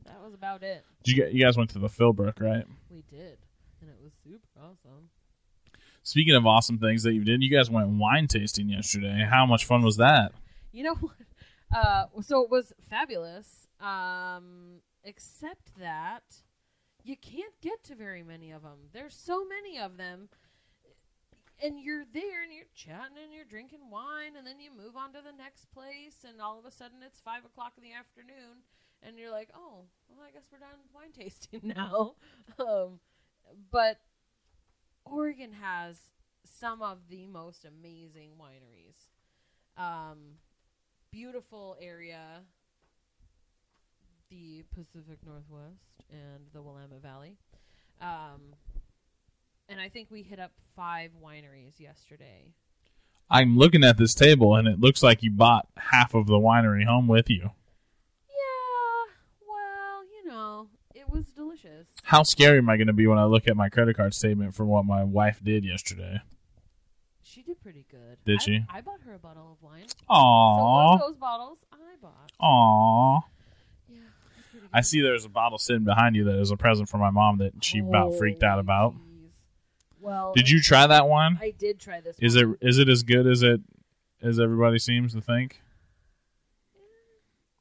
That 0.07 0.23
was 0.23 0.33
about 0.33 0.63
it. 0.63 0.83
Did 1.03 1.17
you, 1.17 1.27
you 1.31 1.45
guys 1.45 1.57
went 1.57 1.69
to 1.71 1.79
the 1.79 1.89
Philbrook, 1.89 2.41
right? 2.41 2.65
We 2.91 3.03
did, 3.11 3.37
and 3.83 3.91
it 3.91 3.97
was 4.03 4.15
super 4.25 4.49
awesome. 4.59 5.11
Speaking 6.03 6.35
of 6.35 6.47
awesome 6.47 6.79
things 6.79 7.03
that 7.03 7.13
you 7.13 7.23
did, 7.23 7.43
you 7.43 7.55
guys 7.55 7.69
went 7.71 7.89
wine 7.89 8.29
tasting 8.29 8.71
yesterday. 8.71 9.27
How 9.31 9.45
much 9.45 9.67
fun 9.67 9.83
was 9.83 9.99
that? 9.99 10.33
You 10.73 10.85
know 10.85 10.95
what? 11.01 11.13
Uh, 11.75 12.05
so 12.23 12.43
it 12.43 12.51
was 12.51 12.73
fabulous. 12.89 13.67
Um, 13.79 14.81
except 15.03 15.79
that 15.79 16.23
you 17.03 17.17
can't 17.17 17.53
get 17.61 17.85
to 17.85 17.95
very 17.95 18.23
many 18.23 18.51
of 18.53 18.63
them. 18.63 18.89
There's 18.95 19.15
so 19.15 19.45
many 19.45 19.79
of 19.79 19.99
them. 19.99 20.31
And 21.63 21.81
you're 21.81 22.05
there 22.13 22.43
and 22.43 22.53
you're 22.53 22.71
chatting 22.75 23.19
and 23.23 23.33
you're 23.33 23.45
drinking 23.45 23.91
wine 23.91 24.37
and 24.37 24.47
then 24.47 24.61
you 24.61 24.71
move 24.71 24.97
on 24.97 25.13
to 25.13 25.21
the 25.23 25.37
next 25.37 25.71
place 25.73 26.25
and 26.27 26.41
all 26.41 26.59
of 26.59 26.65
a 26.65 26.71
sudden 26.71 26.99
it's 27.05 27.21
five 27.21 27.45
o'clock 27.45 27.75
in 27.77 27.83
the 27.83 27.93
afternoon 27.93 28.65
and 29.03 29.19
you're 29.19 29.31
like, 29.31 29.51
oh, 29.55 29.85
well, 30.09 30.27
I 30.27 30.33
guess 30.33 30.49
we're 30.51 30.59
done 30.59 30.79
with 30.83 30.93
wine 30.95 31.13
tasting 31.13 31.75
now. 31.77 32.15
um, 32.59 33.01
but 33.71 34.01
Oregon 35.05 35.53
has 35.61 35.99
some 36.45 36.83
of 36.83 36.99
the 37.09 37.27
most 37.27 37.65
amazing 37.65 38.33
wineries. 38.41 38.97
Um, 39.77 40.39
beautiful 41.11 41.77
area, 41.81 42.43
the 44.31 44.65
Pacific 44.75 45.19
Northwest 45.25 46.05
and 46.11 46.47
the 46.53 46.63
Willamette 46.63 47.03
Valley. 47.03 47.37
Um, 48.01 48.55
and 49.69 49.81
I 49.81 49.89
think 49.89 50.11
we 50.11 50.23
hit 50.23 50.39
up 50.39 50.53
five 50.77 51.11
wineries 51.23 51.79
yesterday. 51.81 52.53
I'm 53.31 53.57
looking 53.57 53.85
at 53.85 53.97
this 53.97 54.15
table, 54.15 54.55
and 54.55 54.69
it 54.69 54.81
looks 54.81 55.03
like 55.03 55.23
you 55.23 55.31
bought 55.31 55.67
half 55.77 56.15
of 56.15 56.27
the 56.27 56.35
winery 56.35 56.85
home 56.85 57.09
with 57.09 57.31
you. 57.31 57.51
Yeah, 58.29 59.13
well, 59.49 60.05
you 60.05 60.29
know, 60.29 60.69
it 60.95 61.09
was 61.09 61.25
delicious. 61.29 61.87
How 62.03 62.23
scary 62.23 62.59
am 62.59 62.69
I 62.69 62.77
going 62.77 62.89
to 62.89 62.93
be 62.93 63.07
when 63.07 63.19
I 63.19 63.25
look 63.25 63.49
at 63.49 63.57
my 63.57 63.69
credit 63.69 63.97
card 63.97 64.15
statement 64.15 64.55
for 64.55 64.65
what 64.65 64.85
my 64.85 65.05
wife 65.05 65.41
did 65.43 65.65
yesterday? 65.65 66.21
She 67.23 67.43
did 67.43 67.61
pretty 67.63 67.87
good. 67.91 68.19
Did 68.27 68.41
I- 68.41 68.43
she? 68.45 68.65
I 68.69 68.81
bought 68.83 69.01
her 69.07 69.15
a 69.15 69.19
bottle 69.19 69.53
of 69.53 69.63
wine. 69.63 69.89
So 69.89 69.95
Aww. 70.11 70.75
one 70.91 70.95
of 70.95 71.01
those 71.01 71.17
bottles 71.17 71.59
I 71.73 71.77
bought. 72.01 72.31
Aww. 72.41 73.23
Yeah, 73.89 73.97
it's 74.39 74.49
pretty 74.49 74.67
good. 74.67 74.71
I 74.73 74.83
see 74.83 75.01
there's 75.01 75.25
a 75.25 75.31
bottle 75.31 75.59
sitting 75.59 75.85
behind 75.85 76.15
you 76.15 76.25
that 76.25 76.39
is 76.39 76.51
a 76.51 76.57
present 76.57 76.91
for 76.91 76.99
my 76.99 77.11
mom 77.11 77.39
that 77.39 77.65
she 77.65 77.79
about 77.79 78.17
freaked 78.19 78.43
out 78.43 78.59
oh, 78.59 78.61
about. 78.61 78.95
Well, 80.05 80.33
Did 80.37 80.51
you 80.51 80.61
try 80.61 80.87
that 80.87 81.09
one? 81.09 81.39
I 81.41 81.51
did 81.51 81.81
try 81.81 82.01
this. 82.03 82.17
Is 82.21 82.37
it 82.37 82.47
one. 82.47 82.59
is 82.61 82.79
it 82.79 82.91
as 82.91 83.03
good 83.03 83.27
as 83.27 83.43
it 83.43 83.61
as 84.23 84.39
everybody 84.39 84.79
seems 84.79 85.15
to 85.15 85.21
think? 85.23 85.61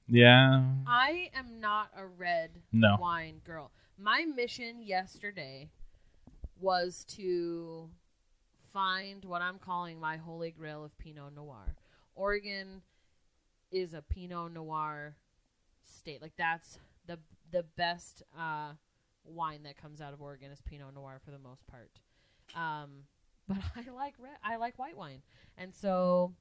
Yeah. 0.07 0.65
I 0.85 1.29
am 1.33 1.59
not 1.61 1.89
a 1.95 2.05
red 2.05 2.51
No. 2.71 2.97
wine 2.99 3.39
girl. 3.45 3.71
My 3.97 4.25
mission 4.25 4.81
yesterday 4.81 5.69
was 6.59 7.05
to 7.15 7.89
find 8.73 9.23
what 9.23 9.41
I'm 9.41 9.59
calling 9.59 9.99
my 9.99 10.17
holy 10.17 10.51
grail 10.51 10.83
of 10.83 10.97
Pinot 10.97 11.33
Noir. 11.35 11.75
Oregon 12.15 12.81
is 13.71 13.93
a 13.93 14.01
Pinot 14.01 14.51
Noir 14.51 15.15
state. 15.85 16.21
Like 16.21 16.33
that's 16.37 16.77
the 17.07 17.19
the 17.51 17.63
best 17.77 18.23
uh, 18.37 18.73
wine 19.23 19.63
that 19.63 19.77
comes 19.77 20.01
out 20.01 20.11
of 20.13 20.21
Oregon 20.21 20.51
is 20.51 20.59
Pinot 20.61 20.93
Noir 20.93 21.21
for 21.23 21.31
the 21.31 21.39
most 21.39 21.65
part. 21.67 21.89
Um, 22.56 23.06
but 23.47 23.58
I 23.76 23.89
like 23.91 24.16
red. 24.20 24.38
I 24.43 24.56
like 24.58 24.80
white 24.80 24.97
wine, 24.97 25.22
and 25.58 25.74
so 25.74 26.34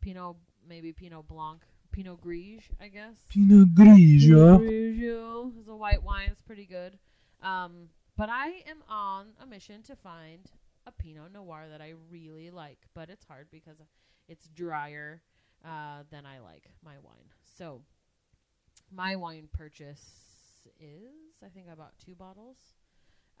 Pinot 0.00 0.36
maybe 0.68 0.92
Pinot 0.92 1.26
Blanc, 1.28 1.62
Pinot 1.92 2.20
Gris, 2.20 2.62
I 2.80 2.88
guess. 2.88 3.14
Pinot 3.28 3.74
Grigio. 3.74 4.58
Grigio 4.58 5.58
is 5.58 5.68
a 5.68 5.76
white 5.76 6.02
wine. 6.02 6.28
It's 6.30 6.42
pretty 6.42 6.66
good. 6.66 6.98
Um, 7.42 7.88
but 8.16 8.28
I 8.28 8.62
am 8.68 8.82
on 8.88 9.28
a 9.40 9.46
mission 9.46 9.82
to 9.84 9.96
find 9.96 10.50
a 10.86 10.92
Pinot 10.92 11.32
Noir 11.32 11.66
that 11.70 11.80
I 11.80 11.94
really 12.10 12.50
like. 12.50 12.78
But 12.94 13.10
it's 13.10 13.24
hard 13.24 13.48
because 13.50 13.76
it's 14.28 14.48
drier 14.48 15.22
uh, 15.64 16.02
than 16.10 16.26
I 16.26 16.40
like 16.40 16.70
my 16.84 16.94
wine. 17.02 17.32
So 17.56 17.82
my 18.92 19.16
wine 19.16 19.48
purchase 19.52 20.10
is, 20.80 21.42
I 21.44 21.48
think 21.48 21.66
I 21.70 21.74
bought 21.74 21.94
two 22.04 22.14
bottles. 22.14 22.56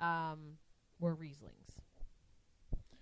Um, 0.00 0.58
were 1.00 1.14
Rieslings. 1.14 1.80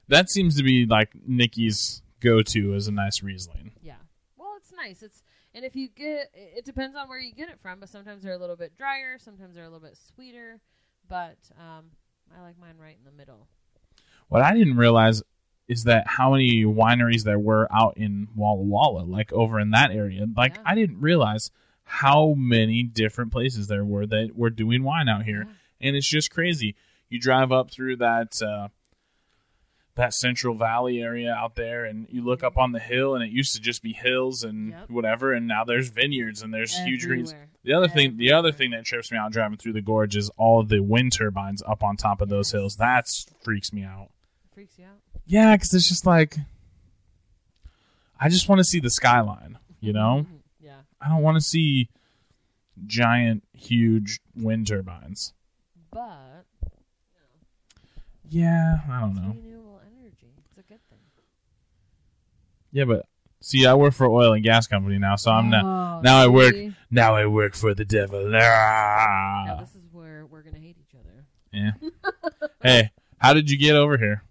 That 0.08 0.30
seems 0.30 0.56
to 0.56 0.62
be 0.62 0.86
like 0.86 1.10
Nikki's 1.26 2.02
go-to 2.20 2.74
as 2.74 2.86
a 2.88 2.92
nice 2.92 3.22
Riesling. 3.22 3.72
Yeah. 3.82 3.94
Well, 4.36 4.54
it's 4.58 4.72
nice. 4.72 5.02
It's 5.02 5.22
and 5.54 5.64
if 5.64 5.74
you 5.74 5.88
get, 5.88 6.30
it 6.34 6.64
depends 6.64 6.96
on 6.96 7.08
where 7.08 7.18
you 7.18 7.32
get 7.32 7.48
it 7.48 7.58
from. 7.60 7.80
But 7.80 7.88
sometimes 7.88 8.22
they're 8.22 8.34
a 8.34 8.38
little 8.38 8.56
bit 8.56 8.76
drier. 8.76 9.18
Sometimes 9.18 9.54
they're 9.54 9.64
a 9.64 9.68
little 9.70 9.80
bit 9.86 9.96
sweeter. 10.14 10.60
But 11.08 11.38
um, 11.58 11.86
I 12.36 12.42
like 12.42 12.58
mine 12.58 12.76
right 12.80 12.96
in 12.98 13.04
the 13.04 13.16
middle. 13.16 13.48
What 14.28 14.42
I 14.42 14.52
didn't 14.54 14.76
realize 14.76 15.22
is 15.68 15.84
that 15.84 16.06
how 16.06 16.32
many 16.32 16.64
wineries 16.64 17.22
there 17.24 17.38
were 17.38 17.66
out 17.72 17.96
in 17.96 18.28
Walla 18.36 18.62
Walla, 18.62 19.02
like 19.02 19.32
over 19.32 19.58
in 19.58 19.70
that 19.70 19.90
area. 19.90 20.26
Like 20.36 20.56
Yeah. 20.56 20.62
I 20.66 20.74
didn't 20.74 21.00
realize 21.00 21.50
how 21.84 22.34
many 22.36 22.82
different 22.82 23.32
places 23.32 23.66
there 23.68 23.84
were 23.84 24.06
that 24.06 24.36
were 24.36 24.50
doing 24.50 24.82
wine 24.82 25.08
out 25.08 25.24
here, 25.24 25.44
Yeah. 25.46 25.88
and 25.88 25.96
it's 25.96 26.06
just 26.08 26.30
crazy. 26.32 26.74
You 27.08 27.18
drive 27.20 27.50
up 27.52 27.70
through 27.70 27.96
that 27.96 28.40
uh, 28.42 28.68
that 29.96 30.14
Central 30.14 30.54
Valley 30.54 31.00
area 31.02 31.32
out 31.32 31.54
there, 31.56 31.84
and 31.84 32.06
you 32.10 32.22
look 32.24 32.42
up 32.44 32.56
on 32.56 32.72
the 32.72 32.78
hill, 32.78 33.14
and 33.14 33.24
it 33.24 33.30
used 33.30 33.54
to 33.54 33.60
just 33.60 33.82
be 33.82 33.92
hills 33.92 34.42
and 34.44 34.70
Yep. 34.70 34.90
whatever, 34.90 35.32
and 35.32 35.46
now 35.48 35.64
there's 35.64 35.88
vineyards 35.88 36.42
and 36.42 36.52
there's 36.54 36.76
huge 36.78 37.04
greens. 37.06 37.34
The 37.64 37.72
other 37.72 37.88
thing, 37.88 38.16
the 38.18 38.32
other 38.32 38.52
thing 38.52 38.70
that 38.72 38.84
trips 38.84 39.10
me 39.10 39.18
out 39.18 39.32
driving 39.32 39.56
through 39.58 39.72
the 39.72 39.80
gorge 39.82 40.14
is 40.16 40.30
all 40.36 40.60
of 40.60 40.68
the 40.68 40.80
wind 40.80 41.12
turbines 41.12 41.62
up 41.66 41.82
on 41.82 41.96
top 41.96 42.20
of 42.20 42.28
those 42.28 42.52
hills. 42.52 42.76
That 42.76 43.06
freaks 43.42 43.72
me 43.72 43.82
out. 43.82 44.10
freaks 44.54 44.78
you 44.78 44.84
out. 44.84 45.00
Yeah, 45.26 45.54
because 45.56 45.74
it's 45.74 45.88
just 45.88 46.06
like 46.06 46.36
I 48.18 48.28
just 48.30 48.48
want 48.48 48.58
to 48.60 48.64
see 48.64 48.80
the 48.80 48.88
skyline. 48.90 49.58
You 49.80 49.92
know, 49.92 50.26
Mhm. 50.26 50.40
Yeah. 50.60 50.80
I 51.00 51.08
don't 51.08 51.22
want 51.22 51.36
to 51.36 51.42
see 51.42 51.88
giant, 52.86 53.44
huge 53.52 54.20
wind 54.34 54.66
turbines. 54.66 55.32
But 55.90 56.46
Yeah, 58.28 58.80
I 58.88 59.00
don't 59.00 59.14
know. 59.14 59.28
renewable 59.34 59.80
energy. 60.00 60.32
It's 60.38 60.58
a 60.58 60.62
good 60.62 60.80
thing. 60.88 60.98
Yeah, 62.76 62.84
but 62.84 63.06
see, 63.40 63.64
I 63.64 63.72
work 63.72 63.94
for 63.94 64.04
an 64.04 64.10
oil 64.12 64.34
and 64.34 64.44
gas 64.44 64.66
company 64.66 64.98
now, 64.98 65.16
so 65.16 65.30
I'm 65.30 65.48
now 65.48 65.96
Oh, 65.96 66.00
now 66.02 66.18
I 66.18 66.26
work 66.26 66.52
see? 66.52 66.74
now 66.90 67.14
I 67.14 67.24
work 67.24 67.54
for 67.54 67.72
the 67.72 67.86
devil. 67.86 68.28
Now 68.28 68.38
Ah. 68.42 69.56
this 69.60 69.70
is 69.74 69.80
where 69.92 70.26
we're 70.26 70.42
gonna 70.42 70.58
hate 70.58 70.76
each 70.78 70.94
other. 70.94 71.24
Yeah. 71.52 71.70
hey, 72.62 72.90
how 73.16 73.32
did 73.32 73.50
you 73.50 73.56
get 73.56 73.76
over 73.76 73.96
here? 73.96 74.22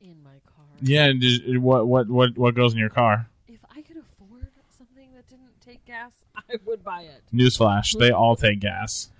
In 0.00 0.22
my 0.22 0.38
car. 0.46 0.64
Yeah, 0.80 1.10
did, 1.12 1.58
what 1.58 1.88
what 1.88 2.08
what 2.08 2.38
what 2.38 2.54
goes 2.54 2.74
in 2.74 2.78
your 2.78 2.90
car? 2.90 3.28
If 3.48 3.58
I 3.76 3.82
could 3.82 3.96
afford 3.96 4.46
something 4.78 5.12
that 5.16 5.26
didn't 5.28 5.60
take 5.60 5.84
gas, 5.84 6.12
I 6.36 6.58
would 6.64 6.84
buy 6.84 7.02
it. 7.02 7.24
Newsflash: 7.34 7.98
They 7.98 8.12
all 8.12 8.36
take 8.36 8.60
gas, 8.70 9.10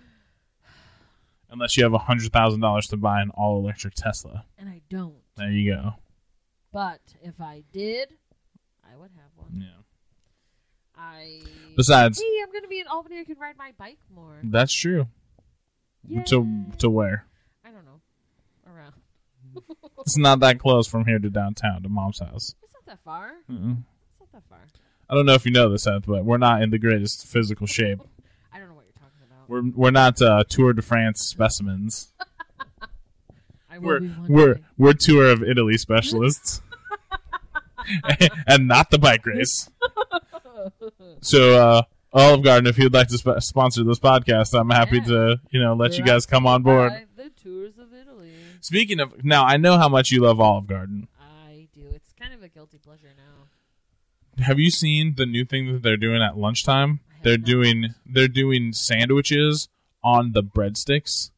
unless 1.50 1.76
you 1.76 1.82
have 1.82 1.92
a 1.92 1.98
hundred 1.98 2.32
thousand 2.32 2.60
dollars 2.60 2.86
to 2.86 2.96
buy 2.96 3.20
an 3.20 3.30
all 3.30 3.58
electric 3.58 3.94
Tesla. 3.94 4.44
And 4.56 4.68
I 4.68 4.80
don't. 4.88 5.16
There 5.36 5.50
you 5.50 5.74
go. 5.74 5.94
But 6.72 7.00
if 7.22 7.40
I 7.40 7.62
did, 7.72 8.14
I 8.84 8.96
would 8.96 9.10
have 9.16 9.30
one. 9.36 9.60
Yeah. 9.60 9.82
I. 10.96 11.40
Besides, 11.76 12.20
hey, 12.20 12.42
I'm 12.42 12.52
gonna 12.52 12.68
be 12.68 12.80
in 12.80 12.86
Albany. 12.86 13.18
I 13.20 13.24
can 13.24 13.38
ride 13.38 13.56
my 13.58 13.72
bike 13.78 13.98
more. 14.14 14.38
that's 14.44 14.72
true. 14.74 15.06
To 16.26 16.36
Yay. 16.46 16.76
to 16.78 16.88
where? 16.90 17.26
I 17.64 17.70
don't 17.70 17.84
know. 17.84 18.00
Around. 18.66 18.94
It's 20.00 20.16
not 20.16 20.40
that 20.40 20.58
close 20.58 20.86
from 20.86 21.04
here 21.04 21.18
to 21.18 21.28
downtown 21.28 21.82
to 21.82 21.88
mom's 21.90 22.20
house. 22.20 22.54
It's 22.62 22.72
not 22.72 22.86
that 22.86 22.98
far. 23.04 23.32
Mm-mm. 23.50 23.82
It's 24.20 24.32
not 24.32 24.32
that 24.32 24.42
far. 24.48 24.60
I 25.10 25.14
don't 25.14 25.26
know 25.26 25.34
if 25.34 25.44
you 25.44 25.52
know 25.52 25.68
this, 25.70 25.82
Seth, 25.82 26.06
but 26.06 26.24
we're 26.24 26.38
not 26.38 26.62
in 26.62 26.70
the 26.70 26.78
greatest 26.78 27.26
physical 27.26 27.66
shape. 27.66 28.00
I 28.52 28.58
don't 28.58 28.68
know 28.68 28.74
what 28.74 28.84
you're 28.86 28.92
talking 28.94 29.20
about. 29.26 29.48
We're 29.48 29.70
we're 29.76 29.90
not 29.90 30.22
uh, 30.22 30.44
Tour 30.48 30.72
de 30.72 30.80
France 30.82 31.20
specimens. 31.20 32.12
We're 33.82 34.00
we're 34.28 34.54
day. 34.54 34.60
we're 34.78 34.92
tour 34.92 35.30
of 35.30 35.42
Italy 35.42 35.76
specialists, 35.78 36.60
and 38.46 38.68
not 38.68 38.90
the 38.90 38.98
bike 38.98 39.24
race. 39.26 39.68
So, 41.22 41.58
uh, 41.58 41.82
Olive 42.12 42.42
Garden, 42.44 42.66
if 42.66 42.78
you'd 42.78 42.92
like 42.92 43.08
to 43.08 43.16
sp- 43.16 43.40
sponsor 43.40 43.82
this 43.84 43.98
podcast, 43.98 44.58
I'm 44.58 44.68
happy 44.70 44.96
Yeah. 44.98 45.04
to 45.04 45.40
you 45.50 45.60
know 45.60 45.74
let 45.74 45.92
you 45.92 46.04
They're 46.04 46.14
guys 46.14 46.26
come 46.26 46.46
on 46.46 46.62
board. 46.62 46.92
The 47.16 47.30
tours 47.42 47.78
of 47.78 47.92
Italy. 47.94 48.32
Speaking 48.60 49.00
of, 49.00 49.24
now 49.24 49.44
I 49.44 49.56
know 49.56 49.78
how 49.78 49.88
much 49.88 50.10
you 50.10 50.20
love 50.20 50.40
Olive 50.40 50.66
Garden. 50.66 51.08
I 51.18 51.68
do. 51.74 51.82
It's 51.94 52.12
kind 52.18 52.34
of 52.34 52.42
a 52.42 52.48
guilty 52.48 52.78
pleasure 52.78 53.08
now. 53.16 54.44
Have 54.44 54.58
you 54.58 54.70
seen 54.70 55.14
the 55.16 55.26
new 55.26 55.44
thing 55.44 55.72
that 55.72 55.82
they're 55.82 55.96
doing 55.96 56.20
at 56.22 56.36
lunchtime? 56.36 57.00
They're 57.22 57.38
doing 57.38 57.94
they're 58.06 58.28
doing 58.28 58.72
sandwiches 58.74 59.68
on 60.02 60.32
the 60.32 60.42
breadsticks. 60.42 61.30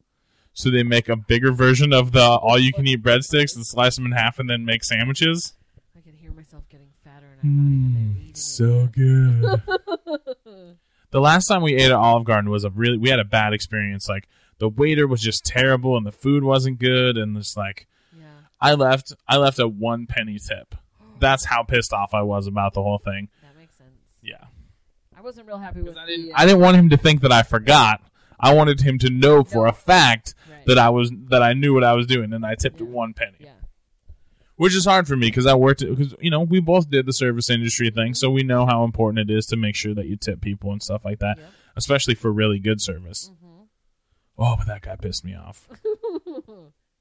So 0.55 0.71
they 0.71 0.83
make 0.83 1.09
a 1.09 1.17
bigger 1.17 1.53
version 1.53 1.93
of 1.93 2.13
the 2.13 2.23
all 2.23 2.59
you 2.59 2.73
can 2.73 2.87
eat 2.87 3.03
breadsticks 3.03 3.57
and 3.57 3.67
slice 3.67 3.97
them 3.97 4.07
in 4.07 4.13
half 4.13 4.39
and 4.39 4.51
then 4.51 4.65
make 4.65 4.85
sandwiches. 4.85 5.55
I 5.97 6.01
can 6.01 6.15
hear 6.15 6.31
myself 6.33 6.69
getting 6.69 6.91
fatter, 7.03 7.27
and 7.33 7.41
I'm 7.43 7.57
not 7.57 7.79
even 7.81 8.17
eating. 8.21 8.33
Mm, 8.33 8.37
so 8.37 8.87
good. 8.93 9.63
the 11.11 11.21
last 11.21 11.47
time 11.47 11.63
we 11.63 11.75
ate 11.75 11.87
at 11.87 11.93
Olive 11.93 12.25
Garden 12.25 12.51
was 12.51 12.65
a 12.65 12.71
really 12.71 12.99
we 12.99 13.09
had 13.09 13.19
a 13.19 13.25
bad 13.25 13.55
experience. 13.55 14.09
Like 14.09 14.29
the 14.59 14.69
waiter 14.69 15.07
was 15.07 15.23
just 15.23 15.45
terrible 15.45 15.97
and 15.97 16.07
the 16.07 16.13
food 16.13 16.45
wasn't 16.45 16.79
good 16.79 17.17
and 17.17 17.37
just 17.37 17.57
like 17.57 17.87
yeah. 18.17 18.27
I 18.61 18.75
left 18.75 19.15
I 19.27 19.39
left 19.39 19.59
a 19.59 19.67
one 19.67 20.07
penny 20.07 20.39
tip. 20.39 20.75
That's 21.19 21.47
how 21.47 21.63
pissed 21.63 21.93
off 21.93 22.13
I 22.13 22.23
was 22.23 22.47
about 22.47 22.75
the 22.75 22.83
whole 22.83 22.99
thing. 22.99 23.29
That 23.43 23.57
makes 23.59 23.77
sense. 23.77 23.91
Yeah. 24.21 24.45
I 25.17 25.23
wasn't 25.23 25.47
real 25.47 25.59
happy 25.59 25.81
with 25.81 25.97
I 25.97 26.07
didn't, 26.07 26.33
uh, 26.33 26.35
I 26.37 26.47
didn't 26.47 26.61
want 26.61 26.77
him 26.77 26.91
to 26.91 26.97
think 26.97 27.23
that 27.23 27.33
I 27.33 27.43
forgot. 27.43 28.03
I 28.43 28.53
wanted 28.55 28.81
him 28.81 28.99
to 28.99 29.11
know 29.11 29.45
for 29.45 29.67
a 29.67 29.73
fact 29.73 30.35
Right. 30.51 30.67
that 30.67 30.79
I 30.79 30.91
was 30.91 31.11
that 31.29 31.43
I 31.43 31.53
knew 31.53 31.73
what 31.75 31.85
I 31.85 31.93
was 31.95 32.07
doing, 32.07 32.33
and 32.33 32.45
I 32.45 32.55
tipped 32.57 32.81
Yeah. 32.81 32.87
one 32.87 33.15
penny, 33.15 33.37
yeah. 33.41 33.53
which 34.57 34.75
is 34.75 34.85
hard 34.85 35.07
for 35.09 35.17
me 35.17 35.29
because 35.29 35.47
I 35.47 35.55
worked 35.55 35.81
because 35.81 36.15
you 36.21 36.31
know 36.31 36.41
we 36.43 36.61
both 36.61 36.91
did 36.91 37.07
the 37.07 37.13
service 37.13 37.49
industry 37.51 37.91
thing, 37.91 38.15
so 38.15 38.31
we 38.31 38.43
know 38.43 38.67
how 38.67 38.85
important 38.85 39.31
it 39.31 39.35
is 39.35 39.47
to 39.47 39.57
make 39.57 39.77
sure 39.77 39.95
that 39.95 40.07
you 40.07 40.17
tip 40.17 40.41
people 40.41 40.73
and 40.73 40.83
stuff 40.83 41.05
like 41.05 41.21
that, 41.21 41.39
Yep. 41.39 41.51
especially 41.77 42.15
for 42.15 42.33
really 42.33 42.59
good 42.59 42.81
service. 42.81 43.31
Mhm. 43.33 43.67
Oh, 44.39 44.57
but 44.57 44.67
that 44.67 44.83
guy 44.83 44.97
pissed 44.97 45.25
me 45.25 45.35
off. 45.35 45.69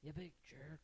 you 0.04 0.12
big 0.14 0.32
jerk. 0.48 0.80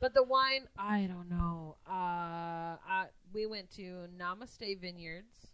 But 0.00 0.12
the 0.14 0.22
wine, 0.22 0.68
I 0.78 1.06
don't 1.06 1.28
know. 1.30 1.76
Uh, 1.86 1.92
I, 1.92 3.06
we 3.32 3.46
went 3.46 3.70
to 3.76 4.06
Namaste 4.18 4.80
Vineyards. 4.80 5.48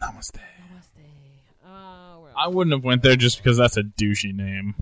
Namaste. 0.00 0.38
Namaste. 0.38 1.04
Uh, 1.66 2.16
where 2.20 2.32
I 2.36 2.46
wouldn't 2.46 2.72
have 2.74 2.84
went 2.84 3.02
there 3.02 3.16
just 3.16 3.38
because 3.38 3.56
that's 3.56 3.76
a 3.76 3.82
douchey 3.82 4.32
name. 4.32 4.74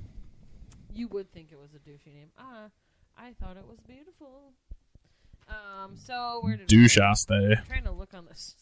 You 0.94 1.08
would 1.08 1.32
think 1.32 1.48
it 1.50 1.58
was 1.58 1.70
a 1.74 1.78
douchey 1.88 2.12
name. 2.14 2.28
Uh, 2.38 2.68
I 3.16 3.32
thought 3.40 3.56
it 3.56 3.66
was 3.66 3.78
beautiful. 3.86 4.52
Um, 5.48 5.92
so 5.96 6.40
where 6.42 6.56
did 6.56 6.70
we? 6.70 6.76
Douchaste. 6.78 7.30
I'm 7.58 7.64
trying 7.66 7.84
to 7.84 7.92
look 7.92 8.12
on 8.14 8.26
this. 8.26 8.54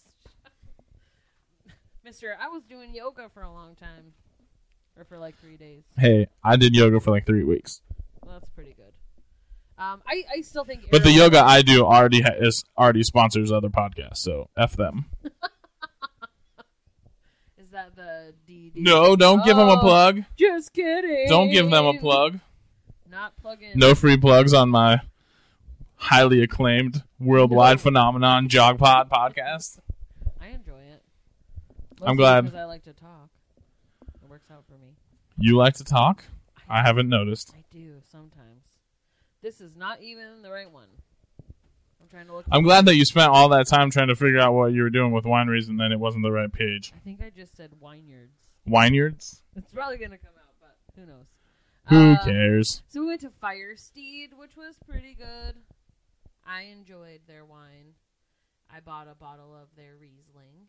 Mister, 2.05 2.37
I 2.41 2.49
was 2.49 2.62
doing 2.64 2.95
yoga 2.95 3.29
for 3.33 3.43
a 3.43 3.53
long 3.53 3.75
time. 3.75 4.12
Or 4.99 5.05
for 5.05 5.18
like 5.18 5.39
three 5.41 5.57
days. 5.57 5.85
Hey, 5.97 6.27
I 6.45 6.57
did 6.57 6.77
yoga 6.77 7.01
for 7.01 7.12
like 7.12 7.25
three 7.25 7.45
weeks, 7.45 7.81
Well, 8.23 8.35
that's 8.39 8.51
pretty 8.51 8.75
good. 8.77 8.93
Um, 9.83 10.03
I, 10.07 10.23
I 10.37 10.41
still 10.43 10.64
think. 10.64 10.91
but 10.91 11.03
the 11.03 11.11
yoga 11.11 11.41
I 11.43 11.62
do 11.62 11.83
already 11.87 12.20
ha- 12.20 12.35
is 12.39 12.62
already 12.77 13.03
sponsors 13.03 13.51
other 13.51 13.70
podcasts, 13.70 14.18
so 14.18 14.51
f 14.55 14.77
them. 14.77 15.07
That 17.73 17.97
the 17.97 18.35
DD? 18.47 18.73
No, 18.77 19.16
don't 19.16 19.43
give 19.45 19.57
them 19.57 19.68
a 19.68 19.79
Oh, 19.79 19.81
plug. 19.81 20.25
Just 20.37 20.73
kidding. 20.75 21.27
Don't 21.29 21.51
give 21.51 21.70
them 21.70 21.87
a 21.87 21.99
plug. 21.99 22.39
Not 23.11 23.35
plug 23.39 23.62
in. 23.62 23.79
No 23.79 23.95
free 23.95 24.16
plugs 24.18 24.53
on 24.53 24.68
my 24.68 25.01
highly 25.97 26.43
acclaimed 26.43 27.03
worldwide 27.18 27.81
phenomenon 27.81 28.49
Jogpod 28.49 29.09
podcast. 29.09 29.79
I 30.41 30.49
enjoy 30.49 30.81
it. 30.81 31.03
I'm 32.03 32.16
glad. 32.16 32.43
because 32.45 32.59
I 32.59 32.64
like 32.64 32.85
to 32.85 32.93
talk. 32.93 33.31
It 34.23 34.29
works 34.29 34.51
out 34.51 34.64
for 34.66 34.75
me. 34.75 34.89
You 35.39 35.57
like 35.57 35.75
to 35.75 35.85
talk? 35.85 36.25
I 36.68 36.83
haven't 36.83 37.09
noticed. 37.09 37.55
I 37.57 37.62
do 37.70 37.95
sometimes. 38.11 38.64
This 39.43 39.61
is 39.62 39.77
not 39.77 40.03
even 40.03 40.43
the 40.43 40.51
right 40.51 40.70
one. 40.70 40.89
I'm 42.13 42.19
trying 42.19 42.27
to 42.29 42.35
look. 42.35 42.45
I'm 42.53 42.63
glad 42.63 42.85
that 42.87 42.95
you 42.97 43.05
spent 43.05 43.31
all 43.31 43.49
that 43.51 43.67
time 43.67 43.91
trying 43.91 44.09
to 44.09 44.15
figure 44.17 44.39
out 44.41 44.53
what 44.53 44.73
you 44.73 44.83
were 44.83 44.91
doing 44.91 45.13
with 45.13 45.25
wineries 45.25 45.69
and 45.69 45.81
then 45.81 45.93
it 45.93 45.99
wasn't 46.01 46.23
the 46.25 46.33
right 46.33 46.53
page. 46.53 46.93
I 46.95 46.99
think 46.99 47.21
I 47.23 47.31
just 47.31 47.57
said 47.57 47.71
wineyards. 47.83 48.37
Wineyards? 48.69 49.41
It's 49.57 49.73
probably 49.73 49.97
gonna 49.99 50.19
come 50.19 50.35
out, 50.39 50.55
but 50.61 50.77
who 51.01 51.07
knows? 51.07 51.27
Who 51.87 52.13
Uh, 52.13 52.25
cares? 52.25 52.83
So 52.89 53.01
we 53.01 53.07
went 53.09 53.23
to 53.23 53.31
Firesteed, 53.43 54.35
which 54.39 54.57
was 54.57 54.77
pretty 54.89 55.15
good. 55.15 55.57
I 56.47 56.63
enjoyed 56.63 57.21
their 57.27 57.45
wine. 57.45 57.95
I 58.71 58.81
bought 58.81 59.09
a 59.11 59.15
bottle 59.15 59.55
of 59.55 59.69
their 59.77 59.95
Riesling. 60.01 60.69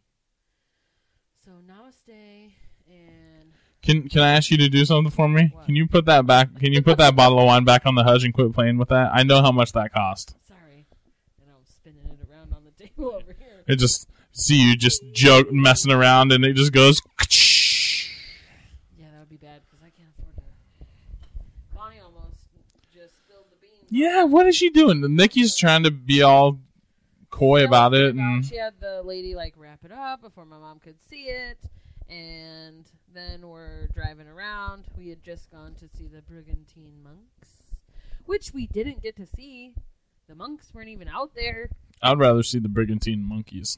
So 1.45 1.51
namaste 1.67 2.51
and 2.87 3.51
Can 3.81 4.07
can 4.07 4.21
I 4.21 4.31
ask 4.31 4.49
you 4.49 4.57
to 4.57 4.69
do 4.69 4.85
something 4.85 5.11
for 5.11 5.27
me? 5.27 5.49
What? 5.53 5.65
Can 5.65 5.75
you 5.75 5.87
put 5.87 6.05
that 6.05 6.25
back? 6.25 6.55
Can 6.57 6.71
you 6.73 6.81
put 6.81 6.97
that 6.99 7.15
bottle 7.17 7.37
of 7.39 7.45
wine 7.45 7.65
back 7.65 7.85
on 7.85 7.95
the 7.95 8.03
hudge 8.03 8.23
and 8.23 8.33
quit 8.33 8.53
playing 8.53 8.77
with 8.77 8.89
that? 8.89 9.11
I 9.13 9.23
know 9.23 9.41
how 9.41 9.51
much 9.51 9.73
that 9.73 9.93
cost. 9.93 10.35
sorry, 10.47 10.87
and 11.41 11.49
I'm 11.51 11.65
spinning 11.65 12.05
it 12.07 12.29
around 12.31 12.53
on 12.53 12.63
the 12.63 12.71
table 12.71 13.11
over 13.13 13.33
here. 13.37 13.52
It 13.67 13.77
just 13.77 14.07
see 14.31 14.55
you 14.55 14.75
just 14.75 15.01
joke 15.13 15.51
messing 15.51 15.91
around 15.91 16.31
and 16.31 16.43
it 16.43 16.55
just 16.55 16.71
goes. 16.71 16.99
Yeah, 18.97 19.07
that 19.11 19.19
would 19.19 19.29
be 19.29 19.37
bad 19.37 19.61
because 19.69 19.85
I 19.85 19.89
can't 19.89 20.09
afford 20.17 20.35
to. 20.35 20.41
Bonnie 21.75 21.99
almost 22.03 22.45
just 22.93 23.15
spilled 23.19 23.45
the 23.51 23.57
beans. 23.61 23.89
Yeah, 23.89 24.23
what 24.23 24.47
is 24.47 24.55
she 24.55 24.69
doing? 24.69 25.15
Nikki's 25.15 25.55
trying 25.55 25.83
to 25.83 25.91
be 25.91 26.21
all 26.21 26.59
coy 27.29 27.63
about 27.65 27.93
it, 27.93 28.15
and 28.15 28.45
she 28.45 28.57
had 28.57 28.73
the 28.79 29.01
lady 29.03 29.33
like 29.33 29.55
wrap 29.57 29.83
it 29.83 29.91
up 29.91 30.21
before 30.21 30.45
my 30.45 30.57
mom 30.57 30.79
could 30.79 31.01
see 31.09 31.23
it, 31.23 31.57
and 32.09 32.85
then 33.13 33.47
we're 33.47 33.87
driving 33.87 34.27
around. 34.27 34.85
We 34.97 35.09
had 35.09 35.23
just 35.23 35.49
gone 35.51 35.73
to 35.75 35.87
see 35.87 36.07
the 36.07 36.21
Brigittine 36.21 37.03
monks, 37.03 37.81
which 38.25 38.53
we 38.53 38.67
didn't 38.67 39.01
get 39.01 39.15
to 39.15 39.25
see. 39.25 39.73
The 40.27 40.35
monks 40.35 40.73
weren't 40.73 40.89
even 40.89 41.07
out 41.07 41.33
there. 41.35 41.69
I'd 42.03 42.19
rather 42.19 42.43
see 42.43 42.59
the 42.59 42.67
Brigittine 42.69 43.23
monkeys. 43.23 43.77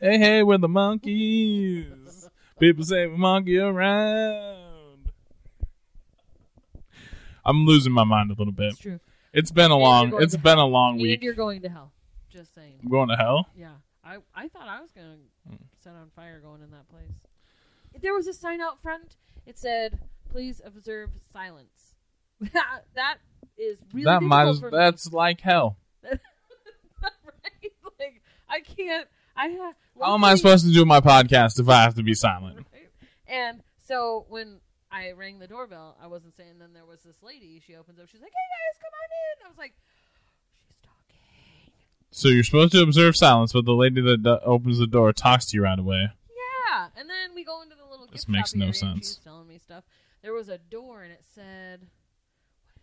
Hey, 0.00 0.18
hey, 0.18 0.42
we're 0.42 0.58
the 0.58 0.68
monkeys. 0.68 2.28
People 2.58 2.84
say 2.84 3.06
we 3.06 3.16
monkey 3.16 3.58
around. 3.58 5.12
I'm 7.44 7.64
losing 7.64 7.92
my 7.92 8.04
mind 8.04 8.30
a 8.30 8.34
little 8.34 8.52
bit. 8.52 8.72
It's 8.72 8.78
true. 8.78 9.00
It's 9.32 9.50
been 9.50 9.70
a 9.70 9.74
And 9.74 9.82
long. 9.82 10.04
It's 10.06 10.10
going 10.12 10.22
It's 10.24 10.32
to 10.34 10.38
been 10.40 10.58
a 10.58 10.66
long 10.66 10.92
And 10.94 11.02
week. 11.02 11.22
you're 11.22 11.34
going 11.34 11.62
to 11.62 11.68
hell. 11.68 11.92
Just 12.28 12.54
saying. 12.54 12.74
I'm 12.82 12.88
going 12.90 13.08
to 13.08 13.16
hell. 13.16 13.46
Yeah, 13.56 13.74
I 14.04 14.18
I 14.34 14.48
thought 14.48 14.68
I 14.68 14.80
was 14.80 14.90
gonna 14.92 15.16
Hmm. 15.48 15.56
set 15.82 15.94
on 15.94 16.10
fire 16.14 16.40
going 16.40 16.62
in 16.62 16.70
that 16.70 16.88
place. 16.88 17.10
There 18.00 18.14
was 18.14 18.26
a 18.26 18.32
sign 18.34 18.60
out 18.60 18.80
front. 18.80 19.16
It 19.46 19.58
said, 19.58 19.98
"Please 20.28 20.60
observe 20.64 21.10
silence." 21.32 21.94
that 22.52 22.84
that 22.94 23.18
is 23.56 23.78
really 23.92 24.04
that 24.04 24.22
might 24.22 24.46
as, 24.48 24.60
for 24.60 24.70
me. 24.70 24.76
that's 24.76 25.12
like 25.12 25.40
hell. 25.40 25.76
I 28.50 28.60
can't. 28.60 29.06
I 29.36 29.46
have. 29.48 29.74
How 30.00 30.14
am 30.14 30.24
I 30.24 30.34
supposed 30.34 30.66
to 30.66 30.72
do 30.72 30.84
my 30.84 31.00
podcast 31.00 31.58
if 31.60 31.68
I 31.68 31.82
have 31.82 31.94
to 31.94 32.02
be 32.02 32.14
silent? 32.14 32.66
Right? 32.72 32.88
And 33.28 33.62
so 33.86 34.26
when 34.28 34.60
I 34.90 35.12
rang 35.12 35.38
the 35.38 35.46
doorbell, 35.46 35.96
I 36.02 36.08
wasn't 36.08 36.36
saying. 36.36 36.58
Then 36.58 36.72
there 36.74 36.84
was 36.84 37.00
this 37.02 37.22
lady. 37.22 37.62
She 37.64 37.76
opens 37.76 37.98
up. 38.00 38.08
She's 38.10 38.20
like, 38.20 38.32
"Hey 38.32 38.36
guys, 38.36 38.80
come 38.82 38.92
on 38.92 39.08
in." 39.12 39.46
I 39.46 39.48
was 39.48 39.58
like, 39.58 39.74
"She's 40.66 40.76
talking." 40.82 41.72
So 42.10 42.28
you're 42.28 42.44
supposed 42.44 42.72
to 42.72 42.82
observe 42.82 43.16
silence, 43.16 43.52
but 43.52 43.64
the 43.64 43.72
lady 43.72 44.00
that 44.00 44.22
do- 44.22 44.38
opens 44.44 44.78
the 44.78 44.86
door 44.86 45.12
talks 45.12 45.46
to 45.46 45.56
you 45.56 45.62
right 45.62 45.78
away. 45.78 46.08
Yeah, 46.70 46.88
and 46.96 47.08
then 47.08 47.34
we 47.34 47.44
go 47.44 47.62
into 47.62 47.76
the 47.76 47.84
little 47.88 48.08
This 48.10 48.26
makes 48.28 48.54
no 48.54 48.72
sense. 48.72 49.08
She's 49.08 49.16
telling 49.18 49.46
me 49.46 49.58
stuff. 49.58 49.84
There 50.22 50.32
was 50.34 50.48
a 50.48 50.58
door, 50.58 51.02
and 51.02 51.12
it 51.12 51.24
said, 51.34 51.80
"What 51.80 51.86
is 51.86 52.82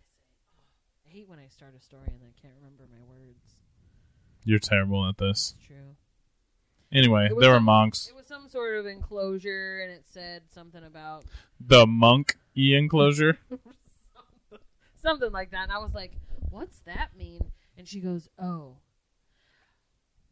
Oh, 0.56 1.08
I 1.08 1.12
hate 1.12 1.28
when 1.28 1.38
I 1.38 1.48
start 1.48 1.74
a 1.76 1.80
story 1.80 2.08
and 2.08 2.22
I 2.22 2.32
can't 2.40 2.54
remember 2.56 2.84
my 2.90 3.04
words. 3.06 3.57
You're 4.48 4.58
terrible 4.58 5.06
at 5.06 5.18
this. 5.18 5.52
It's 5.58 5.66
true. 5.66 5.76
Anyway, 6.90 7.28
there 7.38 7.50
were 7.50 7.56
some- 7.56 7.64
monks. 7.64 8.08
It 8.08 8.16
was 8.16 8.26
some 8.26 8.48
sort 8.48 8.78
of 8.78 8.86
enclosure, 8.86 9.80
and 9.82 9.92
it 9.92 10.04
said 10.08 10.44
something 10.50 10.82
about 10.82 11.26
The 11.60 11.86
monk 11.86 12.38
e 12.56 12.74
enclosure. 12.74 13.38
something 15.02 15.30
like 15.32 15.50
that. 15.50 15.64
And 15.64 15.72
I 15.72 15.78
was 15.80 15.92
like, 15.94 16.12
"What's 16.50 16.78
that 16.86 17.14
mean?" 17.14 17.42
And 17.76 17.86
she 17.86 18.00
goes, 18.00 18.30
"Oh, 18.38 18.76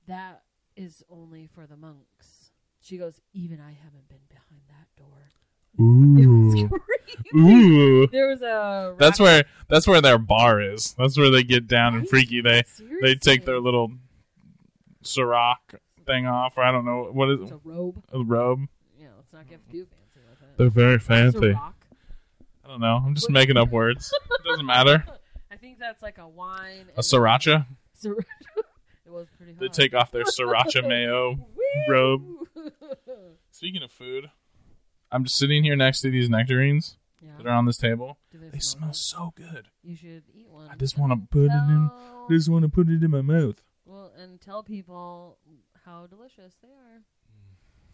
that 0.08 0.44
is 0.76 1.04
only 1.10 1.46
for 1.54 1.66
the 1.66 1.76
monks." 1.76 2.52
She 2.80 2.96
goes, 2.96 3.20
"Even 3.34 3.60
I 3.60 3.72
haven't 3.72 4.08
been 4.08 4.24
behind 4.30 4.62
that 4.68 4.88
door." 4.96 5.28
Ooh. 5.78 6.70
Ooh. 7.38 8.06
There 8.06 8.28
was 8.28 8.40
a. 8.40 8.94
That's 8.98 9.20
where 9.20 9.44
that's 9.68 9.86
where 9.86 10.00
their 10.00 10.16
bar 10.16 10.58
is. 10.62 10.94
That's 10.98 11.18
where 11.18 11.28
they 11.30 11.42
get 11.42 11.66
down 11.66 11.94
and 11.94 12.08
freaky. 12.08 12.40
They 12.40 12.62
they 13.02 13.14
take 13.14 13.44
their 13.44 13.60
little 13.60 13.92
Ciroc 15.06 15.56
thing 16.06 16.26
off, 16.26 16.56
or 16.56 16.62
I 16.62 16.72
don't 16.72 16.84
know 16.84 17.10
what 17.12 17.30
is 17.30 17.40
It's 17.42 17.50
a 17.52 17.60
robe. 17.64 18.02
a 18.12 18.22
robe. 18.22 18.60
Know, 19.00 19.06
let's 19.16 19.32
not 19.32 19.48
get 19.48 19.60
too 19.70 19.86
fancy 19.86 20.26
with 20.28 20.42
it. 20.42 20.56
They're 20.56 20.70
very 20.70 20.98
fancy. 20.98 21.50
rock. 21.50 21.74
I 22.64 22.68
don't 22.68 22.80
know. 22.80 22.96
I'm 23.04 23.14
just 23.14 23.30
making 23.30 23.56
up 23.56 23.70
words. 23.70 24.12
It 24.30 24.44
doesn't 24.44 24.66
matter. 24.66 25.04
I 25.50 25.56
think 25.56 25.78
that's 25.78 26.02
like 26.02 26.18
a 26.18 26.28
wine. 26.28 26.86
A 26.96 27.00
sriracha. 27.00 27.66
Sriracha. 28.02 28.24
it 29.06 29.12
was 29.12 29.26
pretty 29.36 29.52
hot. 29.52 29.60
They 29.60 29.68
take 29.68 29.94
off 29.94 30.10
their 30.10 30.24
sriracha 30.24 30.82
mayo 30.88 31.34
Woo! 31.34 31.84
robe. 31.88 32.22
Speaking 33.52 33.82
of 33.82 33.92
food, 33.92 34.30
I'm 35.10 35.24
just 35.24 35.38
sitting 35.38 35.64
here 35.64 35.76
next 35.76 36.00
to 36.00 36.10
these 36.10 36.28
nectarines 36.28 36.96
yeah. 37.22 37.30
that 37.38 37.46
are 37.46 37.54
on 37.54 37.66
this 37.66 37.78
table. 37.78 38.18
Do 38.30 38.38
they, 38.38 38.58
smell 38.58 38.88
good? 38.88 38.96
so 38.96 39.32
good. 39.36 39.68
You 39.82 39.96
should 39.96 40.24
eat 40.34 40.48
one. 40.50 40.68
I 40.68 40.74
just 40.74 40.98
want 40.98 41.12
to 41.12 41.26
put 41.30 41.44
it 41.46 41.52
in. 41.52 41.90
I 41.92 42.26
just 42.30 42.48
want 42.48 42.64
to 42.64 42.68
put 42.68 42.88
it 42.88 43.02
in 43.02 43.10
my 43.10 43.22
mouth. 43.22 43.62
And 44.18 44.40
tell 44.40 44.62
people 44.62 45.38
how 45.84 46.06
delicious 46.06 46.54
they 46.62 46.68
are. 46.68 47.02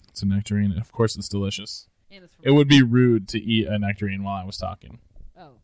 It's 0.09 0.23
a 0.23 0.27
nectarine. 0.27 0.77
Of 0.79 0.93
course, 0.93 1.17
it's 1.17 1.29
delicious. 1.29 1.89
And 2.11 2.25
it's 2.25 2.35
from 2.35 2.45
It 2.47 2.53
would 2.53 2.69
be 2.69 2.83
rude 2.83 3.29
to 3.29 3.39
eat 3.41 3.67
a 3.67 3.79
nectarine 3.79 4.23
while 4.23 4.41
I 4.41 4.45
was 4.45 4.57
talking. 4.57 4.99
Oh, 5.37 5.55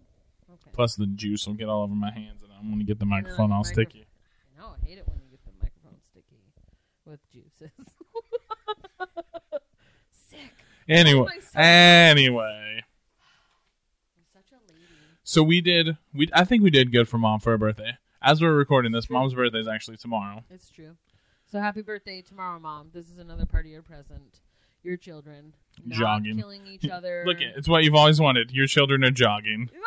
okay. 0.50 0.70
Plus, 0.72 0.96
the 0.96 1.06
juice 1.06 1.46
will 1.46 1.54
get 1.54 1.68
all 1.68 1.82
over 1.82 1.94
my 1.94 2.10
hands, 2.10 2.42
and 2.42 2.50
I'm 2.58 2.66
going 2.68 2.78
to 2.78 2.84
get 2.84 2.98
the 2.98 3.06
microphone 3.06 3.52
all 3.52 3.58
microphone- 3.58 3.84
sticky. 3.86 4.06
I 4.56 4.60
know. 4.60 4.74
I 4.82 4.86
hate 4.86 4.98
it 4.98 5.06
when 5.06 5.18
you 5.22 5.30
get 5.30 5.44
the 5.44 5.52
microphone 5.62 6.00
sticky 6.10 6.42
with 7.04 7.20
juices. 7.30 7.70
Sick. 10.30 10.52
Anyway, 10.88 11.28
son. 11.40 11.62
anyway. 11.62 12.82
I'm 14.16 14.24
such 14.32 14.50
a 14.52 14.72
lady. 14.72 14.82
So 15.22 15.42
we 15.42 15.60
did. 15.60 15.96
We 16.14 16.28
I 16.32 16.44
think 16.44 16.62
we 16.62 16.70
did 16.70 16.90
good 16.90 17.08
for 17.08 17.18
mom 17.18 17.40
for 17.40 17.50
her 17.50 17.58
birthday. 17.58 17.98
As 18.20 18.40
we're 18.42 18.52
recording 18.54 18.92
this, 18.92 19.08
mom's 19.08 19.34
birthday 19.34 19.60
is 19.60 19.68
actually 19.68 19.96
tomorrow. 19.96 20.42
It's 20.50 20.70
true. 20.70 20.96
So 21.50 21.60
happy 21.60 21.82
birthday 21.82 22.20
tomorrow, 22.22 22.58
mom. 22.58 22.90
This 22.92 23.08
is 23.08 23.18
another 23.18 23.46
part 23.46 23.64
of 23.64 23.70
your 23.70 23.82
present. 23.82 24.40
your 24.82 24.96
children 24.96 25.54
not 25.84 25.98
Jogging. 25.98 26.36
killing 26.36 26.66
each 26.66 26.88
other. 26.92 27.22
Look, 27.26 27.40
it, 27.40 27.54
it's 27.56 27.68
what 27.68 27.84
you've 27.84 27.94
always 27.94 28.20
wanted. 28.20 28.50
Your 28.50 28.66
children 28.66 29.04
are 29.04 29.10
jogging. 29.10 29.70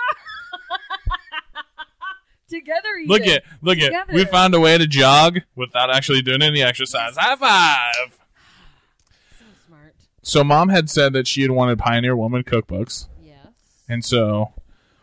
together. 2.50 2.90
Even. 3.04 3.08
Look 3.10 3.28
at, 3.28 3.44
look 3.62 3.80
at. 3.80 4.12
We 4.14 4.26
found 4.26 4.54
a 4.54 4.60
way 4.60 4.78
to 4.78 4.88
jog 4.88 5.40
without 5.56 5.94
actually 5.94 6.22
doing 6.22 6.42
any 6.42 6.62
exercise. 6.62 7.16
High 7.18 7.36
five. 7.36 8.18
so 9.40 9.46
smart. 9.68 9.96
So 10.24 10.44
mom 10.44 10.70
had 10.70 10.90
said 10.90 11.14
that 11.14 11.28
she 11.28 11.42
had 11.44 11.52
wanted 11.52 11.80
Pioneer 11.80 12.16
Woman 12.16 12.44
cookbooks, 12.44 13.08
Yes. 13.24 13.38
and 13.88 14.04
so 14.04 14.54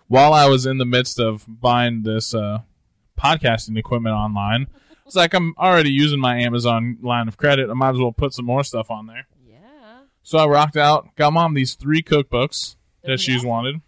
while 0.08 0.32
I 0.34 0.46
was 0.46 0.66
in 0.66 0.78
the 0.78 0.84
midst 0.86 1.18
of 1.20 1.44
buying 1.48 2.02
this 2.02 2.34
uh, 2.34 2.60
podcasting 3.18 3.76
equipment 3.78 4.14
online, 4.14 4.68
it's 5.06 5.16
like 5.16 5.34
I'm 5.34 5.54
already 5.58 5.90
using 5.90 6.20
my 6.20 6.38
Amazon 6.38 6.98
line 7.02 7.28
of 7.28 7.36
credit. 7.36 7.68
I 7.70 7.74
might 7.74 7.90
as 7.94 7.98
well 7.98 8.12
put 8.12 8.32
some 8.34 8.44
more 8.44 8.62
stuff 8.64 8.90
on 8.90 9.06
there. 9.06 9.26
yeah. 9.50 9.58
So 10.22 10.38
I 10.38 10.46
rocked 10.46 10.76
out, 10.76 11.14
got 11.16 11.32
mom 11.32 11.54
these 11.54 11.74
three 11.74 12.02
cookbooks 12.02 12.76
that 13.04 13.18
she's 13.20 13.38
awesome. 13.38 13.48
wanted, 13.48 13.80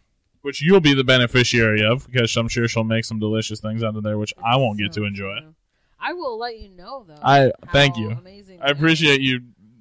which 0.42 0.62
you'll 0.62 0.80
be 0.80 0.94
the 0.94 1.04
beneficiary 1.04 1.84
of 1.84 2.06
because 2.06 2.34
I'm 2.36 2.48
sure 2.48 2.66
she'll 2.68 2.84
make 2.84 3.04
some 3.04 3.18
delicious 3.18 3.60
things 3.60 3.82
out 3.82 3.96
of 3.96 4.02
there, 4.02 4.16
which 4.18 4.32
I 4.42 4.56
won't 4.56 4.78
get 4.78 4.94
So 4.94 5.02
to 5.02 5.06
enjoy. 5.06 5.40
true. 5.40 5.54
I 6.02 6.14
will 6.14 6.38
let 6.38 6.58
you 6.58 6.70
know 6.70 7.04
though. 7.06 7.18
I 7.22 7.52
thank 7.72 7.98
you. 7.98 8.10
Amazing. 8.12 8.60
I 8.62 8.70
appreciate 8.70 9.20
you 9.20 9.40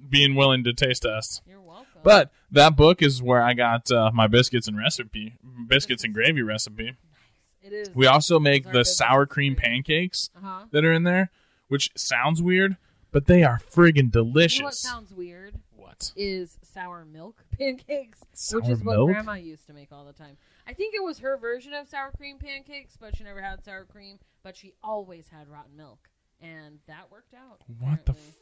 being 0.09 0.35
willing 0.35 0.65
to 0.65 0.73
taste 0.73 1.03
test. 1.03 1.41
You're 1.47 1.61
welcome. 1.61 1.85
But 2.03 2.31
that 2.51 2.75
book 2.75 3.01
is 3.01 3.21
where 3.23 3.41
I 3.41 3.53
got 3.53 3.89
uh, 3.89 4.11
my 4.13 4.27
biscuits 4.27 4.67
and 4.67 4.77
recipe, 4.77 5.35
biscuits 5.67 6.03
and 6.03 6.13
gravy 6.13 6.41
recipe. 6.41 6.95
It 7.73 7.87
is. 7.87 7.95
We 7.95 8.07
also 8.07 8.39
make 8.39 8.71
the 8.71 8.83
sour 8.83 9.25
cream 9.25 9.55
pancakes 9.55 10.29
Uh 10.35 10.39
huh. 10.43 10.65
that 10.71 10.83
are 10.85 10.93
in 10.93 11.03
there, 11.03 11.31
which 11.67 11.91
sounds 11.95 12.41
weird, 12.41 12.77
but 13.11 13.25
they 13.27 13.43
are 13.43 13.59
friggin' 13.71 13.95
You 13.95 14.03
know 14.03 14.07
what 14.07 14.11
delicious. 14.33 14.79
sounds 14.79 15.11
weird 15.11 15.55
What? 15.75 16.11
is 16.15 16.57
sour 16.63 17.05
milk 17.05 17.43
pancakes, 17.57 18.19
Sour 18.33 18.61
which 18.61 18.69
is 18.69 18.83
what? 18.83 19.05
Grandma 19.05 19.33
used 19.33 19.65
to 19.67 19.73
make 19.73 19.91
all 19.91 20.05
the 20.05 20.13
time. 20.13 20.37
I 20.67 20.73
think 20.73 20.93
it 20.93 21.03
was 21.03 21.19
her 21.19 21.37
version 21.37 21.73
of 21.73 21.87
sour 21.87 22.11
cream 22.15 22.37
pancakes, 22.37 22.95
but 22.99 23.15
she 23.15 23.23
never 23.23 23.41
had 23.41 23.63
sour 23.63 23.85
cream. 23.85 24.19
But 24.43 24.55
she 24.55 24.73
always 24.83 25.27
had 25.29 25.49
rotten 25.49 25.75
milk, 25.75 26.09
and 26.41 26.79
that 26.87 27.11
worked 27.11 27.33
out. 27.33 27.61
What 27.79 28.05
the 28.05 28.11
apparently. 28.11 28.33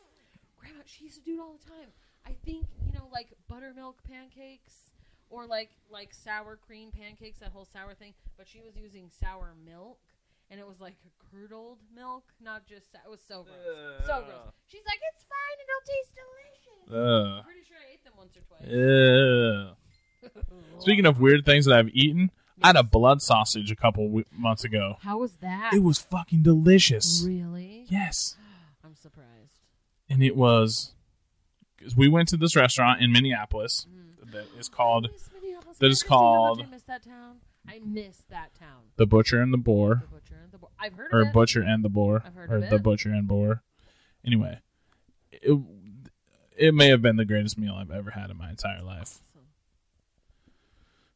Grandma, 0.58 0.80
she 0.86 1.06
used 1.06 1.18
to 1.18 1.24
do 1.24 1.36
it 1.36 1.40
all 1.42 1.58
the 1.64 1.70
time. 1.72 1.90
I 2.26 2.34
think 2.46 2.68
you 2.86 2.92
know, 2.94 3.08
like 3.12 3.34
buttermilk 3.48 4.04
pancakes 4.04 4.74
or 5.30 5.46
like 5.46 5.72
like 5.92 6.14
sour 6.14 6.56
cream 6.58 6.90
pancakes, 6.92 7.40
that 7.40 7.50
whole 7.52 7.66
sour 7.66 7.94
thing. 7.94 8.14
But 8.38 8.48
she 8.48 8.62
was 8.62 8.76
using 8.76 9.10
sour 9.10 9.54
milk, 9.66 10.00
and 10.50 10.60
it 10.60 10.68
was 10.68 10.80
like 10.80 10.96
curdled 11.32 11.80
milk, 11.94 12.24
not 12.42 12.66
just. 12.66 12.88
It 12.94 13.10
was 13.10 13.20
so 13.28 13.44
gross, 13.44 14.06
so 14.06 14.24
gross. 14.24 14.54
She's 14.68 14.84
like, 14.86 15.00
it's 15.14 15.26
fine, 15.26 15.58
it'll 15.64 15.86
taste 15.88 16.14
delicious. 16.16 16.90
Ugh. 16.90 17.38
I'm 17.40 17.44
pretty 17.44 17.64
sure 17.68 17.78
I 17.78 17.94
ate 17.94 18.04
them 18.04 18.14
once 18.18 18.38
or 18.38 18.42
twice. 18.48 18.64
Ugh. 18.72 19.76
Speaking 20.80 21.06
of 21.06 21.20
weird 21.20 21.46
things 21.46 21.66
that 21.66 21.78
I've 21.78 21.90
eaten, 21.90 22.32
I 22.62 22.68
had 22.68 22.76
a 22.76 22.84
blood 22.84 23.22
sausage 23.22 23.72
a 23.72 23.76
couple 23.76 24.06
w- 24.06 24.26
months 24.32 24.64
ago. 24.64 24.98
how 25.02 25.20
was 25.20 25.34
that? 25.38 25.74
It 25.74 25.84
was 25.84 26.00
fucking 26.00 26.44
delicious. 26.44 27.24
really. 27.26 27.86
Yes. 27.90 28.36
I'm 28.84 28.96
surprised. 28.96 29.60
And 30.10 30.24
it 30.24 30.36
was. 30.36 30.94
'cause 31.80 31.96
we 31.96 32.08
went 32.08 32.28
to 32.30 32.38
this 32.38 32.56
restaurant 32.56 33.02
in 33.02 33.12
Minneapolis 33.12 33.86
Mm. 33.90 34.07
That 34.32 34.46
is 34.60 34.70
called 34.70 35.08
I 35.08 35.12
miss 35.14 35.30
Minneapolis. 35.34 35.78
that 35.78 35.86
is 35.88 35.90
I 35.90 35.92
just 35.92 36.02
say 36.02 36.08
how 36.08 36.16
much 36.16 36.20
called- 36.20 36.62
I 36.62 36.66
miss 36.72 36.84
that 36.84 37.04
town. 37.04 37.36
I 37.70 37.80
miss 37.84 38.18
that 38.30 38.56
town. 38.58 38.84
The 38.96 39.06
Butcher 39.06 39.42
and 39.42 39.54
the 39.54 39.58
Boar. 39.58 39.96
The 39.96 40.08
butcher 40.16 40.36
and 40.42 40.52
the 40.54 40.58
Boar. 40.58 40.70
I've 40.80 40.94
heard 40.94 41.14
or 41.14 41.22
of 41.22 41.28
it. 41.28 41.34
Butcher 41.34 41.62
and 41.62 41.84
the 41.84 41.90
Boar, 41.90 42.24
I've 42.26 42.34
heard 42.34 42.52
or 42.52 42.56
of 42.58 42.70
the. 42.70 42.80
Butcher 42.80 43.10
and 43.12 43.28
Boar. 43.28 43.62
Anyway, 44.26 44.60
it, 45.32 45.60
it 46.58 46.74
may 46.74 46.88
have 46.90 47.02
been 47.02 47.18
the 47.18 47.26
greatest 47.26 47.58
meal 47.58 47.74
I've 47.76 47.92
ever 47.92 48.12
had 48.12 48.30
in 48.30 48.38
my 48.38 48.50
entire 48.50 48.82
life. 48.82 49.20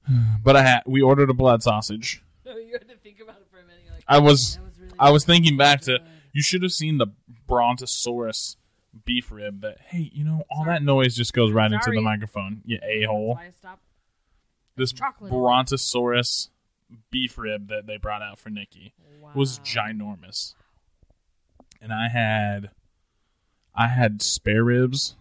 But 0.44 0.56
I 0.56 0.64
had 0.64 0.82
we 0.86 1.02
ordered 1.02 1.30
a 1.30 1.34
blood 1.34 1.64
sausage. 1.64 2.24
Oh, 2.44 2.58
you 2.58 2.74
had 2.74 2.90
to 2.90 2.98
think 2.98 3.20
about 3.22 3.38
it 3.38 3.48
for 3.50 3.60
a 3.60 3.64
minute. 3.64 3.84
Like, 3.94 4.04
I 4.08 4.18
was 4.18 4.60
was 4.62 4.78
really. 4.80 4.94
I 5.00 5.12
was 5.12 5.24
thinking 5.24 5.56
back 5.58 5.82
to 5.82 6.00
you 6.34 6.42
should 6.42 6.64
have 6.64 6.72
seen 6.72 6.98
the 6.98 7.08
Brontosaurus 7.48 8.58
beef 9.06 9.32
rib. 9.32 9.62
That 9.62 9.78
hey, 9.88 10.10
you 10.14 10.24
know 10.24 10.44
all 10.50 10.64
Sorry. 10.66 10.76
that 10.76 10.84
noise 10.84 11.16
just 11.16 11.34
goes 11.34 11.52
right 11.52 11.72
into 11.72 11.84
Sorry. 11.84 11.98
the 11.98 12.02
microphone. 12.02 12.62
You 12.66 12.80
a 12.84 13.04
hole. 13.04 13.36
That's 13.36 13.44
why 13.44 13.48
I 13.48 13.52
stopped. 13.52 13.84
This 14.76 14.92
chocolate. 14.94 15.32
Brontosaurus 15.32 16.50
beef 17.10 17.38
rib 17.38 17.68
that 17.70 17.88
they 17.88 17.98
brought 17.98 18.22
out 18.22 18.40
for 18.40 18.50
Nikki. 18.50 18.94
was 19.36 19.60
ginormous. 19.60 20.56
And 21.82 21.94
I 21.94 22.10
had 22.10 22.72
I 23.74 23.88
had 23.88 24.22
spare 24.22 24.64
ribs 24.64 25.16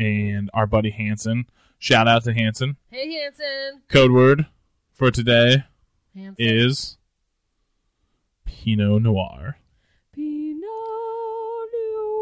and 0.36 0.50
our 0.52 0.66
buddy 0.66 0.90
Hanson. 0.90 1.46
Shout 1.78 2.08
out 2.08 2.24
to 2.24 2.34
Hanson. 2.34 2.76
Hey 2.90 3.12
Hanson. 3.14 3.82
Code 3.88 4.10
word 4.12 4.46
for 4.92 5.10
today 5.12 5.64
Hanson. 6.14 6.34
is 6.38 6.98
Pinot 8.44 9.02
Noir. 9.02 9.58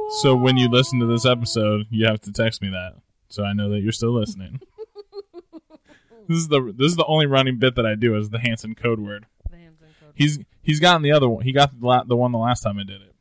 So 0.09 0.37
when 0.37 0.57
you 0.57 0.69
listen 0.69 1.01
to 1.01 1.07
this 1.07 1.27
episode, 1.27 1.87
you 1.91 2.07
have 2.07 2.21
to 2.23 2.33
text 2.33 2.63
me 2.63 2.69
that 2.71 2.95
so 3.29 3.45
I 3.45 3.53
know 3.53 3.71
that 3.71 3.81
you're 3.81 3.93
still 3.93 4.13
listening. 4.13 4.61
this 6.29 6.39
is 6.39 6.49
the 6.49 6.75
this 6.77 6.91
is 6.91 6.97
the 6.97 7.05
only 7.07 7.27
running 7.27 7.59
bit 7.59 7.75
that 7.75 7.87
I 7.87 7.95
do 7.95 8.17
is 8.17 8.31
the 8.31 8.39
Hanson 8.39 8.75
code 8.75 9.01
word. 9.01 9.27
The 9.51 9.57
Hanson 9.57 9.89
code. 10.01 10.13
He's 10.15 10.39
he's 10.63 10.81
gotten 10.81 11.03
the 11.03 11.13
other 11.13 11.29
one. 11.29 11.45
He 11.45 11.53
got 11.53 11.79
the, 11.79 11.87
la- 11.87 12.05
the 12.05 12.17
one 12.17 12.33
the 12.33 12.39
last 12.39 12.63
time 12.63 12.79
I 12.79 12.85
did 12.85 13.03
it, 13.03 13.15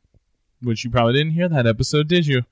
which 0.62 0.84
you 0.84 0.90
probably 0.90 1.14
didn't 1.14 1.32
hear 1.32 1.48
that 1.48 1.66
episode, 1.66 2.08
did 2.08 2.26
you? 2.26 2.42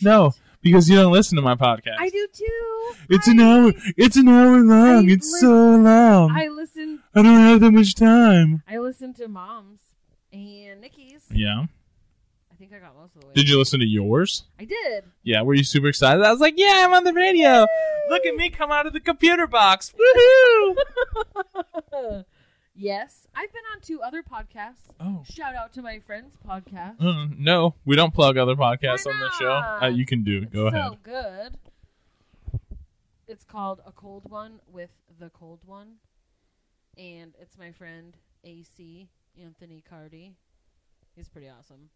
No, 0.00 0.34
because 0.62 0.88
you 0.88 0.96
don't 0.96 1.12
listen 1.12 1.36
to 1.36 1.42
my 1.42 1.54
podcast. 1.54 1.96
I 1.98 2.08
do 2.08 2.26
too. 2.32 2.94
It's 3.10 3.28
I, 3.28 3.32
an 3.32 3.40
hour. 3.40 3.72
It's 3.96 4.16
an 4.16 4.28
hour 4.28 4.58
long. 4.58 5.10
I 5.10 5.12
it's 5.12 5.40
so 5.40 5.76
long. 5.76 6.30
I, 6.30 6.48
listen. 6.48 7.02
I 7.14 7.22
don't 7.22 7.40
have 7.40 7.60
that 7.60 7.72
much 7.72 7.94
time. 7.94 8.62
I 8.66 8.78
listen 8.78 9.12
to 9.14 9.28
Mom's 9.28 9.80
and 10.32 10.80
Nikki's. 10.80 11.24
Yeah. 11.30 11.66
Think 12.62 12.74
I 12.74 12.78
got 12.78 12.94
most 12.96 13.16
of 13.16 13.22
the 13.22 13.26
way. 13.26 13.32
Did 13.34 13.48
you 13.48 13.58
listen 13.58 13.80
to 13.80 13.86
yours? 13.86 14.44
I 14.56 14.66
did. 14.66 15.02
Yeah. 15.24 15.42
Were 15.42 15.52
you 15.52 15.64
super 15.64 15.88
excited? 15.88 16.22
I 16.22 16.30
was 16.30 16.38
like, 16.40 16.54
yeah, 16.56 16.84
I'm 16.86 16.94
on 16.94 17.02
the 17.02 17.12
radio. 17.12 17.66
Look 18.08 18.24
at 18.24 18.36
me 18.36 18.50
come 18.50 18.70
out 18.70 18.86
of 18.86 18.92
the 18.92 19.00
computer 19.00 19.48
box. 19.48 19.92
Woohoo! 21.92 22.24
yes, 22.76 23.26
I've 23.34 23.52
been 23.52 23.62
on 23.74 23.80
two 23.80 24.00
other 24.00 24.22
podcasts. 24.22 24.84
oh. 25.00 25.24
Shout 25.28 25.56
out 25.56 25.72
to 25.72 25.82
my 25.82 25.98
friend's 26.06 26.36
podcast. 26.48 27.02
Uh, 27.04 27.34
no, 27.36 27.74
we 27.84 27.96
don't 27.96 28.14
plug 28.14 28.36
other 28.36 28.54
podcasts 28.54 29.08
on 29.08 29.18
the 29.18 29.30
show. 29.40 29.50
Uh, 29.50 29.88
you 29.88 30.06
can 30.06 30.22
do. 30.22 30.46
Go 30.46 30.68
it's 30.68 30.76
ahead. 30.76 30.92
So 30.92 30.98
good. 31.02 31.58
It's 33.26 33.42
called 33.42 33.80
A 33.84 33.90
Cold 33.90 34.30
One 34.30 34.60
with 34.72 34.90
the 35.18 35.30
Cold 35.30 35.62
One, 35.66 35.94
and 36.96 37.34
it's 37.40 37.58
my 37.58 37.72
friend 37.72 38.16
AC 38.44 39.08
Anthony 39.42 39.82
Cardi. 39.90 40.36
He's 41.16 41.28
pretty 41.28 41.48
awesome, 41.48 41.90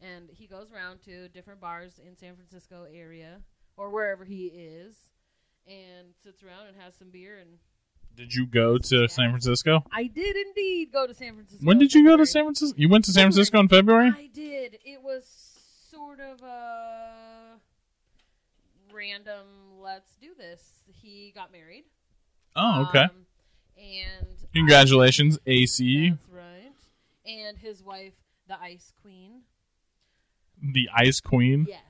and 0.00 0.28
he 0.32 0.46
goes 0.46 0.72
around 0.72 1.00
to 1.04 1.28
different 1.28 1.60
bars 1.60 1.98
in 2.04 2.16
San 2.16 2.34
Francisco 2.36 2.86
area 2.92 3.40
or 3.76 3.90
wherever 3.90 4.24
he 4.24 4.46
is, 4.46 4.96
and 5.66 6.08
sits 6.22 6.42
around 6.42 6.66
and 6.68 6.76
has 6.76 6.94
some 6.94 7.10
beer. 7.10 7.38
And 7.38 7.58
Did 8.16 8.34
you 8.34 8.46
go 8.46 8.78
to 8.78 9.08
San 9.08 9.30
Francisco? 9.30 9.84
I 9.92 10.04
did 10.04 10.36
indeed 10.36 10.92
go 10.92 11.06
to 11.06 11.14
San 11.14 11.34
Francisco. 11.34 11.64
When 11.64 11.78
did 11.78 11.94
you 11.94 12.04
go 12.04 12.16
to 12.16 12.26
San 12.26 12.44
Francisco? 12.44 12.74
You 12.76 12.88
went 12.88 13.04
to 13.06 13.12
San 13.12 13.24
Francisco 13.24 13.60
in 13.60 13.68
February? 13.68 14.12
I 14.16 14.28
did. 14.32 14.78
It 14.84 15.02
was 15.02 15.24
sort 15.90 16.20
of 16.20 16.42
a 16.42 17.56
random. 18.92 19.46
Let's 19.80 20.16
do 20.20 20.28
this. 20.36 20.62
He 20.86 21.32
got 21.34 21.52
married. 21.52 21.84
Oh, 22.56 22.86
okay. 22.88 23.04
Um, 23.04 23.10
and 23.78 24.26
Congratulations, 24.52 25.38
I- 25.46 25.50
AC, 25.50 26.10
that's 26.10 26.28
right. 26.30 26.72
And 27.24 27.56
his 27.58 27.82
wife, 27.84 28.14
the 28.48 28.60
Ice 28.60 28.92
Queen. 29.02 29.42
The 30.62 30.88
Ice 30.94 31.20
Queen. 31.20 31.66
Yes, 31.68 31.80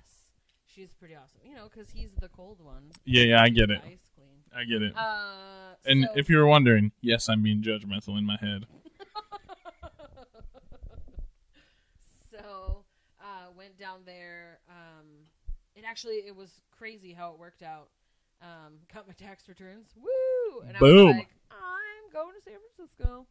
she's 0.67 0.93
pretty 0.95 1.15
awesome. 1.15 1.41
You 1.45 1.55
know, 1.55 1.69
because 1.73 1.91
he's 1.91 2.11
the 2.21 2.29
cold 2.29 2.61
one. 2.61 2.91
Yeah, 3.05 3.23
yeah, 3.25 3.43
I 3.43 3.49
get 3.49 3.69
the 3.69 3.75
it. 3.75 3.83
Ice 3.87 4.11
Queen. 4.15 4.29
I 4.55 4.65
get 4.65 4.83
it. 4.83 4.97
Uh, 4.97 5.75
And 5.87 6.05
so- 6.05 6.13
if 6.17 6.29
you 6.29 6.37
were 6.39 6.47
wondering, 6.47 6.93
yes, 7.01 7.29
I'm 7.29 7.43
being 7.43 7.63
judgmental 7.63 8.19
in 8.19 8.25
my 8.25 8.37
head. 8.41 8.67
so 12.31 12.85
uh, 13.21 13.51
went 13.57 13.79
down 13.79 14.01
there. 14.05 14.59
Um, 14.69 15.07
it 15.75 15.85
actually 15.87 16.17
it 16.27 16.35
was 16.37 16.61
crazy 16.77 17.13
how 17.13 17.33
it 17.33 17.39
worked 17.39 17.63
out. 17.63 17.89
Um, 18.43 18.75
got 18.93 19.07
my 19.07 19.15
tax 19.15 19.49
returns. 19.49 19.89
Woo! 19.97 20.61
And 20.67 20.77
I 20.77 20.81
Boom. 20.81 21.07
was 21.09 21.17
like, 21.17 21.29
I'm 21.51 22.13
going 22.13 22.35
to 22.35 22.43
San 22.45 22.55
Francisco. 22.77 23.27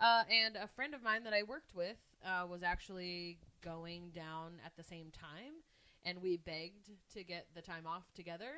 Uh, 0.00 0.24
and 0.30 0.56
a 0.56 0.66
friend 0.68 0.94
of 0.94 1.02
mine 1.02 1.24
that 1.24 1.32
I 1.32 1.42
worked 1.44 1.74
with 1.74 1.96
uh, 2.26 2.46
was 2.46 2.62
actually 2.62 3.38
going 3.62 4.10
down 4.14 4.60
at 4.64 4.76
the 4.76 4.82
same 4.82 5.10
time, 5.10 5.62
and 6.04 6.20
we 6.20 6.36
begged 6.36 6.90
to 7.14 7.24
get 7.24 7.46
the 7.54 7.62
time 7.62 7.86
off 7.86 8.12
together. 8.14 8.52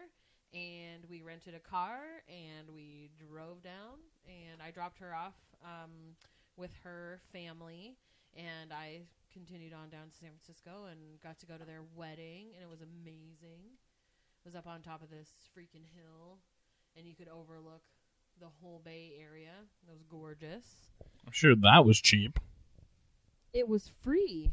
And 0.53 1.05
we 1.11 1.21
rented 1.21 1.57
a 1.57 1.59
car 1.59 1.99
and 2.29 2.71
we 2.73 3.11
drove 3.19 3.61
down, 3.61 3.99
and 4.25 4.63
I 4.63 4.71
dropped 4.71 4.99
her 4.99 5.13
off 5.13 5.35
um, 5.65 6.15
with 6.57 6.71
her 6.85 7.21
family, 7.33 7.97
and 8.37 8.73
I 8.73 9.01
continued 9.33 9.73
on 9.73 9.89
down 9.89 10.11
to 10.11 10.17
San 10.17 10.31
Francisco 10.31 10.87
and 10.89 11.21
got 11.25 11.41
to 11.41 11.47
go 11.47 11.57
to 11.57 11.65
their 11.65 11.83
wedding, 11.97 12.53
and 12.55 12.63
it 12.63 12.71
was 12.71 12.83
amazing. 12.83 13.67
It 13.67 14.45
was 14.45 14.55
up 14.55 14.69
on 14.69 14.81
top 14.81 15.03
of 15.03 15.11
this 15.11 15.29
freaking 15.59 15.87
hill, 15.97 16.39
and 16.97 17.05
you 17.05 17.17
could 17.17 17.29
overlook 17.29 17.83
the 18.41 18.47
whole 18.61 18.81
Bay 18.85 19.15
Area. 19.21 19.55
It 19.89 19.91
was 19.91 20.03
gorgeous. 20.09 20.89
I'm 21.27 21.33
sure 21.33 21.57
that 21.57 21.85
was 21.85 22.01
cheap. 22.01 22.39
It 23.53 23.67
was 23.67 23.91
free. 24.03 24.53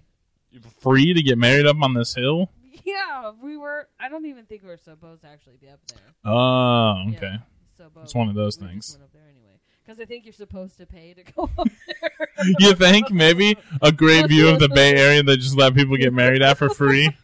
Free 0.80 1.14
to 1.14 1.22
get 1.22 1.38
married 1.38 1.66
up 1.66 1.78
on 1.82 1.94
this 1.94 2.16
hill. 2.16 2.50
Yeah, 2.84 3.32
we 3.42 3.58
were. 3.58 3.88
I 4.00 4.10
don't 4.10 4.26
even 4.26 4.46
think 4.46 4.64
we 4.64 4.70
were 4.70 4.78
supposed 4.78 5.22
to 5.22 5.28
actually 5.28 5.58
be 5.62 5.70
up 5.70 5.80
there. 5.88 6.32
Oh, 6.32 7.06
okay. 7.16 7.36
Yeah, 7.80 7.86
It's 8.04 8.16
one 8.16 8.28
of 8.30 8.36
those 8.36 8.60
we 8.60 8.68
things. 8.68 8.98
up 9.02 9.12
there 9.14 9.22
anyway. 9.24 9.60
Because 9.86 10.00
I 10.00 10.06
think 10.06 10.26
you're 10.26 10.34
supposed 10.34 10.78
to 10.78 10.86
pay 10.86 11.14
to 11.14 11.24
go 11.24 11.50
up 11.58 11.68
there. 11.88 12.28
You 12.60 12.74
think 12.74 13.12
maybe 13.12 13.56
a 13.84 13.92
great 13.92 14.28
view 14.28 14.48
of 14.50 14.60
the 14.60 14.68
Bay 14.70 14.96
Area 14.96 15.22
that 15.22 15.38
just 15.38 15.56
let 15.56 15.76
people 15.76 15.96
get 15.96 16.12
married 16.12 16.42
at 16.42 16.58
for 16.58 16.70
free? 16.70 17.16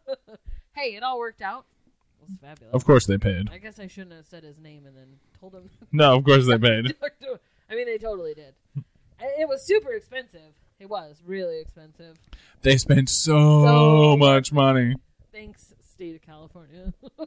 hey, 0.74 0.94
it 0.94 1.02
all 1.02 1.18
worked 1.18 1.40
out. 1.40 1.64
It 2.20 2.28
was 2.28 2.36
fabulous. 2.38 2.74
Of 2.74 2.84
course 2.84 3.06
they 3.06 3.16
paid. 3.16 3.48
I 3.50 3.56
guess 3.58 3.78
I 3.78 3.86
shouldn't 3.86 4.12
have 4.12 4.26
said 4.26 4.44
his 4.44 4.58
name 4.58 4.84
and 4.86 4.94
then 4.94 5.06
told 5.40 5.54
him. 5.54 5.70
No, 5.90 6.16
of 6.16 6.24
course 6.24 6.46
they 6.46 6.58
paid. 6.58 6.94
I 7.70 7.74
mean, 7.74 7.86
they 7.86 7.96
totally 7.96 8.34
did. 8.34 8.54
It 9.20 9.48
was 9.48 9.62
super 9.66 9.92
expensive. 9.92 10.52
It 10.78 10.88
was 10.88 11.22
really 11.26 11.60
expensive. 11.60 12.16
They 12.62 12.76
spent 12.76 13.08
so, 13.08 13.64
So- 13.64 14.16
much 14.16 14.52
money. 14.52 14.94
Thanks, 15.32 15.74
state 15.90 16.14
of 16.16 16.22
California. 16.22 16.92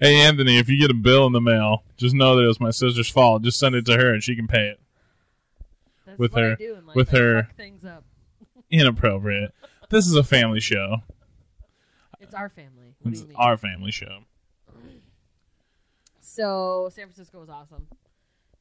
Hey 0.00 0.16
Anthony, 0.16 0.58
if 0.58 0.68
you 0.68 0.78
get 0.78 0.90
a 0.90 0.94
bill 0.94 1.24
in 1.26 1.32
the 1.32 1.40
mail, 1.40 1.84
just 1.96 2.14
know 2.16 2.36
that 2.36 2.42
it 2.42 2.46
was 2.48 2.58
my 2.60 2.72
sister's 2.72 3.08
fault. 3.08 3.42
Just 3.42 3.58
send 3.58 3.74
it 3.76 3.86
to 3.86 3.94
her 3.96 4.12
and 4.12 4.22
she 4.22 4.34
can 4.34 4.48
pay 4.48 4.66
it. 4.70 4.80
That's 6.04 6.18
With 6.18 6.32
what 6.32 6.42
her- 6.42 6.52
I 6.52 6.54
do 6.56 6.74
in 6.74 6.86
life. 6.86 6.96
with 6.96 7.14
I 7.14 7.18
her- 7.18 7.42
fuck 7.44 7.56
things 7.56 7.84
up. 7.84 8.04
Inappropriate. 8.70 9.54
This 9.90 10.06
is 10.06 10.14
a 10.16 10.24
family 10.24 10.58
show. 10.60 10.96
It's 12.20 12.34
our 12.34 12.48
family. 12.48 12.96
What 13.00 13.04
do 13.04 13.10
It's 13.12 13.20
you 13.22 13.28
mean? 13.28 13.36
our 13.38 13.56
family 13.56 13.92
show. 13.92 14.24
So 16.20 16.90
San 16.92 17.04
Francisco 17.06 17.38
was 17.40 17.48
awesome, 17.48 17.86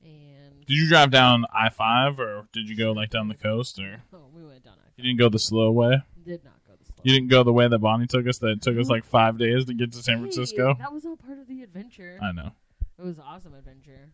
and 0.04 0.66
Did 0.66 0.74
you 0.76 0.88
drive 0.88 1.12
down 1.12 1.46
I 1.54 1.70
five 1.70 2.20
or 2.20 2.48
did 2.54 2.70
you 2.70 2.78
go 2.78 2.92
like 2.92 3.10
down 3.10 3.28
the 3.28 3.36
coast 3.36 3.80
or 3.80 4.02
oh, 4.14 4.26
we 4.34 4.44
went 4.44 4.64
down. 4.64 4.74
I 4.80 4.90
you 4.98 5.04
didn't 5.04 5.20
go 5.20 5.30
the 5.30 5.40
slow 5.40 5.72
way? 5.72 6.02
did 6.26 6.44
not 6.44 6.54
go 6.68 6.74
the 6.80 6.86
slow. 6.86 7.02
You 7.04 7.14
didn't 7.14 7.30
go 7.30 7.44
the 7.44 7.54
way 7.54 7.68
that 7.68 7.80
Bonnie 7.80 8.08
took 8.08 8.28
us. 8.28 8.38
That 8.40 8.50
it 8.50 8.62
took 8.62 8.78
us 8.78 8.90
like 8.90 9.06
five 9.06 9.38
days 9.38 9.66
to 9.66 9.74
get 9.74 9.92
to 9.94 9.98
San 10.04 10.18
Hey, 10.18 10.22
Francisco. 10.24 10.76
that 10.80 10.92
was 10.94 11.06
all 11.06 11.18
part 11.18 11.40
of 11.40 11.48
the 11.48 11.64
adventure. 11.64 12.20
I 12.22 12.32
know. 12.32 12.52
It 12.98 13.04
was 13.04 13.18
an 13.18 13.24
awesome 13.28 13.54
adventure. 13.56 14.12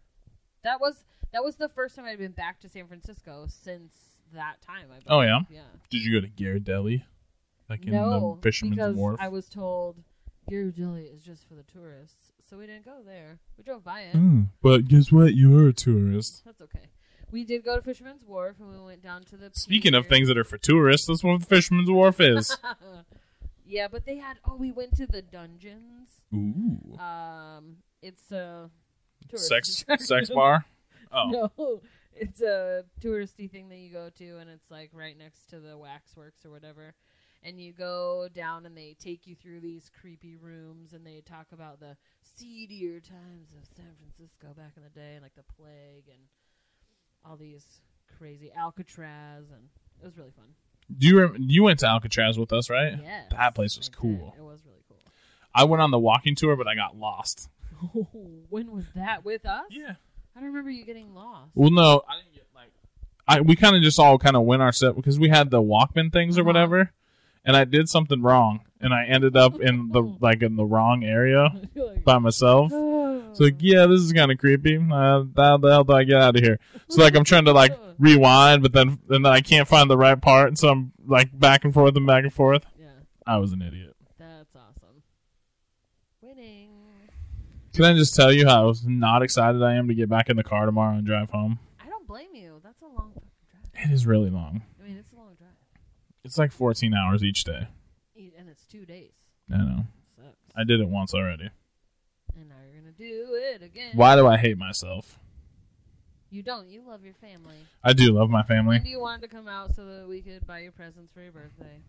That 0.63 0.79
was 0.81 1.03
that 1.31 1.43
was 1.43 1.57
the 1.57 1.69
first 1.69 1.95
time 1.95 2.05
I'd 2.05 2.17
been 2.17 2.31
back 2.31 2.59
to 2.61 2.69
San 2.69 2.87
Francisco 2.87 3.45
since 3.47 3.93
that 4.33 4.61
time. 4.61 4.87
I 4.91 4.99
Oh, 5.07 5.21
yeah? 5.21 5.39
yeah. 5.51 5.61
Did 5.89 6.03
you 6.03 6.19
go 6.19 6.25
to 6.25 6.31
Ghirardelli? 6.31 7.03
Like 7.69 7.85
in 7.85 7.91
no, 7.93 8.35
the 8.35 8.41
Fisherman's 8.41 8.77
because 8.77 8.95
Wharf? 8.95 9.17
I 9.21 9.27
was 9.27 9.47
told 9.49 9.97
Ghirardelli 10.49 11.13
is 11.13 11.21
just 11.23 11.47
for 11.47 11.53
the 11.53 11.63
tourists, 11.63 12.28
so 12.49 12.57
we 12.57 12.65
didn't 12.65 12.85
go 12.85 12.97
there. 13.05 13.39
We 13.57 13.63
drove 13.63 13.83
by 13.83 14.01
it. 14.01 14.13
Hmm, 14.13 14.43
but 14.61 14.87
guess 14.87 15.11
what? 15.11 15.35
You're 15.35 15.67
a 15.67 15.73
tourist. 15.73 16.41
That's 16.45 16.61
okay. 16.61 16.89
We 17.31 17.43
did 17.43 17.63
go 17.63 17.75
to 17.75 17.81
Fisherman's 17.81 18.25
Wharf, 18.25 18.55
and 18.59 18.69
we 18.71 18.79
went 18.83 19.03
down 19.03 19.23
to 19.25 19.37
the. 19.37 19.51
Speaking 19.53 19.93
of 19.93 20.07
things 20.07 20.27
that 20.29 20.37
are 20.37 20.43
for 20.43 20.57
tourists, 20.57 21.07
that's 21.07 21.23
what 21.23 21.41
the 21.41 21.45
Fisherman's 21.45 21.89
Wharf 21.91 22.19
is. 22.19 22.57
yeah, 23.65 23.87
but 23.87 24.05
they 24.05 24.17
had. 24.17 24.37
Oh, 24.47 24.55
we 24.55 24.71
went 24.71 24.95
to 24.97 25.05
the 25.05 25.21
dungeons. 25.21 26.09
Ooh. 26.33 26.97
Um, 26.99 27.77
it's 28.01 28.31
a 28.31 28.69
tourist 29.27 29.47
Sex 29.47 29.81
attraction. 29.81 30.07
sex 30.07 30.29
bar? 30.29 30.65
Oh. 31.11 31.49
No, 31.57 31.81
it's 32.13 32.39
a 32.39 32.83
touristy 33.01 33.49
thing 33.49 33.69
that 33.69 33.77
you 33.77 33.91
go 33.91 34.11
to, 34.19 34.37
and 34.37 34.47
it's 34.47 34.69
like 34.69 34.91
right 34.93 35.17
next 35.17 35.49
to 35.49 35.59
the 35.59 35.75
waxworks 35.75 36.45
or 36.45 36.51
whatever. 36.51 36.93
And 37.41 37.59
you 37.61 37.71
go 37.71 38.27
down, 38.33 38.65
and 38.65 38.75
they 38.75 38.95
take 38.99 39.25
you 39.25 39.33
through 39.35 39.61
these 39.61 39.89
creepy 40.01 40.35
rooms, 40.35 40.91
and 40.93 41.05
they 41.05 41.21
talk 41.25 41.47
about 41.53 41.79
the 41.79 41.95
seedier 42.21 42.99
times 42.99 43.53
of 43.57 43.65
San 43.75 43.85
Francisco 43.97 44.47
back 44.55 44.73
in 44.75 44.83
the 44.83 44.89
day, 44.89 45.13
and 45.13 45.23
like 45.23 45.35
the 45.35 45.43
plague 45.57 46.03
and 46.09 46.19
all 47.25 47.37
these 47.37 47.81
crazy 48.17 48.51
Alcatraz, 48.55 49.45
and 49.51 49.69
it 50.01 50.05
was 50.05 50.17
really 50.17 50.31
fun. 50.35 50.47
Do 50.97 51.07
you 51.07 51.19
rem- 51.21 51.35
you 51.39 51.63
went 51.63 51.79
to 51.79 51.87
Alcatraz 51.87 52.37
with 52.37 52.51
us, 52.51 52.69
right? 52.69 52.93
Yes, 53.01 53.27
That 53.31 53.55
place 53.55 53.77
was 53.77 53.87
I 53.87 53.91
did. 53.91 53.97
cool. 53.97 54.33
It 54.37 54.41
was 54.43 54.65
really 54.65 54.83
cool. 54.89 54.97
I 55.55 55.63
went 55.63 55.81
on 55.81 55.91
the 55.91 55.99
walking 55.99 56.35
tour, 56.35 56.55
but 56.57 56.67
I 56.67 56.75
got 56.75 56.97
lost. 56.97 57.47
when 58.49 58.71
was 58.71 58.85
that 58.95 59.23
with 59.23 59.45
us? 59.45 59.65
Yeah. 59.69 59.93
I 60.35 60.39
don't 60.39 60.49
remember 60.49 60.71
you 60.71 60.85
getting 60.85 61.13
lost. 61.13 61.51
Well, 61.55 61.71
no, 61.71 62.01
I 62.07 62.17
didn't 62.17 62.33
get 62.33 62.47
like. 62.55 62.71
I 63.27 63.41
we 63.41 63.55
kind 63.55 63.75
of 63.75 63.81
just 63.81 63.99
all 63.99 64.17
kind 64.17 64.35
of 64.35 64.43
went 64.43 64.61
our 64.61 64.71
set 64.71 64.95
because 64.95 65.19
we 65.19 65.29
had 65.29 65.49
the 65.51 65.61
Walkman 65.61 66.11
things 66.11 66.37
or 66.37 66.41
Uh-huh. 66.41 66.47
whatever, 66.47 66.91
and 67.45 67.55
I 67.55 67.65
did 67.65 67.89
something 67.89 68.21
wrong, 68.21 68.61
and 68.81 68.93
I 68.93 69.05
ended 69.05 69.35
up 69.37 69.59
in 69.59 69.89
the 69.91 70.01
like 70.19 70.41
in 70.41 70.55
the 70.55 70.65
wrong 70.65 71.03
area 71.03 71.49
by 72.03 72.17
myself. 72.19 72.71
So 72.71 73.43
like, 73.43 73.57
yeah, 73.59 73.85
this 73.85 74.01
is 74.01 74.11
kind 74.13 74.31
of 74.31 74.37
creepy. 74.37 74.77
Uh, 74.77 75.23
how 75.35 75.57
the 75.57 75.69
hell 75.69 75.83
do 75.83 75.93
I 75.93 76.03
get 76.03 76.17
out 76.21 76.35
of 76.35 76.41
here? 76.43 76.59
So 76.89 77.01
like, 77.01 77.15
I'm 77.15 77.23
trying 77.23 77.45
to 77.45 77.53
like 77.53 77.77
rewind, 77.99 78.63
but 78.63 78.73
then 78.73 78.99
and 79.09 79.25
then 79.25 79.31
I 79.31 79.41
can't 79.41 79.67
find 79.67 79.89
the 79.89 79.97
right 79.97 80.19
part, 80.19 80.47
and 80.47 80.57
so 80.57 80.69
I'm 80.69 80.91
like 81.05 81.37
back 81.37 81.63
and 81.65 81.73
forth 81.73 81.95
and 81.95 82.07
back 82.07 82.23
and 82.23 82.33
forth. 82.33 82.65
yeah, 82.79 82.87
I 83.27 83.37
was 83.37 83.51
an 83.51 83.61
idiot. 83.61 83.95
that's 84.17 84.55
awesome. 84.55 85.03
Winning. 86.21 86.69
Can 87.73 87.85
I 87.85 87.93
just 87.93 88.15
tell 88.15 88.31
you 88.31 88.47
how 88.47 88.73
not 88.85 89.21
excited 89.21 89.61
I 89.61 89.75
am 89.75 89.87
to 89.87 89.93
get 89.93 90.09
back 90.09 90.29
in 90.29 90.35
the 90.37 90.43
car 90.43 90.65
tomorrow 90.65 90.95
and 90.97 91.05
drive 91.05 91.29
home? 91.29 91.59
I 91.79 91.87
don't 91.87 92.07
blame 92.07 92.33
you. 92.33 92.59
That's 92.63 92.81
a 92.81 92.85
long 92.85 93.11
drive. 93.13 93.85
It 93.89 93.93
is 93.93 94.05
really 94.05 94.29
long. 94.29 94.63
I 94.83 94.87
mean, 94.87 94.97
it's 94.97 95.11
a 95.13 95.15
long 95.15 95.35
drive, 95.37 95.49
It's 96.23 96.37
like 96.37 96.51
14 96.51 96.93
hours 96.93 97.23
each 97.23 97.43
day. 97.43 97.67
And 98.37 98.49
it's 98.49 98.65
two 98.65 98.85
days. 98.85 99.11
I 99.51 99.57
know. 99.57 99.85
sucks. 100.15 100.35
I 100.55 100.63
did 100.63 100.79
it 100.81 100.87
once 100.89 101.13
already. 101.13 101.49
and 102.35 102.49
now 102.49 102.55
you're 102.71 102.81
gonna 102.81 102.91
do 102.93 103.33
it 103.35 103.63
again. 103.63 103.91
Why 103.95 104.15
do 104.15 104.27
I 104.27 104.37
hate 104.37 104.57
myself? 104.57 105.17
You 106.29 106.43
don't. 106.43 106.67
You 106.69 106.83
love 106.87 107.03
your 107.03 107.13
family. 107.15 107.55
I 107.83 107.93
do 107.93 108.11
love 108.11 108.29
my 108.29 108.39
When 108.41 108.47
family. 108.47 108.79
do 108.79 108.89
you 108.89 108.99
want 108.99 109.21
to 109.23 109.27
come 109.27 109.47
out 109.47 109.73
so 109.75 109.85
that 109.85 110.07
we 110.07 110.21
could 110.21 110.45
buy 110.45 110.59
you 110.59 110.71
presents 110.71 111.11
for 111.11 111.21
your 111.21 111.31
birthday? 111.31 111.79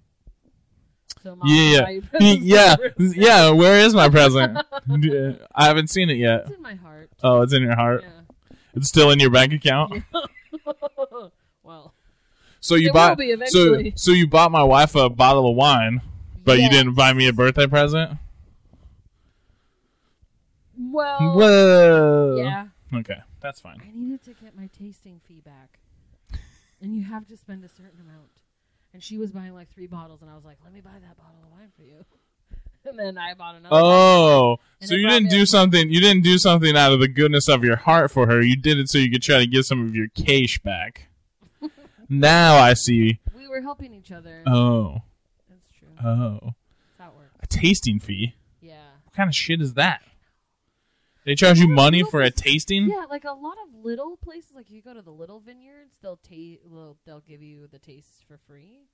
So 1.23 1.37
mom 1.37 1.47
Yeah, 1.49 1.75
can 1.77 1.85
buy 1.85 1.91
you 1.91 2.03
presents 2.11 2.43
yeah, 2.45 2.77
for 2.77 2.83
your 2.83 2.91
birthday. 2.93 3.21
yeah. 3.21 3.51
Where 3.51 3.81
is 3.81 3.95
my 3.95 4.09
present? 4.09 4.59
I 5.55 5.65
haven't 5.67 5.89
seen 5.91 6.09
it 6.09 6.17
yet. 6.17 6.43
It's 6.47 6.51
in 6.57 6.63
my 6.63 6.75
heart. 6.77 7.11
Oh, 7.23 7.43
it's 7.43 7.53
in 7.53 7.63
your 7.63 7.75
heart. 7.77 8.03
Yeah. 8.03 8.57
It's 8.75 8.89
still 8.89 9.11
in 9.11 9.19
your 9.21 9.31
bank 9.31 9.53
account. 9.53 10.05
well, 11.63 11.93
So 12.61 12.75
you 12.75 12.89
It 12.89 12.93
bought. 12.93 13.11
will 13.11 13.17
be 13.17 13.47
so 13.47 13.59
eventually. 13.75 13.93
so 13.97 14.13
you 14.13 14.27
bought 14.27 14.53
my 14.53 14.63
wife 14.63 14.95
a 14.95 15.09
bottle 15.09 15.49
of 15.51 15.57
wine, 15.57 16.03
but 16.45 16.59
you 16.61 16.69
didn't 16.69 16.95
buy 16.95 17.13
me 17.13 17.27
a 17.27 17.33
birthday 17.33 17.67
present. 17.67 18.19
Well, 20.79 21.35
Whoa. 21.37 22.37
yeah. 22.39 22.67
Okay, 22.99 23.19
that's 23.41 23.61
fine. 23.61 23.81
I 23.83 23.91
needed 23.95 24.23
to 24.25 24.35
get 24.43 24.57
my 24.57 24.69
tasting 24.79 25.21
fee 25.29 25.43
back, 25.45 25.79
and 26.81 26.97
you 26.97 27.05
have 27.05 27.27
to 27.29 27.37
spend 27.37 27.65
a 27.65 27.69
certain 27.69 28.01
amount. 28.01 28.31
And 28.93 29.03
she 29.03 29.19
was 29.19 29.31
buying 29.31 29.55
like 29.55 29.71
three 29.73 29.87
bottles, 29.87 30.21
and 30.23 30.31
I 30.31 30.35
was 30.35 30.45
like, 30.45 30.57
"Let 30.65 30.73
me 30.73 30.81
buy 30.81 30.91
that 30.91 31.17
bottle 31.17 31.41
of 31.45 31.51
wine 31.53 31.71
for 31.77 31.83
you." 31.83 32.05
And 32.83 32.99
then 32.99 33.19
I 33.19 33.35
bought 33.35 33.57
another. 33.57 33.69
Oh, 33.77 34.57
And 34.81 34.89
so 34.89 34.95
you 34.97 35.07
didn't 35.07 35.29
do 35.29 35.43
a- 35.43 35.47
something. 35.47 35.91
You 35.93 36.01
didn't 36.01 36.23
do 36.23 36.39
something 36.39 36.75
out 36.79 36.93
of 36.95 37.01
the 37.01 37.09
goodness 37.09 37.47
of 37.47 37.63
your 37.63 37.77
heart 37.77 38.11
for 38.11 38.27
her. 38.27 38.41
You 38.41 38.57
did 38.57 38.79
it 38.79 38.89
so 38.89 38.97
you 38.97 39.11
could 39.11 39.21
try 39.23 39.37
to 39.39 39.47
get 39.47 39.67
some 39.67 39.85
of 39.85 39.95
your 39.95 40.09
cash 40.09 40.59
back. 40.61 41.10
Now 42.11 42.57
I 42.57 42.75
see. 42.75 43.21
We 43.35 43.49
were 43.49 43.63
helping 43.63 43.95
each 43.95 44.13
other. 44.13 44.43
Oh, 44.47 44.99
That's 45.49 45.71
true. 45.79 45.89
oh, 46.05 46.39
That's 46.43 46.99
how 46.99 47.13
works. 47.17 47.31
a 47.41 47.47
tasting 47.47 47.99
fee. 48.01 48.35
Yeah. 48.61 48.75
What 49.05 49.15
kind 49.15 49.29
of 49.29 49.35
shit 49.35 49.61
is 49.63 49.75
that? 49.75 50.03
They 51.25 51.35
charge 51.35 51.59
you 51.59 51.69
money 51.69 52.03
for 52.03 52.21
a 52.23 52.31
tasting? 52.31 52.89
Yeah, 52.89 53.05
like 53.09 53.25
a 53.25 53.33
lot 53.33 53.57
of 53.63 53.85
little 53.85 54.17
places, 54.17 54.53
like 54.55 54.71
you 54.71 54.81
go 54.83 54.95
to 54.95 55.03
the 55.03 55.11
little 55.11 55.39
vineyards, 55.41 55.97
they'll 56.03 56.17
ta- 56.17 56.59
they'll, 56.71 56.97
they'll 57.05 57.21
give 57.21 57.43
you 57.43 57.67
the 57.71 57.79
taste 57.79 58.25
for 58.27 58.39
free. 58.49 58.87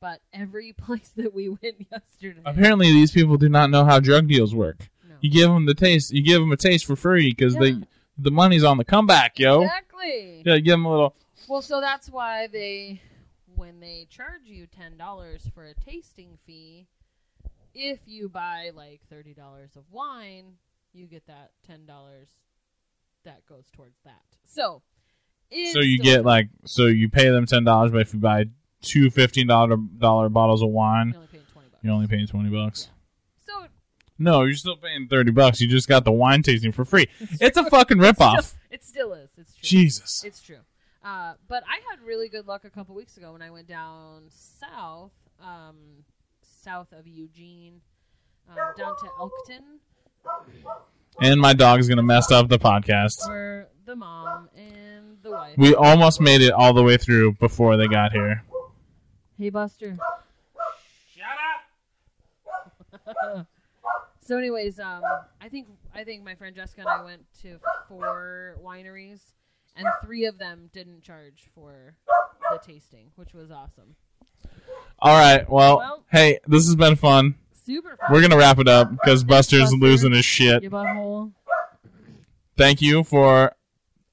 But 0.00 0.20
every 0.32 0.72
place 0.76 1.10
that 1.16 1.34
we 1.34 1.48
went 1.48 1.86
yesterday, 1.90 2.40
Apparently, 2.44 2.92
these 2.92 3.10
people 3.10 3.36
do 3.36 3.48
not 3.48 3.70
know 3.70 3.84
how 3.84 3.98
drug 4.00 4.28
deals 4.28 4.54
work. 4.54 4.88
no. 5.08 5.16
You 5.20 5.30
give 5.30 5.48
them 5.50 5.66
the 5.66 5.74
taste. 5.74 6.12
You 6.12 6.22
give 6.22 6.40
them 6.40 6.52
a 6.52 6.56
taste 6.56 6.86
for 6.86 6.94
free 6.96 7.30
because 7.30 7.54
Yeah. 7.54 7.60
they 7.60 7.74
the 8.16 8.30
money's 8.30 8.62
on 8.62 8.78
the 8.78 8.84
comeback, 8.84 9.40
yo. 9.40 9.62
exactly. 9.62 10.42
Yeah, 10.46 10.58
give 10.58 10.72
them 10.74 10.84
a 10.84 10.90
little. 10.90 11.16
Well, 11.48 11.62
so 11.62 11.80
that's 11.80 12.08
why 12.08 12.46
they, 12.46 13.00
when 13.54 13.80
they 13.80 14.06
charge 14.10 14.42
you 14.44 14.66
ten 14.66 14.96
dollars 14.96 15.48
for 15.54 15.64
a 15.64 15.74
tasting 15.74 16.38
fee, 16.46 16.86
if 17.74 17.98
you 18.06 18.28
buy 18.28 18.70
like 18.74 19.00
thirty 19.10 19.34
dollars 19.34 19.70
of 19.76 19.84
wine, 19.90 20.54
you 20.92 21.06
get 21.06 21.26
that 21.26 21.50
ten 21.66 21.86
dollars 21.86 22.28
that 23.24 23.44
goes 23.46 23.64
towards 23.74 23.96
that. 24.04 24.22
So, 24.46 24.82
So 25.72 25.80
you 25.80 25.98
get 25.98 26.24
like 26.24 26.48
so 26.64 26.86
you 26.86 27.08
pay 27.08 27.28
them 27.30 27.46
ten 27.46 27.64
dollars, 27.64 27.90
but 27.92 28.00
if 28.00 28.14
you 28.14 28.20
buy 28.20 28.46
two 28.80 29.10
fifteen 29.10 29.46
dollar 29.46 29.76
dollar 29.76 30.28
bottles 30.28 30.62
of 30.62 30.68
wine, 30.70 31.08
you're 31.10 31.16
only 31.22 31.26
paying 31.28 31.46
twenty 31.46 31.68
bucks. 31.68 31.80
you're 31.82 31.92
only 31.92 32.06
paying 32.06 32.26
twenty 32.26 32.50
bucks. 32.50 32.88
So 33.46 33.66
No, 34.18 34.42
you're 34.44 34.54
still 34.54 34.76
paying 34.76 35.08
thirty 35.08 35.30
bucks. 35.30 35.60
You 35.60 35.68
just 35.68 35.88
got 35.88 36.04
the 36.04 36.12
wine 36.12 36.42
tasting 36.42 36.72
for 36.72 36.84
free. 36.84 37.08
It's 37.40 37.56
a 37.56 37.68
fucking 37.68 37.98
ripoff. 37.98 38.54
it 38.70 38.84
still 38.84 39.12
is. 39.14 39.30
It's 39.36 39.52
true. 39.54 39.62
Jesus. 39.62 40.24
It's 40.24 40.40
true. 40.40 40.58
Uh, 41.04 41.34
but 41.48 41.62
I 41.64 41.80
had 41.90 42.00
really 42.04 42.28
good 42.30 42.46
luck 42.46 42.64
a 42.64 42.70
couple 42.70 42.94
weeks 42.94 43.16
ago 43.18 43.32
when 43.32 43.42
I 43.42 43.50
went 43.50 43.66
down 43.68 44.24
south, 44.30 45.12
um, 45.42 45.76
south 46.42 46.92
of 46.92 47.06
Eugene. 47.06 47.80
um, 48.48 48.56
down 48.76 48.94
to 48.98 49.08
Elkton, 49.18 49.80
And 51.20 51.40
my 51.40 51.52
dog's 51.54 51.88
gonna 51.88 52.02
mess 52.02 52.30
up 52.30 52.48
the 52.48 52.58
podcast. 52.58 53.26
where 53.28 53.68
the 53.86 53.96
mom 53.96 54.48
and 54.56 55.18
the 55.22 55.30
wife. 55.30 55.56
We 55.58 55.74
almost 55.74 56.20
made 56.20 56.40
it 56.42 56.52
all 56.52 56.72
the 56.74 56.82
way 56.82 56.96
through 56.96 57.34
before 57.34 57.76
they 57.76 57.86
got 57.86 58.12
here. 58.12 58.42
Hey, 59.38 59.50
Buster. 59.50 59.96
Shut 61.14 61.24
up. 63.06 63.46
so, 64.20 64.38
anyways, 64.38 64.78
um, 64.80 65.02
I 65.40 65.48
think 65.48 65.68
I 65.94 66.04
think 66.04 66.22
my 66.24 66.34
friend 66.34 66.54
Jessica 66.56 66.80
and 66.82 66.88
I 66.90 67.02
went 67.04 67.22
to 67.42 67.58
four 67.88 68.56
wineries, 68.62 69.20
and 69.76 69.86
three 70.04 70.24
of 70.26 70.38
them 70.38 70.70
didn't 70.72 71.02
charge 71.02 71.48
for 71.54 71.94
the 72.50 72.58
tasting, 72.64 73.10
which 73.16 73.32
was 73.34 73.50
awesome. 73.50 73.96
All 74.98 75.18
right. 75.18 75.48
Well, 75.50 75.78
Well- 75.78 76.04
hey, 76.10 76.38
this 76.46 76.66
has 76.66 76.76
been 76.76 76.96
fun. 76.96 77.34
Super 77.66 77.96
fun. 77.96 78.12
We're 78.12 78.20
gonna 78.20 78.36
wrap 78.36 78.58
it 78.58 78.68
up 78.68 78.90
because 78.90 79.24
Buster's 79.24 79.62
Buster. 79.62 79.76
losing 79.76 80.12
his 80.12 80.24
shit. 80.24 80.62
Your 80.62 80.70
butthole. 80.70 81.32
Thank 82.56 82.80
you 82.82 83.02
for 83.04 83.54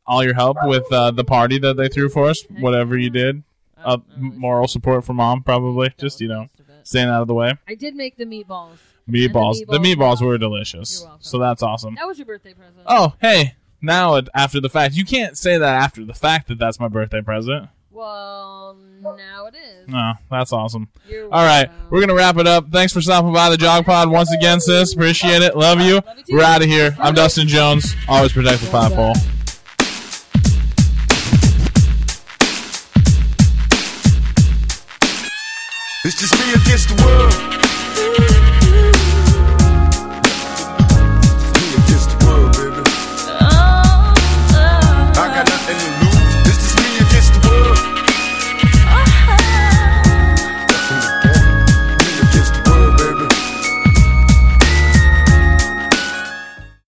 all 0.07 0.23
your 0.23 0.33
help 0.33 0.57
with 0.63 0.91
uh, 0.91 1.11
the 1.11 1.23
party 1.23 1.59
that 1.59 1.77
they 1.77 1.87
threw 1.89 2.09
for 2.09 2.27
us. 2.29 2.43
Whatever 2.59 2.97
you 2.97 3.09
did, 3.09 3.43
uh, 3.77 3.97
don't 3.97 4.17
know, 4.17 4.31
moral 4.39 4.67
support 4.67 5.03
for 5.05 5.13
mom, 5.13 5.43
probably. 5.43 5.89
that 5.89 5.97
Just 5.97 6.21
you 6.21 6.27
know, 6.27 6.41
most 6.41 6.59
of 6.59 6.69
it. 6.69 6.87
staying 6.87 7.09
out 7.09 7.21
of 7.21 7.27
the 7.27 7.33
way. 7.33 7.53
I 7.67 7.75
did 7.75 7.95
make 7.95 8.17
the 8.17 8.25
meatballs. 8.25 8.77
Meatballs. 9.09 9.59
The 9.67 9.77
meatballs 9.79 9.95
meatballs 9.95 10.21
were 10.21 10.27
were 10.27 10.37
delicious. 10.37 11.01
You're. 11.01 11.17
So 11.19 11.37
that's 11.39 11.61
awesome. 11.61 11.95
That 11.95 12.07
was 12.07 12.17
your 12.17 12.25
birthday 12.25 12.53
present. 12.53 12.83
Oh, 12.85 13.13
hey. 13.21 13.55
Now 13.81 14.19
after 14.35 14.59
the 14.61 14.69
fact, 14.69 14.95
you 14.95 15.05
can't 15.05 15.37
say 15.37 15.57
that 15.57 15.81
after 15.81 16.05
the 16.05 16.13
fact 16.13 16.47
that 16.49 16.59
that's 16.59 16.79
my 16.79 16.87
birthday 16.87 17.21
present. 17.21 17.69
Well, 17.89 18.77
now 19.01 19.47
it 19.47 19.55
is. 19.55 19.87
No, 19.87 20.13
that's 20.29 20.53
awesome. 20.53 20.87
You're 21.09 21.25
All 21.25 21.43
right, 21.43 21.67
welcome. 21.67 21.87
we're 21.89 21.99
gonna 22.01 22.15
wrap 22.15 22.37
it 22.37 22.47
up. 22.47 22.71
Thanks 22.71 22.93
for 22.93 23.01
stopping 23.01 23.33
by 23.33 23.49
the 23.49 23.57
Jog 23.57 23.85
Pod 23.85 24.09
once 24.09 24.31
again, 24.31 24.59
sis. 24.59 24.93
Appreciate 24.93 25.41
it. 25.41 25.55
Love 25.57 25.81
you. 25.81 25.95
Love 25.95 26.19
you. 26.27 26.37
We're 26.37 26.43
out 26.43 26.61
of 26.61 26.67
here. 26.67 26.95
I'm 26.99 27.13
Dustin 27.13 27.47
Jones. 27.47 27.95
Always 28.07 28.31
protect 28.33 28.61
the 28.61 28.67
five 28.67 28.93
pole. 28.93 29.13
It's 36.03 36.19
just 36.19 36.33
me 36.33 36.53
against 36.53 36.89
the 36.89 37.03
world. 37.03 38.50